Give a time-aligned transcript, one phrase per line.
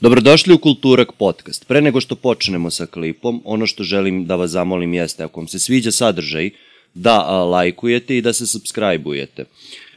[0.00, 1.66] Dobrodošli u Kulturak podcast.
[1.68, 5.48] Pre nego što počnemo sa klipom, ono što želim da vas zamolim jeste, ako vam
[5.48, 6.50] se sviđa sadržaj,
[6.94, 9.44] da a, lajkujete i da se subscribe-ujete.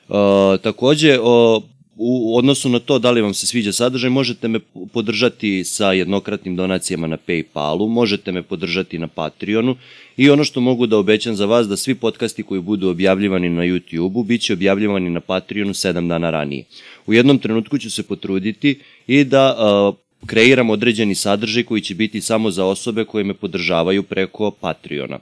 [0.10, 0.18] Uh,
[0.62, 1.64] takođe, uh,
[2.04, 4.60] u odnosu na to da li vam se sviđa sadržaj, možete me
[4.94, 9.75] podržati sa jednokratnim donacijama na Paypalu, možete me podržati na Patreonu
[10.18, 13.61] i ono što mogu da obećam za vas da svi podcasti koji budu objavljivani na
[13.61, 16.63] YouTube-u bit će objavljivani na Patreonu 7 dana ranije.
[17.05, 18.79] U jednom trenutku ću se potruditi
[19.12, 24.04] i da uh, kreiram određeni sadržaj koji će biti samo za osobe koje me podržavaju
[24.04, 25.20] preko Patreona.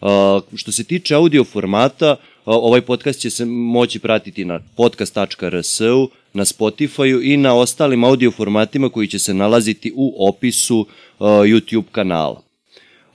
[0.00, 0.08] Uh,
[0.54, 7.22] što se tiče audio formata, ovaj podcast će se moći pratiti na podcast.rs-u, na Spotify-u
[7.22, 10.86] i na ostalim audio formatima koji će se nalaziti u opisu
[11.20, 12.42] YouTube kanala.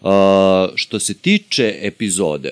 [0.02, 0.10] Uh,
[0.76, 2.52] što se tiče epizode,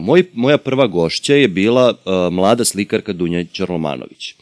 [0.00, 1.94] moj, moja prva gošća je bila
[2.30, 4.34] mlada slikarka Dunja Čarlomanović.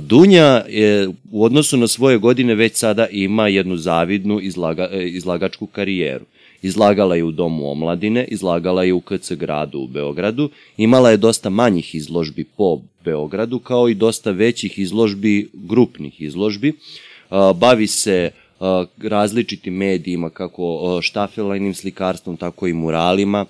[0.00, 6.24] Dunja je u odnosu na svoje godine već sada ima jednu zavidnu izlaga, izlagačku karijeru.
[6.62, 11.50] Izlagala je u Domu omladine, izlagala je u KC gradu u Beogradu, imala je dosta
[11.50, 16.72] manjih izložbi po Beogradu, kao i dosta većih izložbi, grupnih izložbi.
[17.54, 18.30] Bavi se
[19.02, 23.46] različitim medijima, kako štafelajnim slikarstvom, tako i muralima,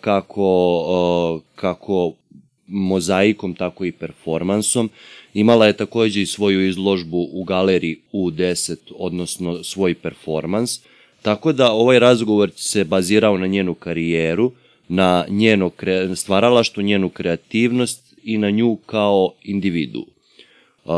[0.00, 2.12] kako, kako
[2.66, 4.90] mozaikom, tako i performansom.
[5.34, 10.80] Imala je takođe i svoju izložbu u galeriji U10, odnosno svoj performans.
[11.22, 14.52] Tako da ovaj razgovor se bazirao na njenu karijeru,
[14.88, 16.16] na njeno kre...
[16.16, 20.06] stvaralaštvo, njenu kreativnost i na nju kao individu.
[20.84, 20.92] Uh,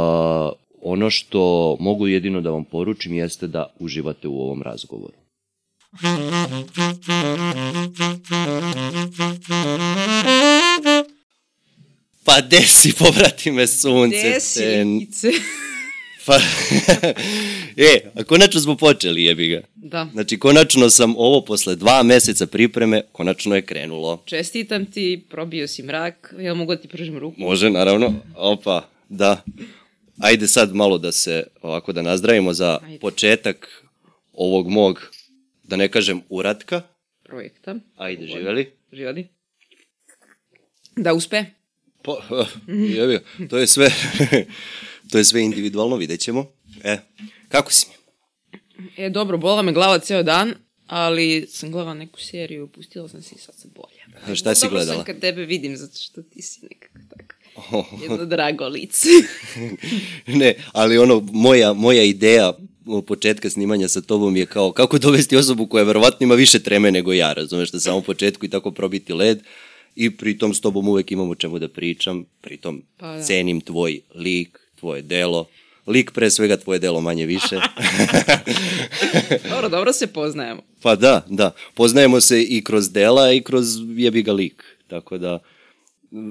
[0.82, 5.14] ono što mogu jedino da vam poručim jeste da uživate u ovom razgovoru.
[12.25, 14.22] Pa desi, povrati me sunce.
[14.22, 14.62] Desi,
[15.03, 15.30] Ice.
[16.27, 16.36] Pa,
[17.77, 19.61] e, a konačno smo počeli, jebi ga.
[19.75, 20.08] Da.
[20.12, 24.22] Znači, konačno sam ovo posle dva meseca pripreme, konačno je krenulo.
[24.27, 27.41] Čestitam ti, probio si mrak, ja mogu da ti pržim ruku?
[27.41, 28.15] Može, naravno.
[28.37, 29.43] Opa, da.
[30.19, 32.98] Ajde sad malo da se, ovako da nazdravimo za Ajde.
[32.98, 33.84] početak
[34.32, 35.10] ovog mog,
[35.62, 36.82] da ne kažem, uratka.
[37.22, 37.75] Projekta.
[37.97, 38.71] Ajde, živeli.
[38.93, 39.28] Živeli.
[40.97, 41.44] Da uspe.
[42.04, 42.12] Pa,
[42.97, 43.91] jebi, to je sve
[45.10, 46.47] To je sve individualno, vidjet ćemo.
[46.84, 46.98] E,
[47.48, 47.94] kako si mi?
[48.97, 50.54] E, dobro, bola me glava ceo dan,
[50.87, 54.32] ali sam gledala neku seriju, pustila sam se i sad sam bolja.
[54.32, 54.84] A šta si gledala?
[54.84, 57.34] Dobro sam kad tebe vidim, zato što ti si nekako tako
[57.76, 58.03] oh.
[58.03, 59.09] jedno drago lice.
[60.26, 62.53] ne, ali ono, moja, moja ideja
[63.06, 67.12] početka snimanja sa tobom je kao kako dovesti osobu koja verovatno ima više treme nego
[67.12, 69.42] ja, razumeš, na samom početku i tako probiti led
[69.97, 73.22] i pritom s tobom uvek imam o čemu da pričam, pritom pa da.
[73.22, 75.47] cenim tvoj lik, tvoje delo,
[75.87, 77.60] lik pre svega tvoje delo manje više.
[79.50, 80.62] dobro, dobro se poznajemo.
[80.83, 81.50] Pa da, da.
[81.75, 83.66] Poznajemo se i kroz dela i kroz
[83.97, 84.65] jebi ga lik.
[84.88, 85.38] Tako da,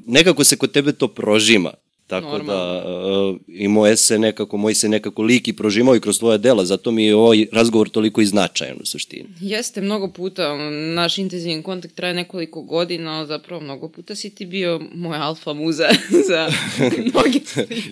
[0.05, 1.73] nekako se kod tebe to prožima.
[2.07, 2.53] Tako Normalno.
[2.53, 6.65] da i moje se nekako, moj se nekako lik i prožimao i kroz tvoje dela,
[6.65, 9.29] zato mi je ovaj razgovor toliko i značajan u suštini.
[9.39, 14.45] Jeste, mnogo puta, naš intenzivan kontakt traje nekoliko godina, ali zapravo mnogo puta si ti
[14.45, 15.87] bio moja alfa muza
[16.29, 16.49] za
[17.13, 17.39] mnoge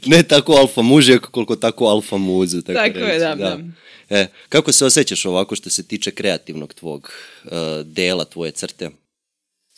[0.06, 2.62] Ne tako alfa muže, koliko tako alfa muza.
[2.62, 3.12] Tako, tako reći.
[3.12, 3.36] je, da, da.
[3.36, 3.60] da.
[4.10, 7.12] E, kako se osjećaš ovako što se tiče kreativnog tvog
[7.44, 7.52] uh,
[7.86, 8.90] dela, tvoje crte?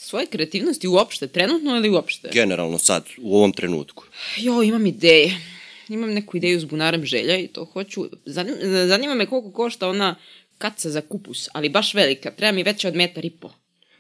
[0.04, 2.30] Svoje kreativnosti uopšte, trenutno ili uopšte?
[2.34, 4.04] Generalno sad, u ovom trenutku.
[4.38, 5.42] Jo, imam ideje.
[5.90, 8.10] Imam neku ideju s bunarem želja i to hoću.
[8.26, 10.16] Zanima, zanima me koliko košta ona
[10.58, 12.32] kaca za kupus, ali baš velika.
[12.32, 13.50] Treba mi veća od metar i po.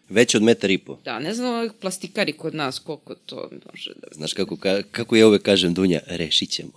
[0.09, 0.97] Veća od metar i po?
[1.05, 4.07] Da, ne znam plastikari kod nas koliko to može da...
[4.11, 6.71] Znaš kako, ka, kako ja uvek kažem, Dunja, rešit ćemo.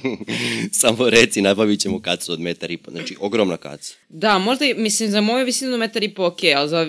[0.80, 2.90] Samo reci, nabavit ćemo kacu od metar i po.
[2.90, 3.94] Znači, ogromna kaca.
[4.08, 6.86] Da, možda, mislim, za moju visinu metar i po, ok, ali za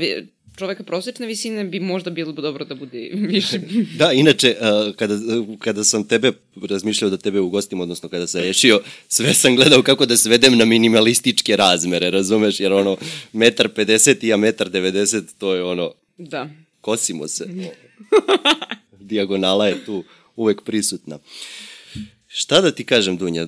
[0.62, 3.60] čoveka prosečne visine bi možda bilo dobro da bude više.
[4.00, 4.56] da, inače,
[4.96, 5.18] kada,
[5.60, 6.32] kada sam tebe
[6.70, 10.66] razmišljao da tebe ugostim, odnosno kada sam rešio, sve sam gledao kako da svedem na
[10.66, 12.98] minimalističke razmere, razumeš, jer ono,
[13.34, 15.94] metar 50 i ja metar 90, to je ono...
[16.18, 16.50] Da.
[16.82, 17.46] Kosimo se.
[19.10, 20.04] Dijagonala je tu
[20.36, 21.20] uvek prisutna.
[22.28, 23.48] Šta da ti kažem, Dunja?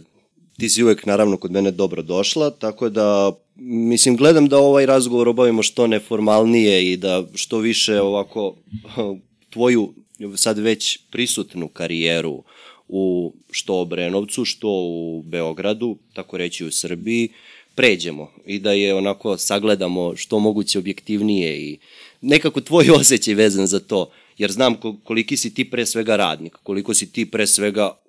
[0.58, 5.28] Ti si uvek, naravno, kod mene dobro došla, tako da mislim, gledam da ovaj razgovor
[5.28, 8.56] obavimo što neformalnije i da što više ovako
[9.54, 9.94] tvoju
[10.36, 12.44] sad već prisutnu karijeru
[12.88, 17.30] u što Obrenovcu, što u Beogradu, tako reći u Srbiji,
[17.76, 21.78] pređemo i da je onako sagledamo što moguće objektivnije i
[22.22, 26.94] nekako tvoj osjećaj vezan za to, jer znam koliki si ti pre svega radnik, koliko
[26.94, 28.03] si ti pre svega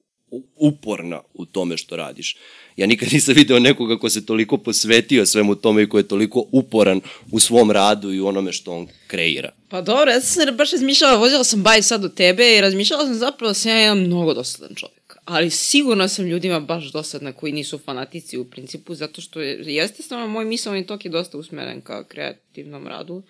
[0.57, 2.37] uporna u tome što radiš.
[2.77, 6.47] Ja nikad nisam video nekoga ko se toliko posvetio svemu tome i ko je toliko
[6.53, 7.01] uporan
[7.31, 9.53] u svom radu i u onome što on kreira.
[9.69, 13.05] Pa dobro, ja sam se baš razmišljala, vozila sam baj sad do tebe i razmišljala
[13.05, 15.17] sam zapravo da sam ja jedan mnogo dosadan čovjek.
[15.25, 20.03] Ali sigurno sam ljudima baš dosadna koji nisu fanatici u principu, zato što je, jeste
[20.03, 23.23] stvarno moj misalni tok je dosta usmeren ka kreativnom radu.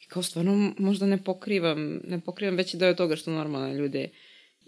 [0.00, 4.08] I kao stvarno možda ne pokrivam, ne pokrivam veći deo toga što normalne ljude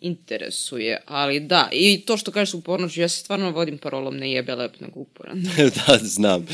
[0.00, 4.54] interesuje, ali da, i to što kažeš upornoću, ja se stvarno vodim parolom ne jebe
[4.54, 5.42] lep nego uporan.
[5.86, 6.46] da, znam.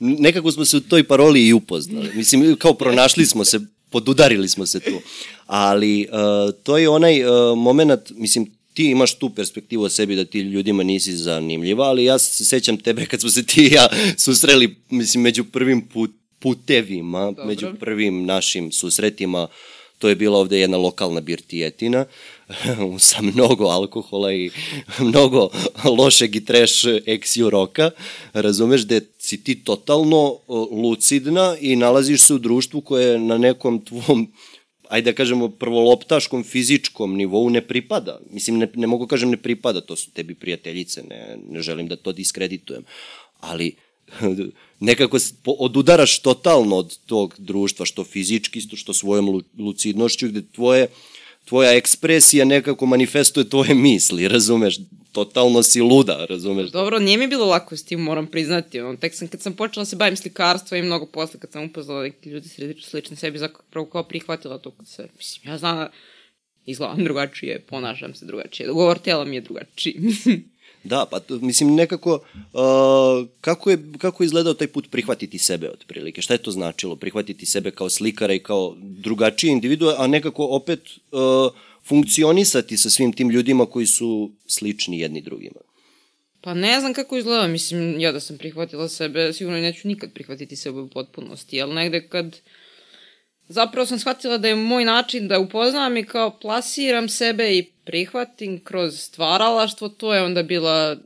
[0.00, 2.10] Nekako smo se u toj paroli i upoznali.
[2.14, 3.60] Mislim, kao pronašli smo se,
[3.90, 5.00] podudarili smo se tu.
[5.46, 10.24] Ali uh, to je onaj uh, moment, mislim, ti imaš tu perspektivu o sebi da
[10.24, 13.88] ti ljudima nisi zanimljiva, ali ja se sećam tebe kad smo se ti i ja
[14.16, 17.44] susreli, mislim, među prvim put, putevima, Dobro.
[17.44, 19.48] među prvim našim susretima,
[19.98, 22.04] to je bila ovde jedna lokalna birtijetina
[22.98, 24.50] sa mnogo alkohola i
[25.08, 25.48] mnogo
[25.84, 27.90] lošeg i trash ex roka,
[28.32, 30.38] razumeš da si ti totalno
[30.70, 34.32] lucidna i nalaziš se u društvu koje je na nekom tvom
[34.88, 38.18] ajde da kažemo, prvoloptaškom fizičkom nivou ne pripada.
[38.30, 41.96] Mislim, ne, ne mogu kažem ne pripada, to su tebi prijateljice, ne, ne želim da
[41.96, 42.84] to diskreditujem.
[43.40, 43.74] Ali
[44.80, 50.86] nekako odudaraš totalno od tog društva, što fizički, što svojom lucidnošću, gde tvoje,
[51.48, 54.78] tvoja ekspresija nekako manifestuje tvoje misli, razumeš?
[55.12, 56.70] Totalno si luda, razumeš?
[56.70, 58.80] Dobro, nije mi bilo lako s tim, moram priznati.
[58.80, 61.64] On, tek sam, kad sam počela da se bavim slikarstvo i mnogo posle, kad sam
[61.64, 62.48] upoznala neki ljudi
[62.82, 65.90] slični sebi, zapravo kao prihvatila to kad se, mislim, ja znam da
[66.66, 70.44] izgledam drugačije, ponašam se drugačije, govor tela mi je drugačiji, mislim.
[70.88, 76.22] Da, pa mislim nekako, uh, kako, je, kako je izgledao taj put prihvatiti sebe otprilike?
[76.22, 76.96] Šta je to značilo?
[76.96, 80.80] Prihvatiti sebe kao slikara i kao drugačije individue, a nekako opet
[81.12, 81.52] uh,
[81.88, 85.60] funkcionisati sa svim tim ljudima koji su slični jedni drugima?
[86.40, 90.56] Pa ne znam kako izgleda, mislim, ja da sam prihvatila sebe, sigurno neću nikad prihvatiti
[90.56, 92.36] sebe u potpunosti, ali negde kad
[93.48, 98.64] zapravo sam shvatila da je moj način da upoznam i kao plasiram sebe i prihvatim
[98.64, 100.96] kroz stvaralaštvo, to je onda bila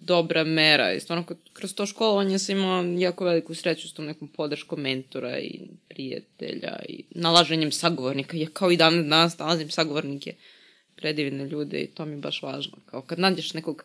[0.00, 0.92] dobra mera.
[0.92, 5.38] I stvarno, kroz to školovanje sam imala jako veliku sreću s tom nekom podrškom mentora
[5.38, 8.36] i prijatelja i nalaženjem sagovornika.
[8.36, 10.34] Ja kao i dan danas nalazim sagovornike,
[10.96, 12.78] predivne ljude i to mi je baš važno.
[12.86, 13.84] Kao kad nađeš nekog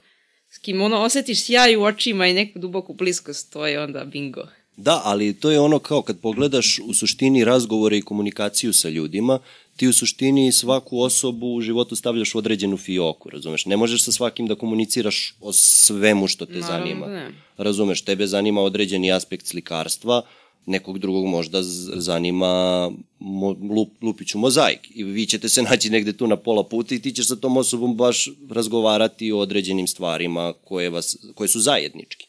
[0.50, 4.48] s kim ono osetiš sjaj u očima i neku duboku bliskost, to je onda bingo.
[4.78, 9.40] Da, ali to je ono kao kad pogledaš u suštini razgovore i komunikaciju sa ljudima,
[9.76, 13.66] ti u suštini svaku osobu u životu stavljaš u određenu fioku, razumeš?
[13.66, 17.08] Ne možeš sa svakim da komuniciraš o svemu što te Naravno, zanima.
[17.08, 17.32] Ne.
[17.58, 20.22] Razumeš, tebe zanima određeni aspekt slikarstva,
[20.66, 21.60] nekog drugog možda
[21.96, 26.96] zanima mo, lup, lupiću mozaik i vi ćete se naći negde tu na pola puta
[26.96, 31.60] i ti ćeš sa tom osobom baš razgovarati o određenim stvarima koje, vas, koje su
[31.60, 32.28] zajednički.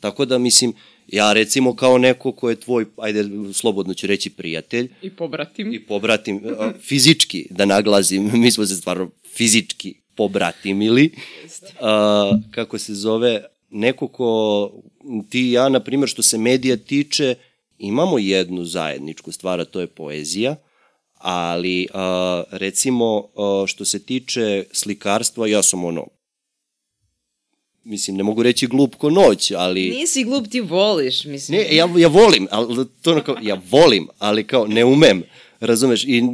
[0.00, 0.72] Tako da, mislim,
[1.08, 4.88] Ja recimo kao neko ko je tvoj, ajde slobodno ću reći prijatelj.
[5.02, 5.72] I pobratim.
[5.72, 6.42] I pobratim,
[6.80, 11.12] fizički da naglazim, mi smo se stvarno fizički pobratimili.
[11.80, 14.72] A, kako se zove, neko ko
[15.30, 17.34] ti i ja, na primjer, što se medija tiče,
[17.78, 20.56] imamo jednu zajedničku stvar, a to je poezija,
[21.14, 26.06] ali a, recimo a, što se tiče slikarstva, ja sam ono
[27.86, 29.90] mislim, ne mogu reći glup ko noć, ali...
[29.90, 31.58] Nisi glup, ti voliš, mislim.
[31.58, 35.22] Ne, ja, ja volim, ali to kao, ja volim, ali kao ne umem,
[35.60, 36.04] razumeš?
[36.04, 36.28] I uh,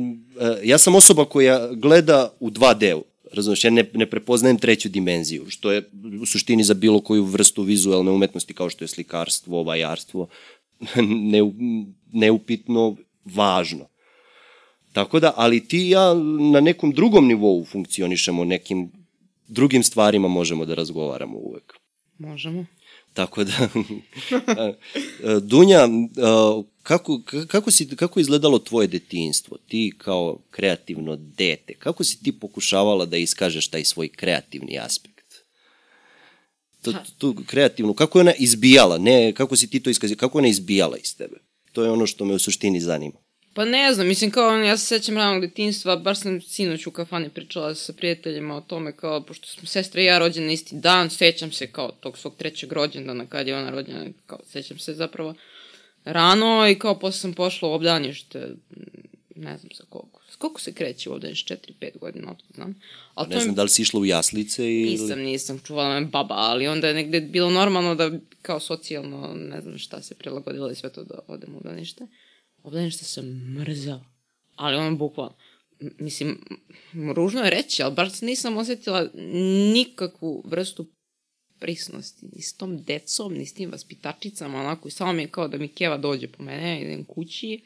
[0.65, 3.65] ja sam osoba koja gleda u 2D-u, razumeš?
[3.65, 5.91] Ja ne, ne prepoznajem treću dimenziju, što je
[6.23, 10.29] u suštini za bilo koju vrstu vizualne umetnosti, kao što je slikarstvo, vajarstvo,
[11.33, 11.41] ne,
[12.13, 13.89] neupitno važno.
[14.93, 16.15] Tako da, ali ti ja
[16.53, 18.91] na nekom drugom nivou funkcionišemo, nekim
[19.53, 21.73] drugim stvarima možemo da razgovaramo uvek.
[22.19, 22.67] Možemo.
[23.15, 23.69] Tako da,
[25.51, 25.89] Dunja,
[26.83, 29.59] kako, kako, si, kako izgledalo tvoje detinstvo?
[29.69, 35.13] Ti kao kreativno dete, kako si ti pokušavala da iskažeš taj svoj kreativni aspekt?
[36.83, 40.41] Tu, tu kreativnu, kako je ona izbijala, ne, kako si ti to iskazio, kako je
[40.41, 41.37] ona izbijala iz tebe?
[41.73, 43.22] To je ono što me u suštini zanima.
[43.55, 47.29] Pa ne znam, mislim kao, ja se sećam ranog detinstva, baš sam sinoć u kafani
[47.29, 51.53] pričala sa prijateljima o tome kao, pošto smo sestra i ja rođene isti dan, sećam
[51.53, 55.35] se kao tog svog trećeg rođendana kad je ona rođena, kao sećam se zapravo
[56.05, 58.49] rano i kao posle sam pošla u obdanište,
[59.37, 62.81] ne znam sa koliko, s koliko se kreće u obdanište, 4-5 godina, otkud znam.
[63.15, 63.57] Ali ne znam, mi...
[63.57, 64.91] da li si išla u jaslice ili...
[64.91, 68.11] Nisam, nisam, čuvala me baba, ali onda je negde bilo normalno da
[68.43, 72.07] kao socijalno, ne znam šta se prilagodilo i sve to da odem u obdanište
[72.63, 73.25] obdanište sam
[73.59, 74.05] mrzala.
[74.57, 75.35] Ali ono bukvalno.
[75.99, 76.41] mislim,
[77.15, 79.09] ružno je reći, ali baš nisam osetila
[79.75, 80.87] nikakvu vrstu
[81.59, 85.49] prisnosti, ni s tom decom, ni s tim vaspitačicama, onako, i samo mi je kao
[85.49, 87.61] da mi Keva dođe po mene, idem kući.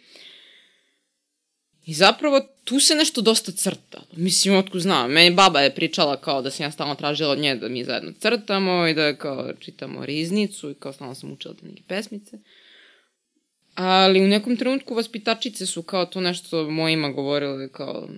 [1.86, 4.02] I zapravo tu se nešto dosta crta.
[4.16, 5.12] Mislim, otkud znam.
[5.12, 8.12] Meni baba je pričala kao da sam ja stalno tražila od nje da mi zajedno
[8.20, 12.38] crtamo i da kao čitamo riznicu i kao stalno sam učila te neke pesmice.
[13.76, 18.08] Ali u nekom trenutku vaspitačice su kao to nešto mojima govorile kao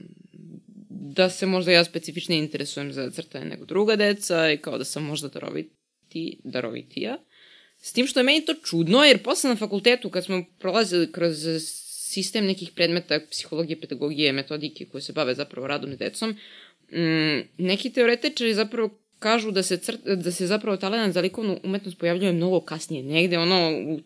[0.90, 5.04] da se možda ja specifično interesujem za crtanje nego druga deca i kao da sam
[5.04, 7.18] možda daroviti, darovitija.
[7.80, 11.36] S tim što je meni to čudno, jer posle na fakultetu kad smo prolazili kroz
[12.08, 16.30] sistem nekih predmeta psihologije, pedagogije, metodike koje se bave zapravo radom s decom,
[16.92, 21.98] mm, neki teoretičari zapravo kažu da se, crt, da se zapravo talent za likovnu umetnost
[21.98, 24.00] pojavljuje mnogo kasnije, negde ono u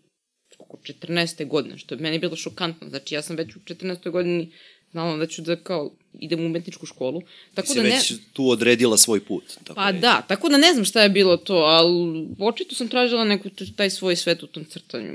[0.72, 1.48] oko 14.
[1.48, 2.88] godine, što je meni bilo šokantno.
[2.88, 4.10] Znači, ja sam već u 14.
[4.10, 4.52] godini
[4.92, 7.22] znala da ću da kao idem u umetničku školu.
[7.54, 7.88] Tako si da ne...
[7.88, 9.44] već tu odredila svoj put.
[9.64, 13.24] Tako pa da, tako da ne znam šta je bilo to, ali očito sam tražila
[13.24, 15.12] neku taj svoj svet u tom crtanju.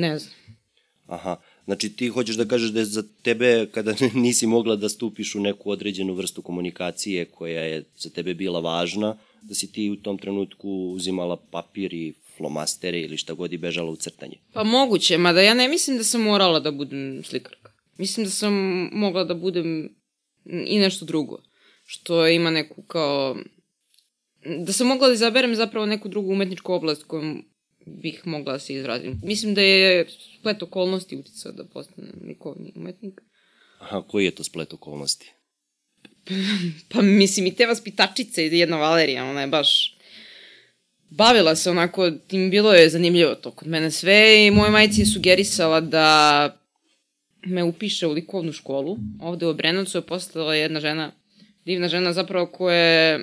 [0.00, 0.34] Ne znam.
[1.06, 5.34] Aha, znači ti hoćeš da kažeš da je za tebe kada nisi mogla da stupiš
[5.34, 9.96] u neku određenu vrstu komunikacije koja je za tebe bila važna, da si ti u
[9.96, 14.36] tom trenutku uzimala papir i flomastere ili šta god i bežala u crtanje.
[14.52, 17.72] Pa moguće, mada ja ne mislim da sam morala da budem slikarka.
[17.98, 18.54] Mislim da sam
[18.92, 19.88] mogla da budem
[20.44, 21.42] i nešto drugo.
[21.84, 23.36] Što ima neku kao...
[24.58, 27.44] Da sam mogla da izaberem zapravo neku drugu umetničku oblast kojom
[27.86, 29.20] bih mogla da se izrazim.
[29.24, 30.06] Mislim da je
[30.38, 33.20] splet okolnosti uticao da postanem likovni umetnik.
[33.78, 35.32] Aha, koji je to splet okolnosti?
[36.92, 39.97] pa mislim i te vaspitačice i jedna Valerija, ona je baš
[41.10, 45.06] bavila se onako, tim bilo je zanimljivo to kod mene sve i moja majica je
[45.06, 46.56] sugerisala da
[47.46, 48.96] me upiše u likovnu školu.
[49.20, 51.12] Ovde u Obrenovcu je postala jedna žena,
[51.64, 53.20] divna žena zapravo koja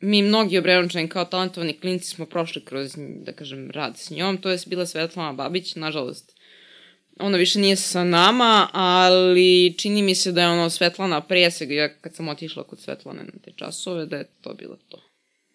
[0.00, 4.38] mi mnogi Obrenovčani kao talentovani klinci smo prošli kroz, da kažem, rad s njom.
[4.38, 6.36] To je bila Svetlana Babić, nažalost.
[7.20, 11.88] Ona više nije sa nama, ali čini mi se da je ono Svetlana preseg, ja
[11.94, 14.98] kad sam otišla kod Svetlane na te časove, da je to bilo to.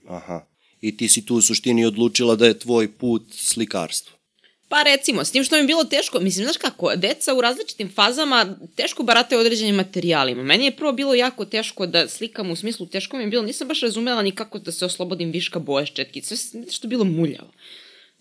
[0.08, 4.16] Aha i ti si tu u suštini odlučila da je tvoj put slikarstvo.
[4.68, 7.92] Pa recimo, s tim što mi je bilo teško, mislim, znaš kako, deca u različitim
[7.96, 10.44] fazama teško barate određenim materijalima.
[10.44, 13.68] Meni je prvo bilo jako teško da slikam u smislu, teško mi je bilo, nisam
[13.68, 17.52] baš razumela ni kako da se oslobodim viška boje ščetkice, sve što je bilo muljavo.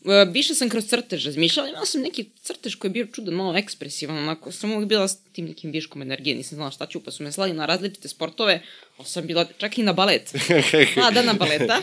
[0.05, 3.57] E, više sam kroz crtež razmišljala, imala sam neki crtež koji je bio čudan, malo
[3.57, 7.11] ekspresivan, onako, sam uvijek bila s tim nekim viškom energije, nisam znala šta ću, pa
[7.11, 8.63] su me slali na različite sportove,
[8.97, 10.35] ali sam bila čak i na balet.
[10.95, 11.81] Dva dana baleta.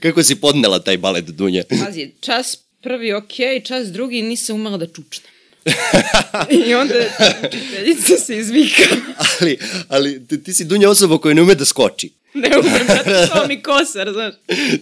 [0.00, 1.62] Kako si podnela taj balet, Dunja?
[1.84, 5.32] Pazi, čas prvi ok, čas drugi nisam umela da čučnem.
[6.66, 6.94] I onda
[7.48, 8.82] učiteljica se izvika.
[9.16, 12.10] ali, ali ti, ti si Dunja osoba koja ne ume da skoči.
[12.34, 14.34] Ne umem, zato mi kosar, znaš.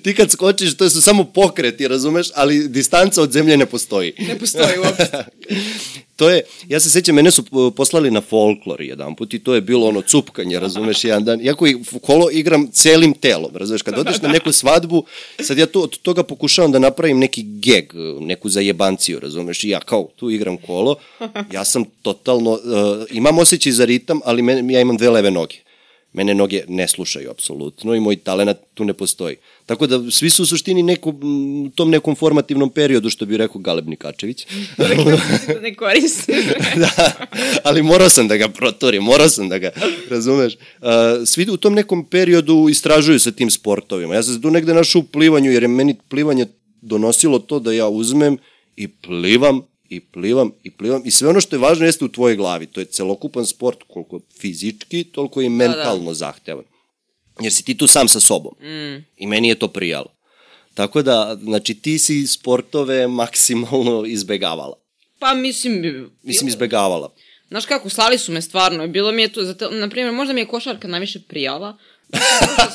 [0.03, 4.13] Ti kad skočiš, to su samo pokreti, razumeš, ali distanca od zemlje ne postoji.
[4.19, 5.25] Ne postoji uopšte.
[6.17, 7.45] to je, ja se sećam, mene su
[7.77, 11.41] poslali na folklor jedan put i to je bilo ono cupkanje, razumeš, jedan dan.
[11.41, 15.05] Iako i kolo igram celim telom, razumeš, kad odeš na neku svadbu,
[15.41, 19.81] sad ja to, od toga pokušavam da napravim neki geg, neku zajebanciju, razumeš, i ja
[19.81, 20.97] kao tu igram kolo,
[21.53, 22.61] ja sam totalno, uh,
[23.11, 25.70] imam osjećaj za ritam, ali men, ja imam dve leve noge
[26.13, 29.37] mene noge ne slušaju apsolutno i moj talenat tu ne postoji.
[29.67, 31.11] Tako da svi su u suštini neku,
[31.65, 34.47] u tom nekom formativnom periodu, što bi rekao Galeb Nikačević.
[34.77, 36.37] da ne koristim.
[36.83, 37.13] da,
[37.65, 39.71] ali morao sam da ga protorim, morao sam da ga,
[40.11, 40.55] razumeš?
[40.55, 40.89] Uh,
[41.27, 44.15] svi u tom nekom periodu istražuju sa tim sportovima.
[44.15, 46.47] Ja sam tu negde našao u plivanju, jer je meni plivanje
[46.81, 48.39] donosilo to da ja uzmem
[48.77, 52.37] i plivam i plivam i plivam i sve ono što je važno jeste u tvojoj
[52.37, 52.67] glavi.
[52.67, 56.15] To je celokupan sport koliko fizički, toliko i mentalno da, da.
[56.15, 56.65] zahtevan.
[57.41, 58.55] Jer si ti tu sam sa sobom.
[58.61, 59.05] Mm.
[59.17, 60.15] I meni je to prijalo.
[60.75, 64.77] Tako da, znači, ti si sportove maksimalno izbegavala.
[65.19, 66.11] Pa mislim...
[66.23, 67.13] Mislim, izbegavala.
[67.49, 68.87] Znaš kako, slali su me stvarno.
[68.87, 71.79] Bilo mi je to, zato, na primjer, možda mi je košarka najviše prijala,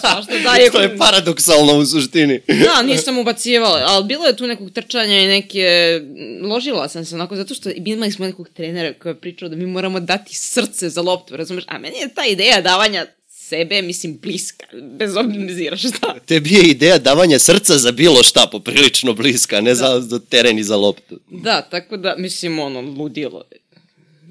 [0.02, 0.72] svašta daje.
[0.72, 2.42] To je paradoksalno u suštini.
[2.48, 6.02] da, nisam ubacivala, ali bilo je tu nekog trčanja i neke...
[6.42, 9.66] Ložila sam se onako, zato što imali smo nekog trenera koji je pričao da mi
[9.66, 11.64] moramo dati srce za loptu, razumeš?
[11.68, 14.66] A meni je ta ideja davanja sebe, mislim, bliska,
[14.98, 16.16] bez obzira šta.
[16.26, 19.76] Tebi je ideja davanja srca za bilo šta poprilično bliska, ne da.
[19.76, 21.20] za, za teren i za loptu.
[21.30, 23.44] Da, tako da, mislim, ono, ludilo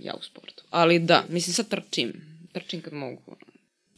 [0.03, 0.65] ja u sportu.
[0.71, 2.13] Ali da, mislim, sad trčim.
[2.53, 3.37] Trčim kad mogu.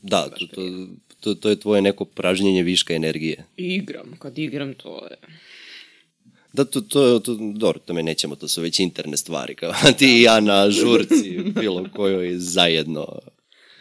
[0.03, 0.87] Da, to, to,
[1.21, 3.45] to, to je tvoje neko pražnjenje viška energije.
[3.57, 5.17] Igram, kad igram to je...
[6.53, 10.19] Da, to, to, to, dobro, to me nećemo, to su već interne stvari, kao ti
[10.19, 13.19] i ja na žurci, bilo kojoj zajedno.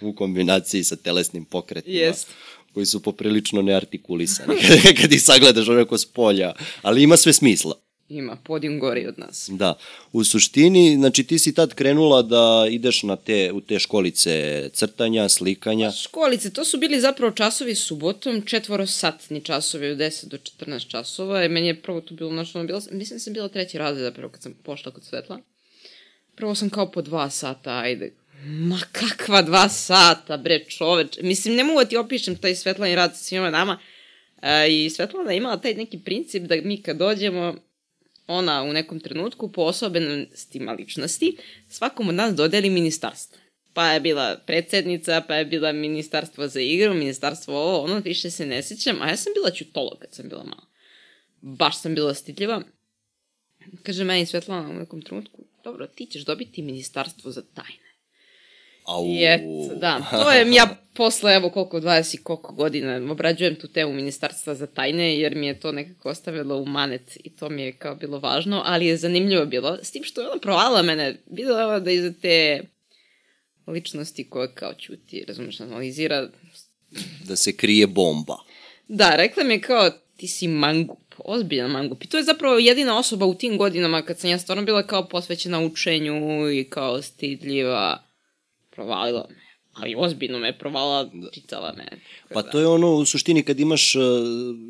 [0.02, 1.98] u kombinaciji sa telesnim pokretima.
[1.98, 2.28] Jest.
[2.74, 4.56] koji su poprilično neartikulisani
[5.02, 7.85] kad ih sagledaš onako s polja, ali ima sve smisla.
[8.10, 9.50] Ima, podijum gori od nas.
[9.54, 9.78] Da,
[10.12, 15.30] u suštini, znači ti si tad krenula da ideš na te, u te školice crtanja,
[15.30, 15.92] slikanja.
[15.92, 21.46] Školice, to su bili zapravo časovi subotom, četvorosatni časovi od 10 do 14 časova.
[21.46, 24.30] I meni je prvo to bilo, znači, bilo, mislim da sam bila treći razred zapravo
[24.30, 25.40] kad sam pošla kod Svetla.
[26.36, 31.18] Prvo sam kao po dva sata, ajde, Ma kakva dva sata, bre, čoveč.
[31.22, 33.80] Mislim, ne mogu da ti opišem taj Svetlani rad sa svima nama.
[34.42, 37.56] E, I Svetlana je imala taj neki princip da mi kad dođemo,
[38.28, 43.38] ona u nekom trenutku po osobenostima ličnosti svakom od nas dodeli ministarstvo.
[43.74, 48.46] Pa je bila predsednica, pa je bila ministarstvo za igru, ministarstvo ovo, ono, više se
[48.46, 50.66] ne sećam, a ja sam bila čutolog kad sam bila mala.
[51.42, 52.62] Baš sam bila stitljiva.
[53.84, 57.85] Kaže meni Svetlana u nekom trenutku, dobro, ti ćeš dobiti ministarstvo za tajne.
[58.86, 59.06] Au.
[59.06, 63.68] I eto, da, to je ja posle, evo koliko, 20 i koliko godina obrađujem tu
[63.68, 67.62] temu ministarstva za tajne, jer mi je to nekako ostavilo u manet i to mi
[67.62, 71.16] je kao bilo važno, ali je zanimljivo bilo, s tim što je ona provala mene,
[71.32, 72.64] videla da iza te
[73.68, 76.28] ličnosti koja kao ćuti, razumeš, analizira.
[77.28, 78.38] Da se krije bomba.
[78.88, 82.04] Da, rekla mi je kao, ti si mangup, ozbiljan mangup.
[82.04, 85.08] I to je zapravo jedina osoba u tim godinama kad sam ja stvarno bila kao
[85.08, 88.05] posvećena učenju i kao stidljiva
[88.76, 89.46] provalila me.
[89.74, 91.30] Ali ozbiljno me provala, da.
[91.32, 91.86] čitala me.
[92.34, 94.04] Pa to je ono, u suštini, kad imaš uh,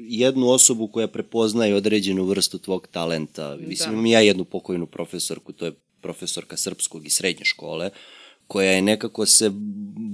[0.07, 3.57] jednu osobu koja prepoznaje određenu vrstu tvog talenta.
[3.59, 3.93] Mislim, da.
[3.93, 7.89] imam ja jednu pokojnu profesorku, to je profesorka srpskog i srednje škole,
[8.47, 9.51] koja je nekako se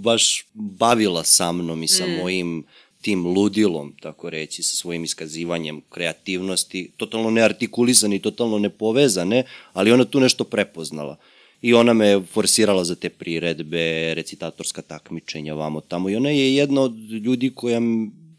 [0.03, 2.11] baš bavila sa mnom i sa mm.
[2.11, 2.65] mojim
[3.01, 9.43] tim ludilom, tako reći, sa svojim iskazivanjem kreativnosti, totalno neartikulisane i totalno nepovezane,
[9.73, 11.17] ali ona tu nešto prepoznala
[11.61, 16.81] i ona me forsirala za te priredbe, recitatorska takmičenja, vamo tamo i ona je jedna
[16.81, 17.81] od ljudi koja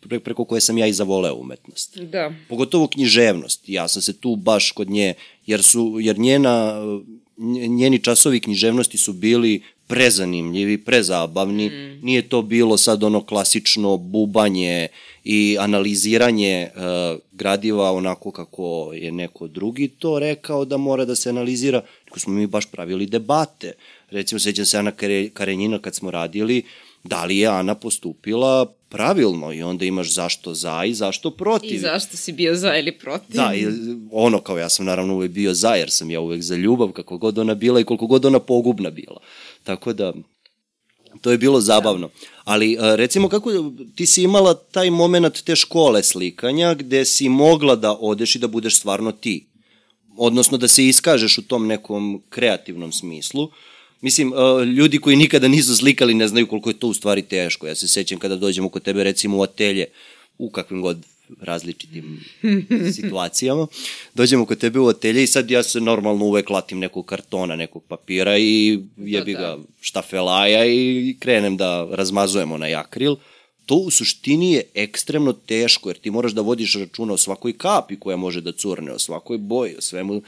[0.01, 1.99] pre, preko koje sam ja i zavoleo umetnost.
[1.99, 2.33] Da.
[2.49, 3.69] Pogotovo književnost.
[3.69, 5.15] Ja sam se tu baš kod nje,
[5.47, 6.83] jer su, jer njena,
[7.69, 11.69] njeni časovi književnosti su bili prezanimljivi, prezabavni.
[11.69, 12.07] Mm.
[12.07, 14.89] Nije to bilo sad ono klasično bubanje
[15.25, 16.83] i analiziranje uh,
[17.33, 22.33] gradiva onako kako je neko drugi to rekao da mora da se analizira, nego smo
[22.33, 23.73] mi baš pravili debate.
[24.11, 24.93] Recimo, sećam se Ana
[25.35, 26.63] Karenjina kad smo radili,
[27.05, 31.75] da li je Ana postupila pravilno i onda imaš zašto za i zašto protiv.
[31.75, 33.37] I zašto si bio za ili protiv.
[33.37, 33.67] Da, i
[34.11, 37.19] ono kao ja sam naravno uvek bio za, jer sam ja uvek za ljubav, kako
[37.19, 39.21] god ona bila i koliko god ona pogubna bila.
[39.65, 40.13] Tako da,
[41.21, 42.11] to je bilo zabavno.
[42.45, 47.97] Ali recimo kako ti si imala taj moment te škole slikanja gde si mogla da
[48.01, 49.47] odeš i da budeš stvarno ti.
[50.17, 53.51] Odnosno da se iskažeš u tom nekom kreativnom smislu.
[54.01, 54.33] Mislim,
[54.77, 57.67] ljudi koji nikada nisu slikali ne znaju koliko je to u stvari teško.
[57.67, 59.87] Ja se sećam kada dođemo kod tebe recimo u atelje,
[60.39, 60.99] u kakvim god
[61.41, 62.25] različitim
[62.97, 63.67] situacijama.
[64.15, 67.85] Dođemo kod tebe u atelje i sad ja se normalno uvek latim nekog kartona, nekog
[67.89, 69.57] papira i jebi da, da.
[69.57, 73.17] ga štafelaja i krenem da razmazujemo na akril.
[73.67, 77.97] To u suštini je ekstremno teško jer ti moraš da vodiš računa o svakoj kapi
[77.97, 80.23] koja može da curne, o svakoj boji, o svemu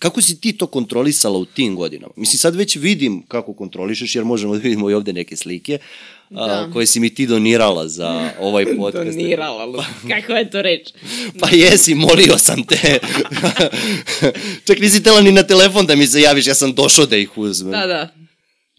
[0.00, 2.12] Kako si ti to kontrolisala u tim godinama?
[2.16, 5.78] Mislim, sad već vidim kako kontrolišeš, jer možemo da vidimo i ovde neke slike,
[6.30, 6.70] da.
[6.72, 9.10] koje si mi ti donirala za ovaj podcast.
[9.10, 10.88] donirala, Luka, kako je to reč?
[11.40, 12.98] pa jesi, molio sam te.
[14.66, 17.38] Čak nisi tela ni na telefon da mi se javiš, ja sam došao da ih
[17.38, 17.72] uzmem.
[17.72, 18.08] Da, da.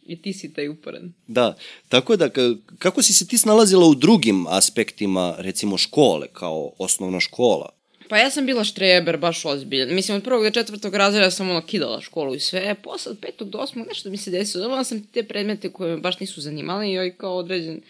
[0.03, 1.13] I ti si taj uporan.
[1.27, 1.55] Da,
[1.89, 2.29] tako da,
[2.77, 7.69] kako si se ti snalazila u drugim aspektima, recimo škole, kao osnovna škola?
[8.11, 9.95] Pa ja sam bila štreber, baš ozbiljan.
[9.95, 12.75] Mislim, od prvog do četvrtog razreda sam ono kidala školu i sve.
[12.83, 14.63] Posle od petog do osmog nešto mi se desilo.
[14.63, 17.81] Dobila sam te predmete koje me baš nisu zanimali i ovaj kao određen...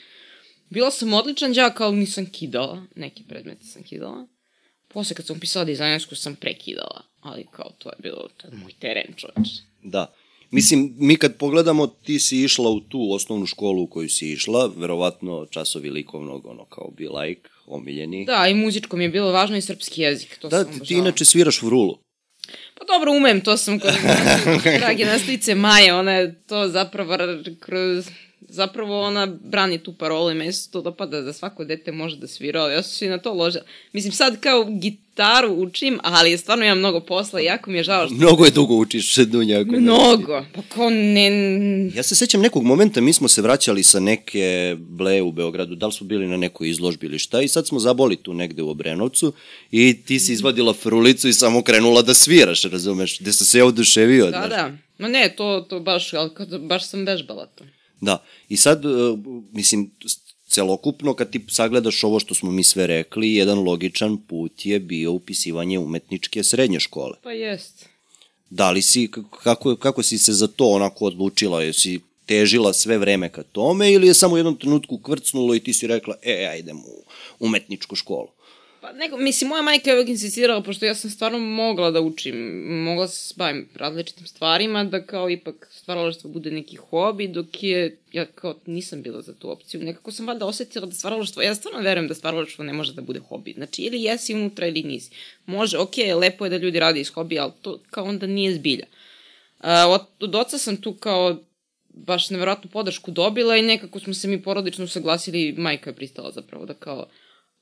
[0.69, 2.84] Bila sam odličan đak, ali nisam kidala.
[2.95, 4.27] Neki predmete sam kidala.
[4.88, 7.01] Posle kad sam upisala dizajnersku sam prekidala.
[7.21, 9.49] Ali kao to je bilo je moj teren, čoveč.
[9.84, 10.13] Da.
[10.51, 14.71] Mislim, mi kad pogledamo, ti si išla u tu osnovnu školu u koju si išla,
[14.77, 18.25] verovatno časovi likovnog, ono kao be like, omiljeni.
[18.25, 20.38] Da, i muzičko mi je bilo važno i srpski jezik.
[20.38, 21.97] To da, sam ti inače sviraš vrulu.
[22.77, 23.93] Pa dobro, umem, to sam kod
[24.79, 27.17] drage nastavice Maje, ona je to zapravo
[27.60, 28.10] kroz
[28.49, 32.27] zapravo ona brani tu parolu i meni se to dopada da svako dete može da
[32.27, 33.63] svira, ali ja sam se na to ložila.
[33.93, 38.06] Mislim, sad kao gitaru učim, ali stvarno imam mnogo posla i jako mi je žao
[38.06, 38.15] što...
[38.15, 39.63] Mnogo je dugo učiš, Dunja.
[39.63, 41.30] Mnogo, pa ko ne...
[41.95, 45.86] Ja se sećam nekog momenta, mi smo se vraćali sa neke ble u Beogradu, da
[45.88, 48.69] li smo bili na nekoj izložbi ili šta, i sad smo zaboli tu negde u
[48.69, 49.34] Obrenovcu
[49.71, 53.65] i ti si izvadila frulicu i samo krenula da sviraš, razumeš, gde sam se ja
[53.65, 54.25] oduševio.
[54.25, 54.49] Da, znaš.
[54.49, 54.71] da.
[54.97, 57.63] Ma ne, to, to baš, ali baš sam vežbala to.
[58.01, 59.19] Da, i sad, uh,
[59.51, 59.91] mislim,
[60.47, 65.11] celokupno kad ti sagledaš ovo što smo mi sve rekli, jedan logičan put je bio
[65.11, 67.13] upisivanje umetničke srednje škole.
[67.23, 67.85] Pa jest.
[68.49, 69.09] Da li si,
[69.43, 71.63] kako, kako si se za to onako odlučila?
[71.63, 75.73] Jesi težila sve vreme ka tome ili je samo u jednom trenutku kvrcnulo i ti
[75.73, 77.03] si rekla, e, ja idem u
[77.39, 78.27] umetničku školu?
[78.81, 82.35] Pa neko, mislim, moja majka je uvijek insistirala, pošto ja sam stvarno mogla da učim,
[82.83, 88.25] mogla se bavim različitim stvarima, da kao ipak stvaralaštvo bude neki hobi, dok je, ja
[88.25, 89.83] kao nisam bila za tu opciju.
[89.83, 93.19] Nekako sam valjda osetila da stvaralaštvo, ja stvarno verujem da stvaralaštvo ne može da bude
[93.19, 93.53] hobi.
[93.53, 95.11] Znači, ili jesi unutra ili nisi.
[95.45, 98.85] Može, ok, lepo je da ljudi rade iz hobija, ali to kao onda nije zbilja.
[99.59, 101.37] Uh, od, od oca sam tu kao
[101.89, 106.65] baš neverovatnu podršku dobila i nekako smo se mi porodično saglasili, majka je pristala zapravo
[106.65, 107.05] da kao,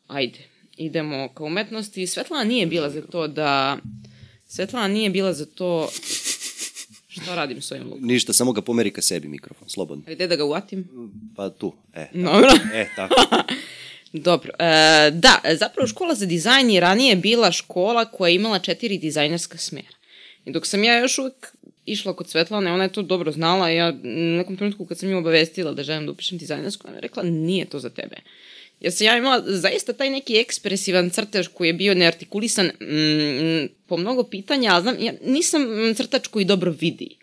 [0.07, 0.39] ajde,
[0.79, 2.07] idemo ka umetnosti.
[2.07, 3.77] Svetlana nije bila za to da...
[4.47, 5.89] Svetlana nije bila za to...
[7.07, 8.07] Šta radim s ovim lukom?
[8.07, 10.03] Ništa, samo ga pomeri ka sebi mikrofon, slobodno.
[10.07, 10.87] A gde da ga uvatim?
[11.35, 12.07] Pa tu, e.
[12.13, 12.51] Dobro.
[12.73, 13.15] E, tako.
[14.13, 14.51] Dobro.
[14.59, 19.57] E, da, zapravo škola za dizajn je ranije bila škola koja je imala četiri dizajnerska
[19.57, 19.87] smera.
[20.45, 21.53] I dok sam ja još uvek
[21.85, 25.17] išla kod Svetlane, ona je to dobro znala, ja u nekom trenutku kad sam ju
[25.17, 28.15] obavestila da želim da upišem dizajnersku, ona je rekla, nije to za tebe.
[28.79, 33.97] Jer sam ja imala zaista taj neki ekspresivan crtež koji je bio neartikulisan mm, po
[33.97, 35.61] mnogo pitanja, ali znam, ja nisam
[35.95, 37.17] crtač koji dobro vidi.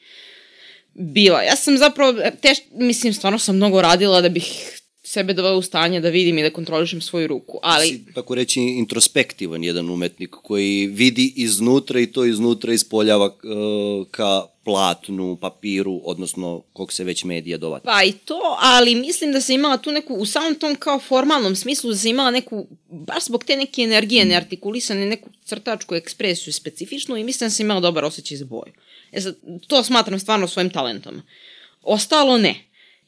[0.95, 1.43] Bila.
[1.43, 6.01] Ja sam zapravo, teš, mislim, stvarno sam mnogo radila da bih sebe dovela u stanje
[6.01, 7.89] da vidim i da kontrolišem svoju ruku, ali...
[7.89, 14.47] Si, tako reći, introspektivan jedan umetnik koji vidi iznutra i to iznutra ispoljava uh, ka
[14.67, 17.85] platnu, papiru, odnosno kog se već medija dovati.
[17.85, 21.57] Pa i to, ali mislim da se imala tu neku, u samom tom kao formalnom
[21.57, 27.17] smislu, da se imala neku, baš zbog te neke energije neartikulisane, neku crtačku ekspresiju specifičnu
[27.17, 28.73] i mislim da se imala dobar osjećaj za boju.
[29.13, 31.23] E sad, to smatram stvarno svojim talentom.
[31.83, 32.55] Ostalo ne.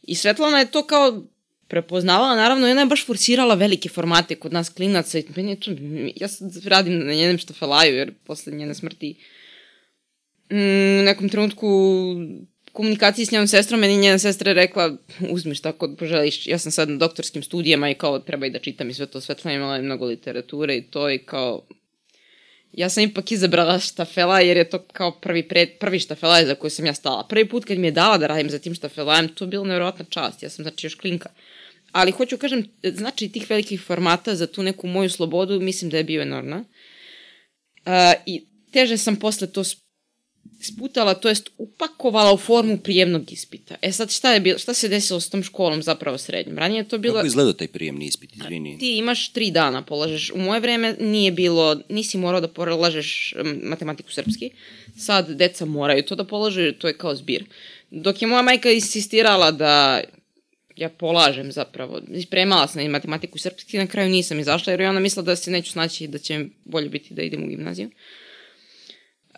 [0.02, 1.22] I Svetlana je to kao
[1.68, 5.70] prepoznavala, naravno, ona je baš forsirala velike formate kod nas klinaca i meni je to,
[6.16, 9.14] ja sad radim na njenem štafelaju, jer posle njene smrti
[10.52, 11.68] mm, u nekom trenutku
[12.72, 14.96] komunikaciji s njenom sestrom, meni njena sestra je rekla,
[15.30, 18.58] uzmi šta kod poželiš, ja sam sad na doktorskim studijama i kao treba i da
[18.58, 21.66] čitam i sve to, Svetlana imala je mnogo literature i to i kao
[22.72, 26.70] ja sam ipak izabrala štafela jer je to kao prvi, pred, prvi štafelaj za koji
[26.70, 27.26] sam ja stala.
[27.28, 30.04] Prvi put kad mi je dala da radim za tim štafelajem, to je bila nevjerojatna
[30.04, 30.42] čast.
[30.42, 31.28] Ja sam znači još klinka.
[31.92, 36.04] Ali hoću kažem, znači tih velikih formata za tu neku moju slobodu mislim da je
[36.04, 36.64] bio enormna.
[37.86, 37.92] Uh,
[38.26, 39.64] I teže sam posle to
[40.60, 43.74] sputala, to jest upakovala u formu prijemnog ispita.
[43.82, 46.58] E sad šta je bilo, šta se desilo s tom školom zapravo srednjom?
[46.58, 47.14] Ranije je to bilo...
[47.14, 48.78] Kako izgleda taj prijemni ispit, izvini?
[48.78, 50.30] Ti imaš tri dana polažeš.
[50.30, 54.50] U moje vreme nije bilo, nisi morao da polažeš matematiku srpski.
[54.96, 57.44] Sad deca moraju to da polaže, to je kao zbir.
[57.90, 60.00] Dok je moja majka insistirala da
[60.76, 62.00] ja polažem zapravo.
[62.26, 65.36] Spremala sam i matematiku i srpski, na kraju nisam izašla jer je ona mislila da
[65.36, 67.90] se neću snaći i da će bolje biti da idem u gimnaziju.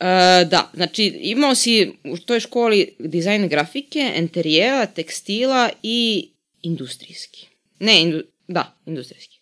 [0.01, 0.07] Uh,
[0.49, 6.29] da, znači imao si u toj školi dizajn grafike, enterijera, tekstila i
[6.63, 7.47] industrijski.
[7.79, 9.41] Ne, indu, da, industrijski.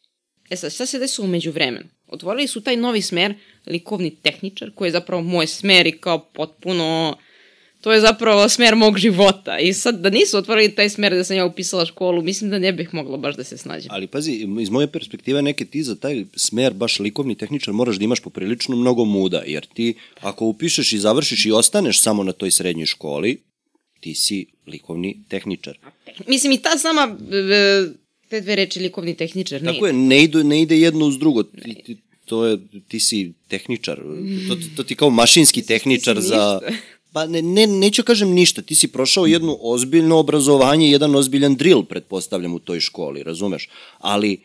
[0.50, 1.86] E sad, šta se desilo umeđu vremenu?
[2.06, 3.34] Otvorili su taj novi smer,
[3.66, 7.18] likovni tehničar, koji je zapravo moj smer i kao potpuno
[7.80, 9.58] to je zapravo smer mog života.
[9.58, 12.72] I sad da nisu otvorili taj smer da sam ja upisala školu, mislim da ne
[12.72, 13.88] bih mogla baš da se snađem.
[13.92, 18.04] Ali pazi, iz moje perspektive neke ti za taj smer baš likovni tehničar moraš da
[18.04, 22.50] imaš poprilično mnogo muda, jer ti ako upišeš i završiš i ostaneš samo na toj
[22.50, 23.38] srednjoj školi,
[24.00, 25.78] ti si likovni tehničar.
[26.26, 27.86] Mislim i ta sama e,
[28.28, 31.42] te dve reči likovni tehničar ne Tako je, ne ide, ne ide jedno uz drugo.
[31.42, 34.00] Ti, ti, to je, ti si tehničar,
[34.48, 36.60] to, to ti kao mašinski tehničar za...
[37.12, 41.84] Pa ne, ne, neću kažem ništa, ti si prošao jedno ozbiljno obrazovanje, jedan ozbiljan drill,
[41.84, 43.68] pretpostavljam, u toj školi, razumeš?
[43.98, 44.40] Ali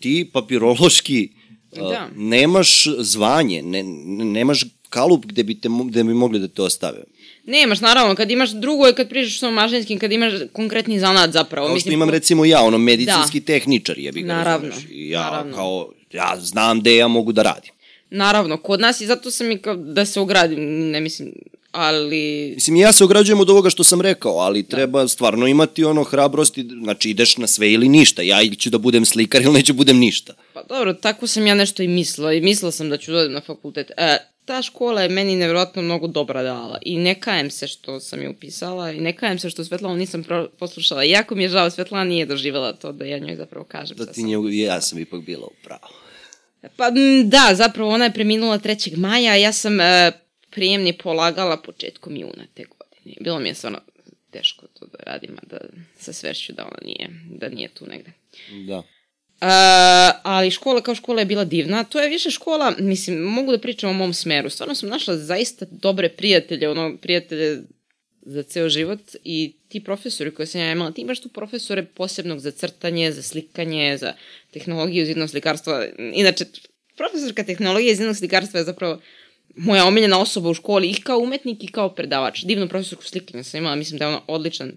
[0.00, 1.28] ti papirološki
[1.76, 1.82] da.
[1.82, 3.82] uh, nemaš zvanje, ne,
[4.24, 7.04] nemaš kalup gde bi, te, gde bi mogli da te ostave.
[7.44, 11.66] Nemaš, naravno, kad imaš drugo je kad prišaš sa mašinskim, kad imaš konkretni zanat zapravo.
[11.66, 13.46] Kao što Mislim, imam recimo ja, ono medicinski da.
[13.46, 14.90] tehničar, jebi ga, naravno, razumeš?
[14.90, 15.56] I ja naravno.
[15.56, 17.70] kao, ja znam gde ja mogu da radim.
[18.10, 21.32] Naravno, kod nas i zato sam i kao da se ogradim, ne mislim,
[21.76, 22.52] ali...
[22.54, 24.68] Mislim, ja se ograđujem od ovoga što sam rekao, ali da.
[24.68, 28.78] treba stvarno imati ono hrabrosti, znači ideš na sve ili ništa, ja ili ću da
[28.78, 30.34] budem slikar ili neću budem ništa.
[30.54, 33.40] Pa dobro, tako sam ja nešto i mislila i mislila sam da ću da na
[33.40, 33.90] fakultet.
[33.96, 38.22] E, ta škola je meni nevjerojatno mnogo dobra dala i ne kajem se što sam
[38.22, 40.24] je upisala i ne kajem se što Svetlana nisam
[40.58, 41.04] poslušala.
[41.04, 43.96] Iako mi je žao, Svetlana nije doživjela to da ja njoj zapravo kažem.
[43.96, 45.92] Da ti nje, ja sam ipak bila u pravu.
[46.76, 46.90] Pa
[47.24, 48.96] da, zapravo ona je preminula 3.
[48.96, 50.12] maja, ja sam e,
[50.56, 53.16] prijemni polagala početkom juna te godine.
[53.20, 53.80] Bilo mi je stvarno
[54.30, 55.58] teško to da radim, a da
[55.98, 58.10] sa svešću da ona nije, da nije tu negde.
[58.66, 58.78] Da.
[58.78, 61.84] Uh, ali škola kao škola je bila divna.
[61.84, 64.50] To je više škola, mislim, mogu da pričam o mom smeru.
[64.50, 67.62] Stvarno sam našla zaista dobre prijatelje, ono, prijatelje
[68.22, 72.38] za ceo život i ti profesori koje sam ja imala, ti imaš tu profesore posebnog
[72.38, 74.14] za crtanje, za slikanje, za
[74.50, 75.86] tehnologiju zidnog slikarstva.
[76.12, 76.44] Inače,
[76.96, 79.00] profesorka tehnologije zidnog slikarstva je zapravo
[79.56, 82.44] moja omiljena osoba u školi i kao umetnik i kao predavač.
[82.44, 84.72] Divnu profesorku slikanja sam imala, mislim da je ona odličan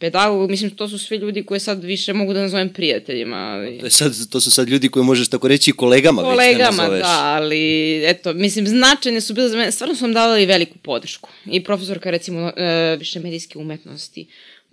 [0.00, 3.36] pedagog, mislim, to su sve ljudi koje sad više mogu da nazovem prijateljima.
[3.36, 3.78] Ali...
[3.78, 7.02] To, sad, to su sad ljudi koje možeš tako reći kolegama, kolegama već ne nazoveš.
[7.02, 11.28] da, ali eto, mislim, značajne su bile za mene, stvarno su vam davali veliku podršku.
[11.46, 14.26] I profesorka, recimo, e, više medijske umetnosti.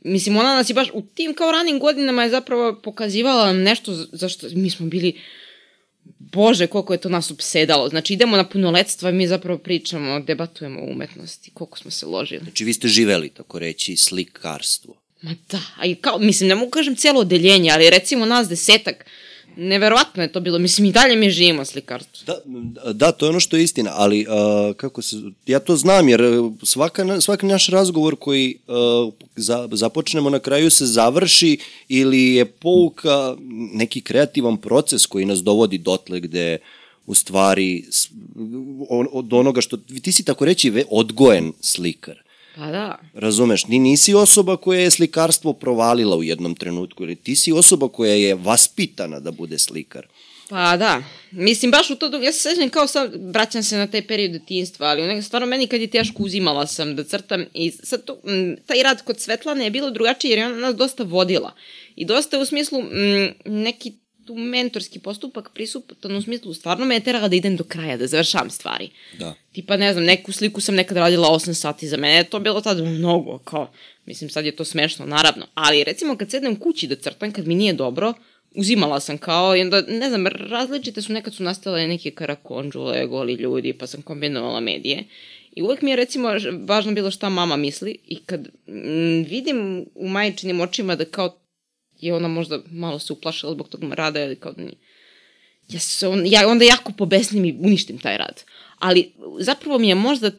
[0.04, 4.48] Mislim, ona nas je baš u tim kao ranim godinama je zapravo pokazivala nešto zašto
[4.54, 5.14] mi smo bili
[6.20, 7.90] Bože, koliko je to nas upsedalo.
[7.90, 12.42] Znači, idemo na punoletstvo i mi zapravo pričamo, debatujemo o umetnosti, koliko smo se ložili.
[12.44, 14.96] Znači, vi ste živeli, tako reći, slikarstvo.
[15.22, 19.06] Ma da, a i kao, mislim, ne mogu kažem cijelo odeljenje, ali recimo nas desetak,
[19.58, 22.26] neverovatno je to bilo, mislim i dalje mi živimo slikarstvo.
[22.26, 25.16] Da, da, to je ono što je istina, ali uh, kako se,
[25.46, 26.22] ja to znam jer
[26.64, 33.36] svaka, svaki naš razgovor koji uh, za, započnemo na kraju se završi ili je pouka
[33.74, 36.58] neki kreativan proces koji nas dovodi dotle gde
[37.06, 37.86] u stvari
[39.12, 42.27] od onoga što, ti si tako reći odgojen slikar.
[42.58, 43.00] Pa da.
[43.14, 47.88] Razumeš, ni nisi osoba koja je slikarstvo provalila u jednom trenutku, ili ti si osoba
[47.88, 50.08] koja je vaspitana da bude slikar.
[50.50, 54.08] Pa da, mislim baš u to, ja se sećam kao sad, vraćam se na taj
[54.08, 58.06] period detinjstva, ali onak, stvarno meni kad je teško uzimala sam da crtam i sad
[58.06, 61.54] to, m, taj rad kod Svetlane je bilo drugačiji jer je ona nas dosta vodila.
[61.96, 63.94] I dosta u smislu m, neki
[64.28, 68.08] tu mentorski postupak prisutan u smislu stvarno me je terala da idem do kraja, da
[68.08, 68.90] završavam stvari.
[69.20, 69.34] Da.
[69.52, 72.62] Tipa, ne znam, neku sliku sam nekad radila 8 sati, za mene je to bilo
[72.62, 73.72] tada mnogo, kao,
[74.06, 77.56] mislim, sad je to smešno, naravno, ali recimo kad sedem kući da crtam, kad mi
[77.56, 78.14] nije dobro,
[78.56, 83.34] uzimala sam kao, i onda, ne znam, različite su, nekad su nastale neke karakonđule, goli
[83.34, 85.04] ljudi, pa sam kombinovala medije.
[85.56, 86.30] I uvek mi je recimo
[86.68, 91.40] važno bilo šta mama misli i kad m, vidim u majčinim očima da kao
[92.00, 94.76] je ona možda malo se uplašila zbog tog rada ili kao da nije.
[95.70, 98.44] Ja, se on, ja onda jako pobesnim i uništim taj rad.
[98.80, 100.32] Ali zapravo mi je možda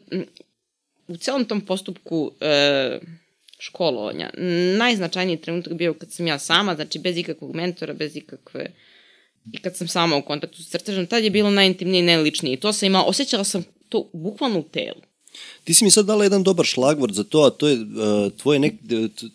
[1.09, 2.99] u celom tom postupku e,
[3.59, 4.31] školovanja
[4.79, 8.73] najznačajniji trenutak bio kad sam ja sama, znači bez ikakvog mentora, bez ikakve
[9.53, 12.55] i kad sam sama u kontaktu s crtežom, tad je bilo najintimnije i najličnije.
[12.55, 15.01] I to sam imala, osjećala sam to bukvalno u telu.
[15.65, 18.59] Ti si mi sad dala jedan dobar šlagvord za to, a to je uh, tvoje
[18.59, 18.75] nek,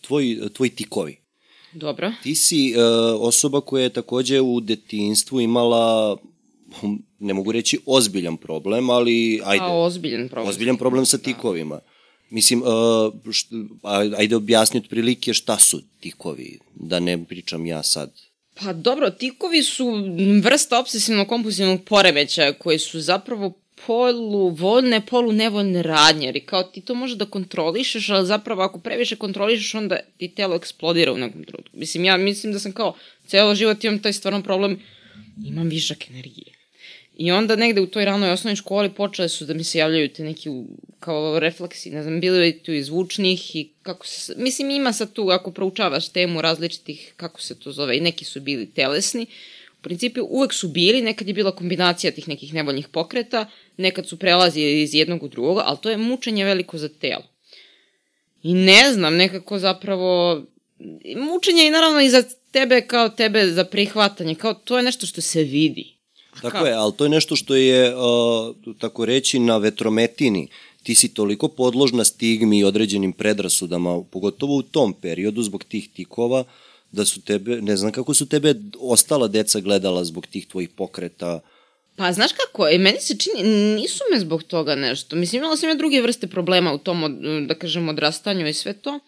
[0.02, 1.23] tvoj, tvoj tikovi.
[1.74, 2.12] Dobro.
[2.24, 2.82] Ti si uh,
[3.28, 6.18] osoba koja je takođe u detinstvu imala
[6.80, 9.66] hm, ne mogu reći ozbiljan problem, ali ajde.
[9.66, 10.50] A, ozbiljan problem.
[10.50, 11.24] Ozbiljan problem sa da.
[11.24, 11.76] tikovima.
[11.76, 11.82] Da.
[12.30, 13.48] Mislim, uh, št,
[14.18, 18.12] ajde objasni otprilike šta su tikovi, da ne pričam ja sad.
[18.56, 19.86] Pa dobro, tikovi su
[20.44, 23.54] vrsta obsesivno-kompulsivnog poremeća koji su zapravo
[23.88, 28.80] polu voljne, polu nevoljne radnje, jer kao ti to može da kontrolišeš, ali zapravo ako
[28.80, 31.78] previše kontrolišeš, onda ti telo eksplodira u nekom trenutku.
[31.78, 32.96] Mislim, ja mislim da sam kao
[33.28, 34.80] celo život imam taj stvarno problem,
[35.46, 36.54] imam višak energije.
[37.18, 40.24] I onda negde u toj ranoj osnovnoj školi počele su da mi se javljaju te
[40.24, 40.50] neki
[41.00, 45.30] kao refleksi, ne znam, bili tu i zvučnih i kako se, mislim ima sad tu,
[45.30, 49.28] ako proučavaš temu različitih, kako se to zove, i neki su bili telesni, u
[49.84, 53.46] principu uvek su bili, nekad je bila kombinacija tih nekih nevoljnih pokreta,
[53.78, 57.24] nekad su prelazili iz jednog u drugog, ali to je mučenje veliko za telo.
[58.44, 60.44] I ne znam, nekako zapravo,
[61.18, 65.22] mučenje i naravno i za tebe kao tebe za prihvatanje, kao to je nešto što
[65.22, 65.94] se vidi.
[66.42, 66.66] Tako kao?
[66.66, 70.48] je, ali to je nešto što je, uh, tako reći, na vetrometini.
[70.84, 76.44] Ti si toliko podložna stigmi i određenim predrasudama, pogotovo u tom periodu zbog tih tikova,
[76.94, 81.40] da su tebe, ne znam kako su tebe ostala deca gledala zbog tih tvojih pokreta,
[81.96, 83.44] Pa, znaš kako, i meni se čini,
[83.76, 85.16] nisu me zbog toga nešto.
[85.16, 89.00] Mislim, imala sam ja druge vrste problema u tom, da kažem, odrastanju i sve to.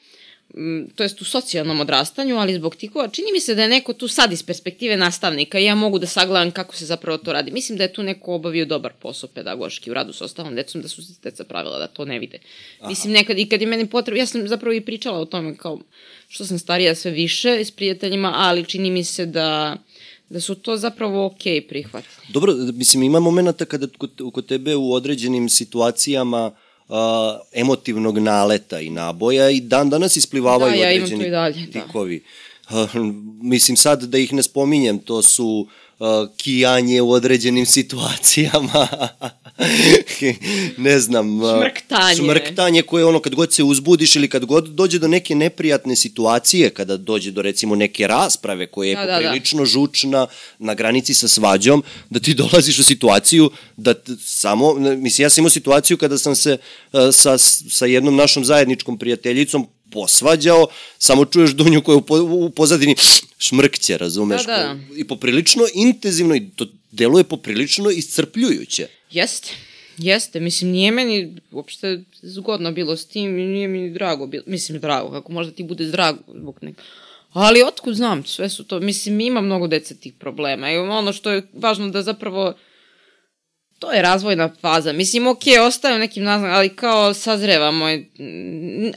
[0.54, 3.94] Mm, to jest u socijalnom odrastanju, ali zbog tikova, čini mi se da je neko
[3.94, 7.52] tu sad iz perspektive nastavnika i ja mogu da sagledam kako se zapravo to radi.
[7.52, 10.88] Mislim da je tu neko obavio dobar posao pedagoški u radu sa ostalom decom, da
[10.88, 12.40] su se deca pravila da to ne vide.
[12.80, 12.90] Aha.
[12.90, 15.80] Mislim, nekad i kad je meni potrebno, ja sam zapravo i pričala o tome kao
[16.28, 19.78] što sam starija sve više s prijateljima, ali čini mi se da
[20.30, 22.04] da su to zapravo ok prihvat.
[22.30, 23.88] Dobro, mislim, ima momenta kada
[24.34, 26.52] kod, tebe u određenim situacijama
[26.88, 26.96] uh,
[27.54, 32.24] emotivnog naleta i naboja i dan danas isplivavaju da, ja određeni dalje, tikovi.
[32.70, 32.82] Da.
[32.82, 32.90] Uh,
[33.42, 35.85] mislim sad da ih ne spominjem, to su uh,
[36.38, 38.88] kijanje u određenim situacijama,
[40.78, 42.16] ne znam, uh, Šmrktanje.
[42.16, 46.70] šmrktanje koje ono kad god se uzbudiš ili kad god dođe do neke neprijatne situacije,
[46.70, 49.16] kada dođe do recimo neke rasprave koja je Da, da, da.
[49.16, 50.28] poprilično žučna
[50.60, 55.50] na granici sa svađom, da ti dolaziš u situaciju da samo, mislim ja sam imao
[55.50, 56.58] situaciju kada sam se
[56.94, 57.38] uh, sa,
[57.70, 60.68] sa jednom našom zajedničkom prijateljicom posvađao,
[60.98, 62.96] samo čuješ Dunju koja po, u pozadini
[63.38, 64.46] šmrkće, razumeš?
[64.46, 64.78] Da, da.
[64.96, 68.88] I poprilično intenzivno i to deluje poprilično iscrpljujuće.
[69.12, 69.54] Jeste.
[69.98, 74.44] Jeste, mislim, nije meni uopšte zgodno bilo s tim i nije mi drago bilo.
[74.48, 76.82] Mislim, drago, kako možda ti bude drago zbog nek...
[77.32, 81.32] Ali otkud znam, sve su to, mislim, ima mnogo dece tih problema i ono što
[81.32, 82.54] je važno da zapravo
[83.80, 84.94] to je razvojna faza.
[84.94, 87.86] Mislim, ok, ostaje u nekim nazvam, ali kao sazrevamo.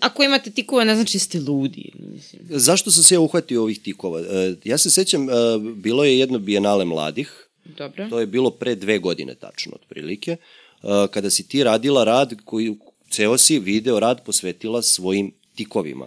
[0.00, 1.92] Ako imate tikove, ne znači ste ludi.
[1.98, 2.42] Mislim.
[2.48, 4.20] Zašto sam se ja uhvatio ovih tikova?
[4.20, 5.32] E, Ja se sećam, e,
[5.76, 8.08] bilo je jedno bijenale mladih, Dobro.
[8.10, 10.36] To je bilo pre dve godine tačno, otprilike,
[10.82, 12.76] uh, kada si ti radila rad koji,
[13.10, 16.06] ceo si video rad posvetila svojim tikovima.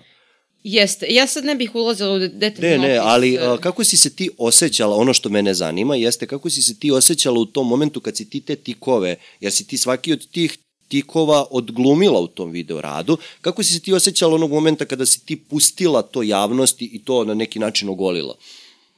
[0.63, 2.87] Jeste, ja sad ne bih ulazila u de- Ne, detaljno.
[2.87, 6.49] ne, opis, ali uh, kako si se ti osjećala, ono što mene zanima, jeste kako
[6.49, 9.77] si se ti osjećala u tom momentu kad si ti te tikove, jer si ti
[9.77, 14.51] svaki od tih tikova odglumila u tom video radu, kako si se ti osjećala onog
[14.51, 18.35] momenta kada si ti pustila to javnosti i to na neki način ogolila?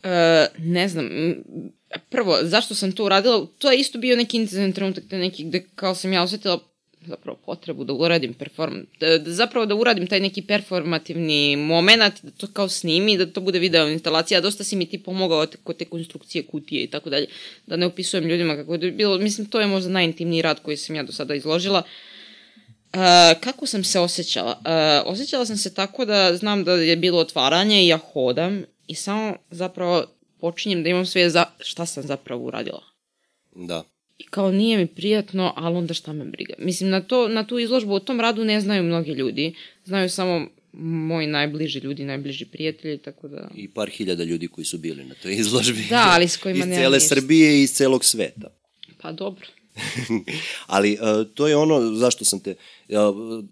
[0.03, 0.09] E,
[0.57, 1.09] ne znam,
[2.09, 5.95] prvo, zašto sam to uradila, to je isto bio neki intenzivan trenutak, neki gde kao
[5.95, 6.59] sam ja osetila
[7.07, 12.31] zapravo potrebu da uradim perform, da, da zapravo da uradim taj neki performativni moment, da
[12.31, 15.85] to kao snimi, da to bude video instalacija, dosta si mi ti pomogao kod te
[15.85, 17.27] konstrukcije kutije i tako dalje,
[17.67, 20.95] da ne opisujem ljudima kako je bilo, mislim to je možda najintimniji rad koji sam
[20.95, 21.83] ja do sada izložila,
[22.93, 22.99] Uh,
[23.39, 24.51] kako sam se osjećala?
[25.05, 28.95] Uh, osjećala sam se tako da znam da je bilo otvaranje i ja hodam i
[28.95, 30.05] samo zapravo
[30.39, 32.83] počinjem da imam sve za šta sam zapravo uradila.
[33.55, 33.83] Da.
[34.17, 36.53] I kao nije mi prijatno, ali onda šta me briga.
[36.57, 39.53] Mislim, na, to, na tu izložbu o tom radu ne znaju mnogi ljudi.
[39.85, 40.47] Znaju samo
[40.81, 43.49] moji najbliži ljudi, najbliži prijatelji, tako da...
[43.55, 45.85] I par hiljada ljudi koji su bili na toj izložbi.
[45.89, 47.15] Da, ali s kojima Iz nemam cele ništa.
[47.15, 48.47] Srbije i iz celog sveta.
[49.01, 49.47] Pa dobro.
[50.67, 52.55] Ali uh, to je ono zašto sam te...
[52.89, 53.45] Uh,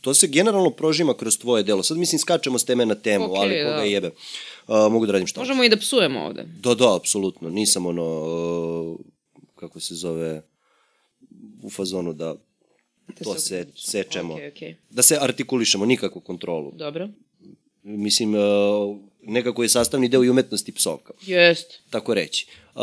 [0.00, 1.82] to se generalno prožima kroz tvoje delo.
[1.82, 3.82] Sad mislim skačemo s teme na temu, Okej, ali koga da.
[3.82, 4.10] jebe.
[4.68, 5.40] Uh, mogu da radim šta.
[5.40, 6.44] Možemo i da psujemo ovde.
[6.60, 7.50] Da, da, apsolutno.
[7.50, 8.96] Nisam ono, uh,
[9.66, 10.42] kako se zove,
[11.62, 12.34] u fazonu da
[13.08, 14.34] Da to se sečemo.
[14.34, 14.76] Okej, okej.
[14.90, 16.72] Da se artikulišemo, nikakvu kontrolu.
[16.76, 17.08] Dobro.
[17.82, 18.40] Mislim, uh,
[19.22, 21.12] nekako je sastavni deo i umetnosti psovka.
[21.26, 21.80] Jest.
[21.90, 22.46] tako reći.
[22.74, 22.82] Uh,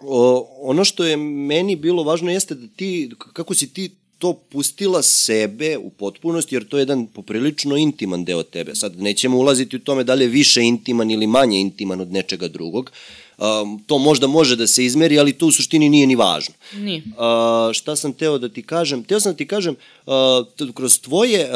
[0.00, 5.02] o, ono što je meni bilo važno jeste da ti, kako si ti to pustila
[5.02, 8.74] sebe u potpunosti, jer to je jedan poprilično intiman deo tebe.
[8.74, 12.48] Sad nećemo ulaziti u tome da li je više intiman ili manje intiman od nečega
[12.48, 12.92] drugog.
[13.38, 16.54] Um, to možda može da se izmeri, ali to u suštini nije ni važno.
[16.74, 17.02] Nije.
[17.06, 19.04] Uh, šta sam teo da ti kažem?
[19.04, 21.50] Teo sam da ti kažem, uh, kroz tvoje,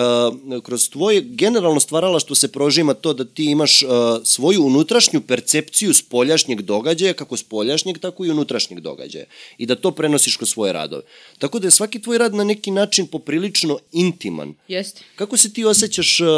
[0.49, 3.91] uh, kroz tvoje generalno stvaralaštvo se prožima to da ti imaš uh,
[4.25, 9.25] svoju unutrašnju percepciju spoljašnjeg događaja, kako spoljašnjeg, tako i unutrašnjeg događaja.
[9.59, 11.03] I da to prenosiš kroz svoje radove.
[11.39, 14.55] Tako da je svaki tvoj rad na neki način poprilično intiman.
[14.69, 15.03] Jeste.
[15.17, 16.29] Kako se ti osjećaš uh,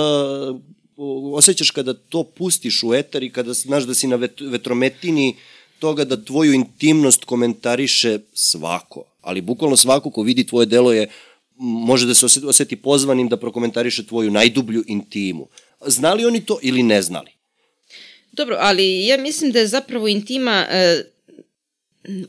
[1.35, 5.37] osjećaš kada to pustiš u etar i kada znaš da si na vet, vetrometini
[5.78, 11.09] toga da tvoju intimnost komentariše svako, ali bukvalno svako ko vidi tvoje delo je
[11.59, 15.48] može da se oseti, pozvanim da prokomentariše tvoju najdublju intimu.
[15.87, 17.30] Znali oni to ili ne znali?
[18.33, 21.04] Dobro, ali ja mislim da je zapravo intima e,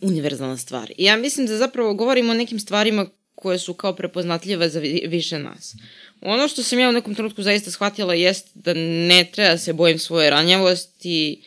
[0.02, 0.92] univerzalna stvar.
[0.98, 5.40] Ja mislim da zapravo govorimo o nekim stvarima koje su kao prepoznatljive za vi- više
[5.40, 5.76] nas.
[6.26, 9.74] Ono što sam ja u nekom trenutku zaista shvatila jest da ne treba da se
[9.74, 11.42] bojim svoje ranjavosti,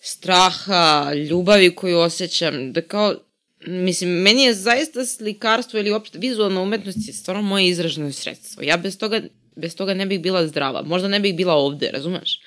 [0.00, 3.14] straha, ljubavi koju osjećam, da kao,
[3.66, 8.62] mislim, meni je zaista slikarstvo ili uopšte vizualna umetnost je stvarno moje izraženo sredstvo.
[8.62, 9.20] Ja bez toga,
[9.56, 10.82] bez toga ne bih bila zdrava.
[10.82, 12.40] Možda ne bih bila ovde, razumeš?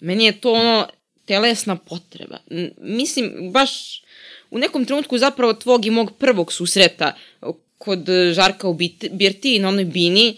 [0.00, 0.88] Meni je to ono
[1.24, 2.38] telesna potreba.
[2.78, 4.02] Mislim, baš
[4.50, 7.16] u nekom trenutku zapravo tvog i mog prvog susreta
[7.78, 8.74] kod Žarka u
[9.10, 10.36] Birti na onoj bini,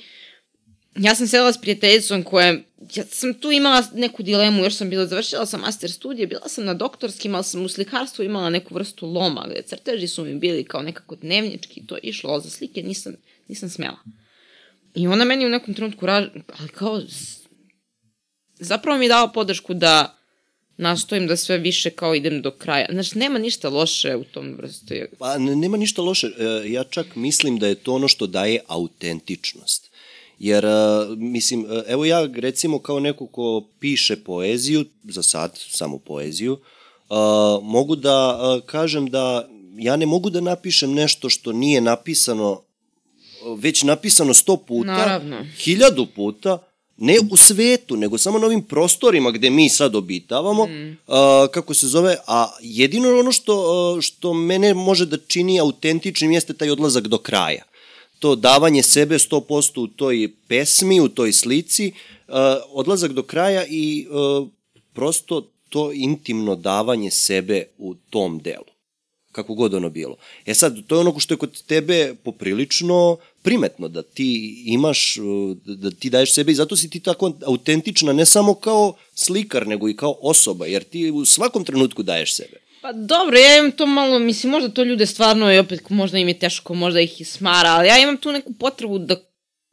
[0.99, 2.53] ja sam sedela s prijateljicom koja,
[2.95, 6.65] ja sam tu imala neku dilemu, još sam bila, završila sam master studije, bila sam
[6.65, 10.65] na doktorskim, ali sam u slikarstvu imala neku vrstu loma, gde crteži su mi bili
[10.65, 13.13] kao nekako dnevnički, to je išlo, ali za slike nisam,
[13.49, 13.99] nisam smela.
[14.95, 16.29] I ona meni u nekom trenutku, ra...
[16.59, 17.03] ali kao,
[18.59, 20.13] zapravo mi dala podršku da
[20.77, 22.87] nastojim da sve više kao idem do kraja.
[22.91, 24.95] Znači, nema ništa loše u tom vrstu.
[25.19, 26.27] Pa ne- nema ništa loše.
[26.27, 29.86] E, Ja čak mislim da je to ono što daje autentičnost.
[30.39, 30.71] Jer, e,
[31.17, 37.17] mislim, e, evo ja recimo kao neko ko piše poeziju, za sad samo poeziju, uh,
[37.63, 42.63] mogu da kažem da ja ne mogu da napišem nešto što nije napisano
[43.59, 45.47] već napisano sto puta, Naravno.
[45.59, 46.59] hiljadu puta,
[46.97, 50.97] ne u svetu, nego samo na ovim prostorima gde mi sad obitavamo, mm.
[51.07, 53.55] a, kako se zove, a jedino ono što,
[53.99, 57.63] a, što mene može da čini autentičnim jeste taj odlazak do kraja.
[58.19, 61.93] To davanje sebe 100% u toj pesmi, u toj slici,
[62.29, 64.47] a, odlazak do kraja i a,
[64.93, 68.77] prosto to intimno davanje sebe u tom delu
[69.37, 70.17] kako god ono bilo.
[70.47, 75.57] E sad, to je ono što je kod tebe poprilično primetno, da ti imaš, uh,
[75.65, 79.89] da ti daješ sebe i zato si ti tako autentična, ne samo kao slikar, nego
[79.89, 82.57] i kao osoba, jer ti u svakom trenutku daješ sebe.
[82.87, 86.29] Pa dobro, ja imam to malo, mislim, možda to ljude stvarno i opet možda im
[86.29, 89.17] je teško, možda ih i smara, ali ja imam tu neku potrebu da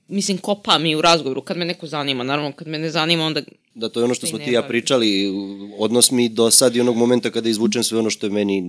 [0.07, 3.41] mislim, kopam i u razgovoru, kad me neko zanima, naravno, kad me ne zanima, onda...
[3.73, 5.31] Da, to je ono što smo ti ja pričali,
[5.77, 8.63] odnos mi do sad i onog momenta kada izvučem sve ono što je meni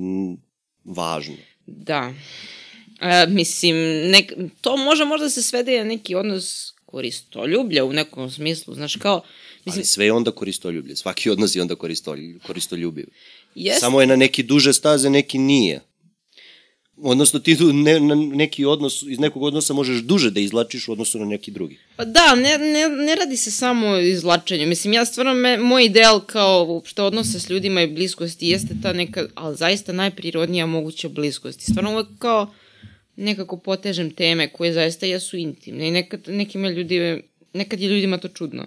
[0.84, 1.36] važno.
[1.66, 2.12] Da.
[3.01, 3.76] E, mislim,
[4.11, 9.22] nek, to može možda se svede na neki odnos koristoljublja u nekom smislu, znaš, kao...
[9.64, 13.07] Mislim, Ali sve je onda koristoljublje, svaki odnos je onda koristolj, koristoljubiv.
[13.55, 13.80] Jest.
[13.80, 15.80] Samo je na neki duže staze, neki nije.
[16.96, 21.18] Odnosno ti ne, na neki odnos, iz nekog odnosa možeš duže da izlačiš u odnosu
[21.18, 21.78] na neki drugi.
[21.96, 24.66] Pa da, ne, ne, ne radi se samo o izlačenju.
[24.66, 28.92] Mislim, ja stvarno, me, moj ideal kao što odnose s ljudima i bliskosti jeste ta
[28.92, 31.61] neka, ali zaista najprirodnija moguća bliskost.
[31.61, 32.55] I stvarno uvek kao
[33.16, 38.28] nekako potežem teme koje zaista jesu intimne i nekad, nekima ljudi, nekad je ljudima to
[38.28, 38.66] čudno.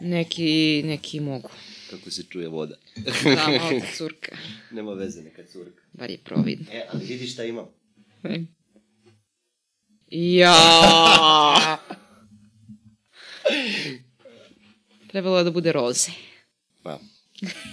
[0.00, 1.48] Neki, neki mogu.
[1.96, 2.76] Kako se čuje voda.
[2.96, 3.12] da,
[3.58, 4.36] malo curka.
[4.70, 5.82] Nema veze, neka curka.
[5.92, 6.66] Bar je providno.
[6.72, 7.66] E, ali vidi šta imam.
[8.24, 8.40] E.
[10.10, 10.54] Ja.
[15.10, 16.10] Trebalo da bude roze.
[16.82, 17.00] Pa.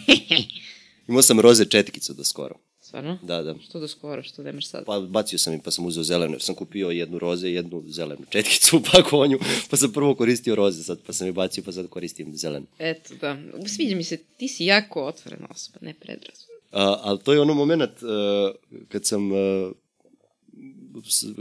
[1.08, 2.56] Imao sam roze četkicu do skoro.
[2.92, 3.18] Stvarno?
[3.22, 3.56] Da, da.
[3.70, 4.86] Što do skoro, što nemaš sad?
[4.86, 8.22] Pa bacio sam i pa sam uzeo zelenu, sam kupio jednu roze i jednu zelenu
[8.30, 9.40] četkicu u pakovanju,
[9.70, 12.66] pa sam prvo koristio roze, sad pa sam je bacio, pa sad koristim zelenu.
[12.80, 13.38] Eto, da.
[13.68, 16.48] Sviđa mi se, ti si jako otvorena osoba, ne predrazum.
[16.72, 18.56] A, ali to je ono moment uh,
[18.88, 19.38] kad sam uh,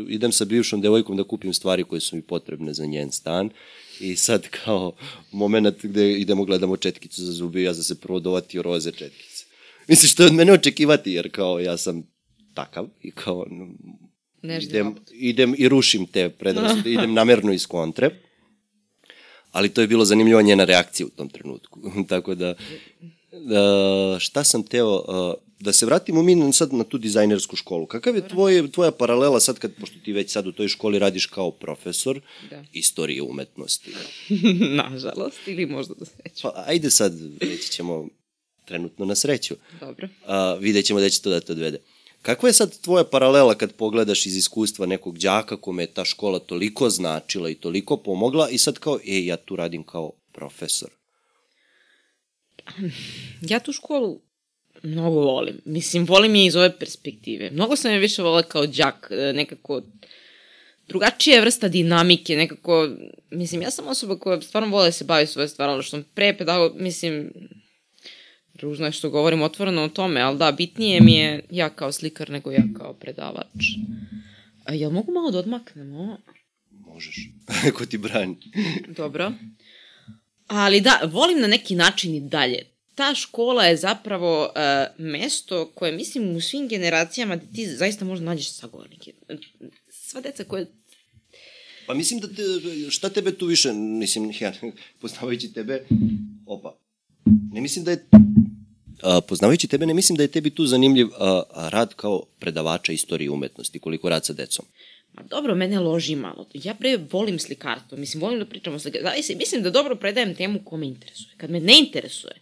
[0.08, 3.50] idem sa bivšom devojkom da kupim stvari koje su mi potrebne za njen stan
[4.00, 4.92] i sad kao
[5.32, 9.29] moment gde idemo gledamo četkicu za zubi, ja sam se prvo dovatio roze četkice.
[9.90, 12.02] Mislim, što je od mene očekivati, jer kao ja sam
[12.54, 13.46] takav i kao
[14.42, 15.02] idem, opet.
[15.12, 18.10] idem i rušim te predrasude, idem namerno iz kontre.
[19.52, 21.80] Ali to je bilo zanimljivo njena reakcija u tom trenutku.
[22.08, 22.54] Tako da,
[23.32, 27.86] da, šta sam teo, uh, da se vratimo mi sad na tu dizajnersku školu.
[27.86, 31.26] Kakav je tvoj, tvoja paralela sad kad, pošto ti već sad u toj školi radiš
[31.26, 32.20] kao profesor
[32.50, 32.64] Da.
[32.72, 33.90] istorije umetnosti?
[34.82, 36.42] Nažalost, ili možda do sreće.
[36.42, 38.08] Pa ajde sad, reći ćemo
[38.70, 39.54] trenutno na sreću.
[39.80, 40.08] Dobro.
[40.26, 41.78] A, vidjet ćemo da će to da te odvede.
[42.22, 46.38] Kakva je sad tvoja paralela kad pogledaš iz iskustva nekog đaka kome je ta škola
[46.38, 50.90] toliko značila i toliko pomogla i sad kao, ej, ja tu radim kao profesor.
[53.42, 54.20] Ja tu školu
[54.82, 55.60] mnogo volim.
[55.64, 57.50] Mislim, volim je iz ove perspektive.
[57.50, 59.82] Mnogo sam je više volila kao đak, e, nekako
[60.88, 62.88] drugačija je vrsta dinamike, nekako,
[63.30, 66.04] mislim, ja sam osoba koja stvarno vole da se bavi svoje stvaralaštvom.
[66.14, 67.32] Pre pedago, mislim,
[68.60, 72.30] ružno je što govorim otvoreno o tome, ali da, bitnije mi je ja kao slikar
[72.30, 73.64] nego ja kao predavač.
[74.64, 76.18] A, jel mogu malo da odmaknemo?
[76.70, 77.28] Možeš.
[77.76, 78.36] Ko ti brani.
[78.88, 79.32] Dobro.
[80.46, 82.66] Ali da, volim na neki način i dalje.
[82.94, 84.50] Ta škola je zapravo uh,
[84.98, 89.12] mesto koje, mislim, u svim generacijama da ti zaista možda nađeš sagovornike.
[89.88, 90.66] Sva deca koje...
[91.86, 92.42] Pa mislim da te,
[92.90, 94.52] šta tebe tu više, mislim, ja,
[95.00, 95.86] poznavajući tebe,
[96.46, 96.78] opa,
[97.52, 98.06] ne mislim da je,
[99.02, 103.30] a, poznavajući tebe, ne mislim da je tebi tu zanimljiv a, rad kao predavača istorije
[103.30, 104.64] umetnosti, koliko rad sa decom.
[105.12, 106.46] Ma dobro, mene loži malo.
[106.54, 109.36] Ja pre volim slikarstvo, mislim, volim da pričam o slikarstvu.
[109.36, 111.34] Mislim da dobro predajem temu ko me interesuje.
[111.36, 112.34] Kad me ne interesuje,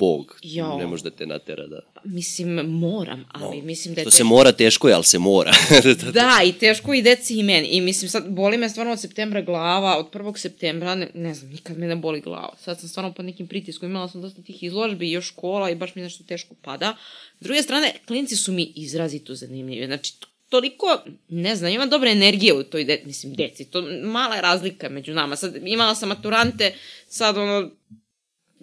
[0.00, 0.78] Bog Jo.
[0.78, 1.80] ne može da te natera da...
[1.94, 3.64] pa, mislim, moram, ali No.
[3.64, 5.52] mislim da je To se mora teško je, ali se mora.
[6.12, 7.68] Da, i teško i deci i meni.
[7.68, 10.38] I mislim, sad boli me stvarno od septembra glava, od 1.
[10.38, 12.56] septembra, ne, ne znam, nikad me ne boli glava.
[12.58, 15.74] Sad sam stvarno pod nekim pritiskom, imala sam dosta tih izložbi i još škola i
[15.74, 16.96] baš mi nešto teško pada.
[17.40, 19.86] S druge strane, klinci su mi izrazito zanimljivi.
[19.86, 20.12] Znači,
[20.48, 23.64] toliko, ne znam, ima dobre energije u toj, de, mislim, deci.
[23.64, 25.36] To mala je razlika među nama.
[25.36, 26.74] Sad, imala sam maturante,
[27.08, 27.70] sad ono,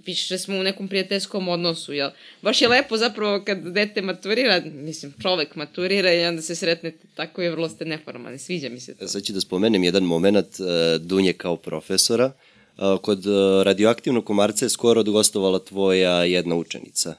[0.07, 2.09] više smo u nekom prijateljskom odnosu, jel?
[2.41, 7.43] Baš je lepo zapravo kad dete maturira, mislim, čovek maturira i onda se sretnete tako
[7.43, 9.07] i vrlo ste neformalni, sviđa mi se to.
[9.07, 12.31] Sad ću da spomenem jedan moment uh, Dunje kao profesora.
[12.77, 17.15] Uh, kod uh, radioaktivnog komarca je skoro odgostovala tvoja jedna učenica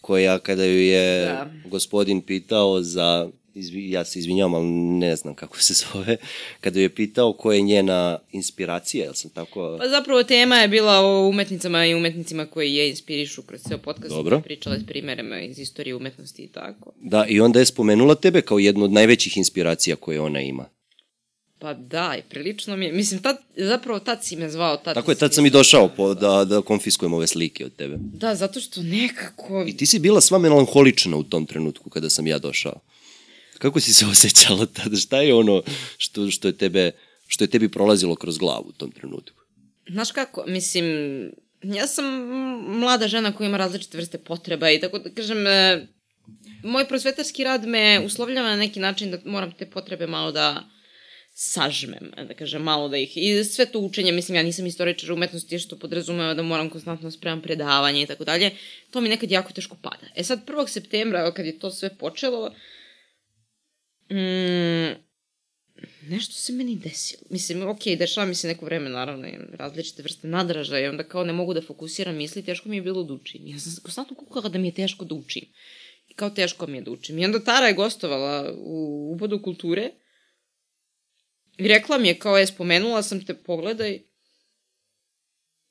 [0.00, 1.50] koja kada ju je Da.
[1.64, 4.66] gospodin pitao za, izvi, ja se izvinjavam, ali
[4.98, 6.16] ne znam kako se zove,
[6.60, 9.76] kada je pitao koja je njena inspiracija, jel sam tako...
[9.80, 14.14] Pa zapravo tema je bila o umetnicama i umetnicima koji je inspirišu kroz ceo podcast.
[14.14, 14.40] Dobro.
[14.40, 16.92] Pričala s primerima iz istorije umetnosti i tako.
[17.00, 20.68] Da, i onda je spomenula tebe kao jednu od najvećih inspiracija koje ona ima.
[21.60, 24.76] Pa da, i prilično mi je, mislim, tad, zapravo tad si me zvao.
[24.76, 27.96] Tad Tako je, tad sam i došao po, da, da konfiskujem ove slike od tebe.
[27.98, 29.64] Da, zato što nekako...
[29.68, 32.80] I ti si bila sva melanholična u tom trenutku kada sam ja došao.
[33.60, 34.96] Kako si se osjećala tada?
[34.96, 35.62] Šta je ono
[35.98, 36.90] što, što, je tebe,
[37.26, 39.36] što je tebi prolazilo kroz glavu u tom trenutku?
[39.88, 40.84] Znaš kako, mislim,
[41.62, 42.04] ja sam
[42.78, 45.86] mlada žena koja ima različite vrste potreba i tako da kažem, e,
[46.62, 50.64] moj prosvetarski rad me uslovljava na neki način da moram te potrebe malo da
[51.34, 55.58] sažmem, da kažem, malo da ih, i sve to učenje, mislim, ja nisam istoričar umetnosti,
[55.58, 58.50] što podrazumeva da moram konstantno spremam predavanje i tako dalje,
[58.90, 60.06] to mi nekad jako teško pada.
[60.16, 60.68] E sad, 1.
[60.68, 62.50] septembra, kad je to sve počelo,
[64.10, 64.94] mm,
[66.08, 67.22] nešto se meni desilo.
[67.30, 71.32] Mislim, ok, dešava mi se neko vreme, naravno, različite vrste nadražaja i onda kao ne
[71.32, 73.46] mogu da fokusiram misli, teško mi je bilo da učim.
[73.46, 75.44] Ja sam konstantno kukala da mi je teško da učim.
[76.08, 77.18] I kao teško mi je da učim.
[77.18, 79.90] I onda Tara je gostovala u Ubodu kulture
[81.58, 84.09] i rekla mi je kao je, spomenula sam te, pogledaj.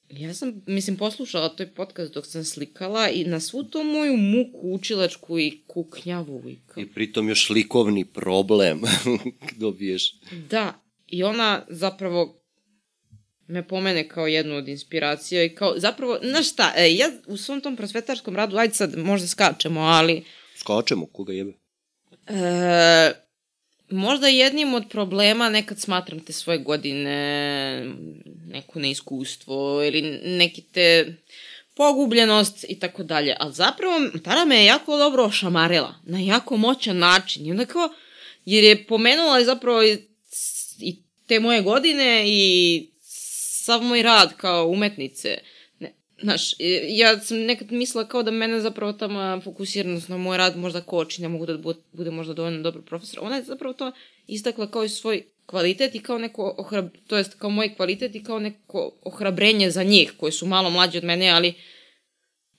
[0.09, 4.59] Ja sam, mislim, poslušala toj podcast dok sam slikala i na svu to moju muku
[4.61, 6.83] učilačku i kuknjavu i kao...
[6.83, 8.81] I pritom još likovni problem
[9.61, 10.15] dobiješ.
[10.49, 12.41] Da, i ona zapravo
[13.47, 17.61] me pomene kao jednu od inspiracija i kao, zapravo, znaš šta, e, ja u svom
[17.61, 20.23] tom prosvetarskom radu, ajde sad možda skačemo, ali
[20.55, 21.53] Skačemo, koga jebe?
[22.27, 23.28] e,
[23.89, 27.85] možda jednim od problema nekad smatram te svoje godine,
[28.47, 31.15] neko neiskustvo ili neki te
[31.73, 33.35] pogubljenost i tako dalje.
[33.39, 37.45] Ali zapravo Tara me je jako dobro ošamarila na jako moćan način.
[37.45, 37.89] I onda kao,
[38.45, 39.97] jer je pomenula zapravo i,
[40.79, 40.95] i
[41.27, 45.29] te moje godine i sav moj rad kao umetnice.
[45.29, 45.58] Ne,
[46.21, 46.53] znaš,
[46.89, 51.21] ja sam nekad mislila kao da mene zapravo tamo fokusiranost na moj rad možda koči,
[51.21, 53.19] ne mogu da bu- bude možda dovoljno dobar profesor.
[53.21, 53.91] Ona je zapravo to
[54.27, 58.23] istakla kao i svoj kvalitet i kao neko ohrab, to jest kao moj kvalitet i
[58.23, 61.53] kao neko ohrabrenje za njih koji su malo mlađi od mene, ali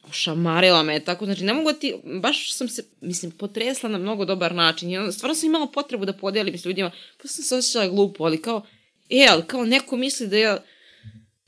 [0.09, 1.01] ošamarila me.
[1.01, 5.09] Tako, znači ne mogu da ti, baš sam se, mislim, potresla na mnogo dobar način.
[5.09, 6.91] I stvarno sam imala potrebu da podelim s ljudima,
[7.23, 8.67] pa sam se osjećala glupo, ali kao,
[9.11, 10.63] e, ali kao neko misli da ja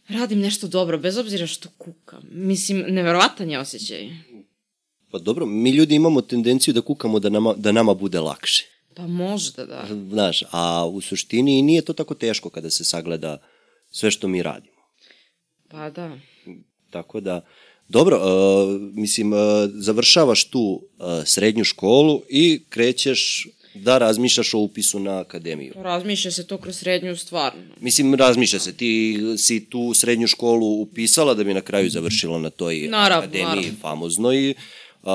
[0.09, 2.23] radim nešto dobro, bez obzira što kukam.
[2.31, 4.09] Mislim, neverovatan je osjećaj.
[5.11, 8.65] Pa dobro, mi ljudi imamo tendenciju da kukamo da nama, da nama bude lakše.
[8.95, 9.87] Pa možda da.
[10.11, 13.39] Znaš, a u suštini nije to tako teško kada se sagleda
[13.91, 14.77] sve što mi radimo.
[15.69, 16.19] Pa da.
[16.91, 17.47] Tako da,
[17.89, 19.39] dobro, uh, mislim, uh,
[19.75, 23.49] završavaš tu uh, srednju školu i krećeš
[23.83, 25.73] da razmišljaš o upisu na akademiju.
[25.77, 27.63] Razmišlja se to kroz srednju stvarno.
[27.81, 32.51] Mislim, razmišlja se, ti si tu srednju školu upisala da bi na kraju završila na
[32.51, 33.79] toj Naravno, akademiji naravno.
[33.81, 35.11] famoznoj uh,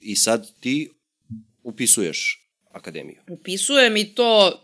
[0.00, 0.90] i sad ti
[1.62, 3.16] upisuješ akademiju.
[3.28, 4.60] Upisujem i to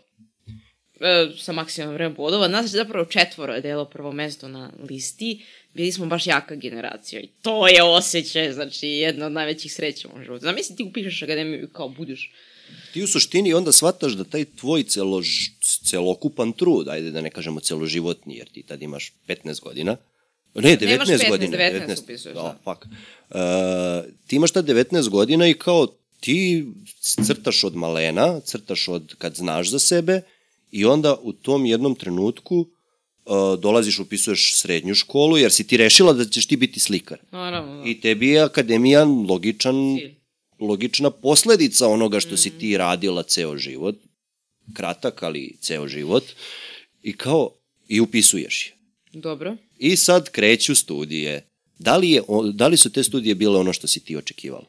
[0.99, 2.47] e, sa maksimum vreme bodova.
[2.47, 5.45] Nas je zapravo četvoro je delo prvo mesto na listi.
[5.73, 10.23] Bili smo baš jaka generacija i to je osjećaj, znači jedna od najvećih sreća u
[10.23, 10.45] životu.
[10.45, 12.31] Zamisli ti upišeš akademiju i kao budeš
[12.93, 15.27] Ti u suštini onda shvataš da taj tvoj celož,
[15.61, 19.97] celokupan trud, ajde da ne kažemo celoživotni, jer ti tad imaš 15 godina,
[20.61, 21.57] ne, 19 Nemaš 15, godina.
[21.57, 22.41] 19 upisuješ, da.
[22.41, 22.57] da.
[22.63, 22.85] Fuck.
[22.85, 25.87] Uh, ti imaš tad 19 godina i kao
[26.19, 26.65] ti
[27.25, 30.21] crtaš od malena, crtaš od kad znaš za sebe
[30.71, 32.57] i onda u tom jednom trenutku
[33.25, 37.17] uh, dolaziš, upisuješ srednju školu, jer si ti rešila da ćeš ti biti slikar.
[37.31, 37.89] Naravno, da.
[37.89, 40.16] I tebi je akademija logičan Cilj.
[40.59, 43.95] Logična posledica onoga što si ti radila ceo život,
[44.73, 46.23] kratak, ali ceo život,
[47.03, 47.51] i kao,
[47.87, 48.77] i upisuješ je.
[49.19, 49.55] Dobro.
[49.77, 51.49] I sad kreću studije.
[51.79, 52.21] Da li, je,
[52.53, 54.65] da li su te studije bile ono što si ti očekivala?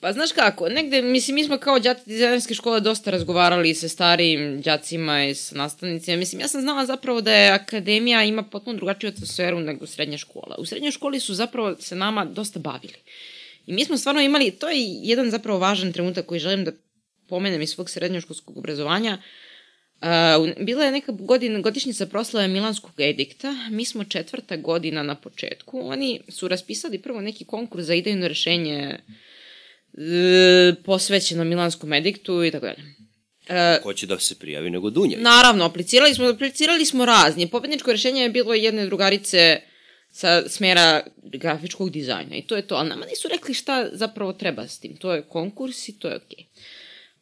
[0.00, 4.62] Pa znaš kako, negde, mislim, mi smo kao džaci dizajnerske škole dosta razgovarali sa starijim
[4.62, 6.16] džacima i sa nastavnicima.
[6.16, 10.56] Mislim, ja sam znala zapravo da je akademija ima potpuno drugačiju atmosferu nego srednja škola.
[10.58, 12.94] U srednjoj školi su zapravo se nama dosta bavili.
[13.66, 16.72] I mi smo stvarno imali, to je jedan zapravo važan trenutak koji želim da
[17.28, 19.18] pomenem iz svog srednjoškolskog obrazovanja.
[20.00, 25.80] Uh, bila je neka godina, godišnjica proslave Milanskog edikta, mi smo četvrta godina na početku,
[25.88, 28.98] oni su raspisali prvo neki konkurs za idejno rešenje
[29.98, 32.94] e, posvećeno Milanskom ediktu i tako dalje.
[33.48, 35.24] E, Ko će da se prijavi nego Dunjević?
[35.24, 37.48] naravno, aplicirali smo, aplicirali smo razni.
[37.48, 39.60] Pobedničko rešenje je bilo jedne drugarice
[40.16, 42.74] sa smera grafičkog dizajna i to je to.
[42.74, 44.96] Ali nama nisu rekli šta zapravo treba s tim.
[44.96, 46.44] To je konkurs i to je okej.
[46.44, 46.46] Okay.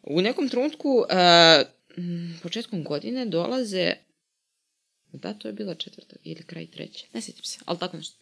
[0.02, 1.06] U nekom trenutku, uh,
[2.42, 3.94] početkom godine, dolaze
[5.12, 7.06] Da, to je bila četvrta ili kraj treće.
[7.12, 8.16] Ne sjetim se, ali tako nešto.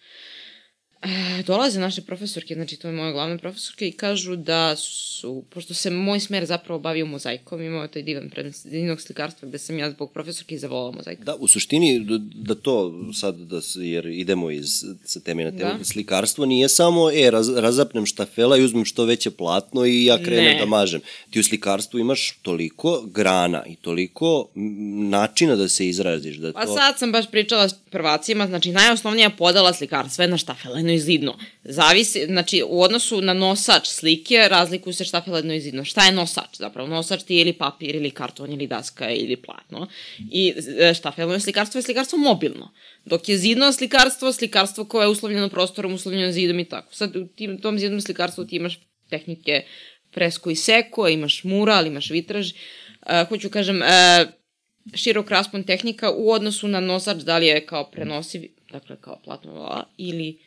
[1.02, 5.74] E, dolaze naše profesorke, znači to je moje glavne profesorke i kažu da su, pošto
[5.74, 9.90] se moj smer zapravo bavio mozaikom, imao taj divan predmet divnog slikarstva gde sam ja
[9.90, 11.18] zbog profesorke zavolala mozaik.
[11.24, 15.78] Da, u suštini da, da to sad, da, jer idemo iz, sa teme na temu,
[15.78, 15.84] da.
[15.84, 20.44] slikarstvo nije samo, e, raz, razapnem štafela i uzmem što veće platno i ja krenem
[20.44, 20.58] ne.
[20.58, 21.00] da mažem.
[21.30, 24.48] Ti u slikarstvu imaš toliko grana i toliko
[25.10, 26.36] načina da se izraziš.
[26.36, 26.74] Da pa to...
[26.74, 31.38] sad sam baš pričala s prvacima, znači najosnovnija podala slikarstva je na štafela i zidno.
[31.64, 35.84] Zavisi, znači, u odnosu na nosač slike razlikuju se štafeledno i zidno.
[35.84, 36.88] Šta je nosač zapravo?
[36.88, 39.86] Nosač ti je ili papir, ili karton, ili daska, ili platno.
[40.30, 42.72] I e, štafeledno slikarstvo je slikarstvo mobilno.
[43.04, 46.94] Dok je zidno slikarstvo, slikarstvo koje je uslovljeno prostorom, uslovljeno zidom i tako.
[46.94, 48.78] Sad u tim, tom zidnom slikarstvu ti imaš
[49.10, 49.64] tehnike
[50.14, 52.52] fresko i seko, imaš mural, imaš vitraž.
[52.52, 54.32] Uh, hoću kažem, uh,
[54.94, 59.84] širok raspon tehnika u odnosu na nosač, da li je kao prenosiv, dakle kao platno
[59.96, 60.38] ili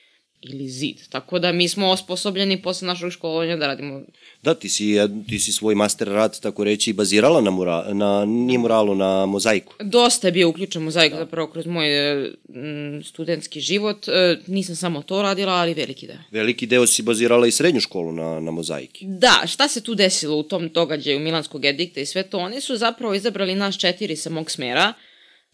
[0.50, 0.98] ili zid.
[1.10, 4.02] Tako da mi smo osposobljeni posle našeg školovanja da radimo...
[4.44, 4.96] Da, ti si,
[5.30, 9.74] ti si svoj master rad, tako reći, bazirala na, mura, na nije muralu, na mozaiku.
[9.80, 11.20] Dosta je bio uključen mozaik da.
[11.20, 11.88] zapravo kroz moj
[12.26, 14.08] m, studentski život.
[14.08, 16.18] E, nisam samo to radila, ali veliki deo.
[16.32, 19.06] Veliki deo si bazirala i srednju školu na, na mozaiki.
[19.08, 22.38] Da, šta se tu desilo u tom događaju Milanskog edikta i sve to?
[22.38, 24.94] Oni su zapravo izabrali nas četiri sa mog smera,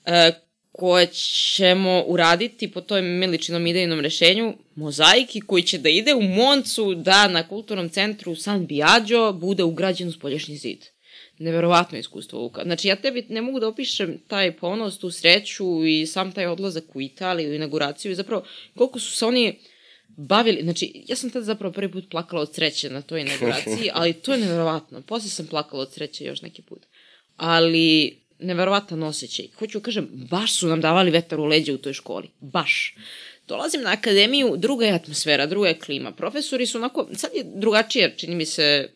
[0.05, 0.31] e,
[0.81, 6.95] koje ćemo uraditi po toj Miličinom idejnom rešenju, mozaiki koji će da ide u Moncu
[6.95, 10.85] da na kulturnom centru San Biagio bude ugrađen u spolješnji zid.
[11.37, 12.63] Neverovatno iskustvo, Luka.
[12.63, 16.95] Znači, ja tebi ne mogu da opišem taj ponos, tu sreću i sam taj odlazak
[16.95, 18.43] u Italiju, inauguraciju i zapravo
[18.75, 19.59] koliko su se oni
[20.07, 24.13] bavili, znači, ja sam tada zapravo prvi put plakala od sreće na toj inauguraciji, ali
[24.13, 25.01] to je neverovatno.
[25.01, 26.81] Posle sam plakala od sreće još neki put.
[27.37, 29.47] Ali neverovatan osjećaj.
[29.59, 32.29] Hoću da kažem, baš su nam davali vetar u leđe u toj školi.
[32.39, 32.95] Baš.
[33.47, 36.11] Dolazim na akademiju, druga je atmosfera, druga je klima.
[36.11, 38.89] Profesori su onako, sad je drugačije, čini mi se,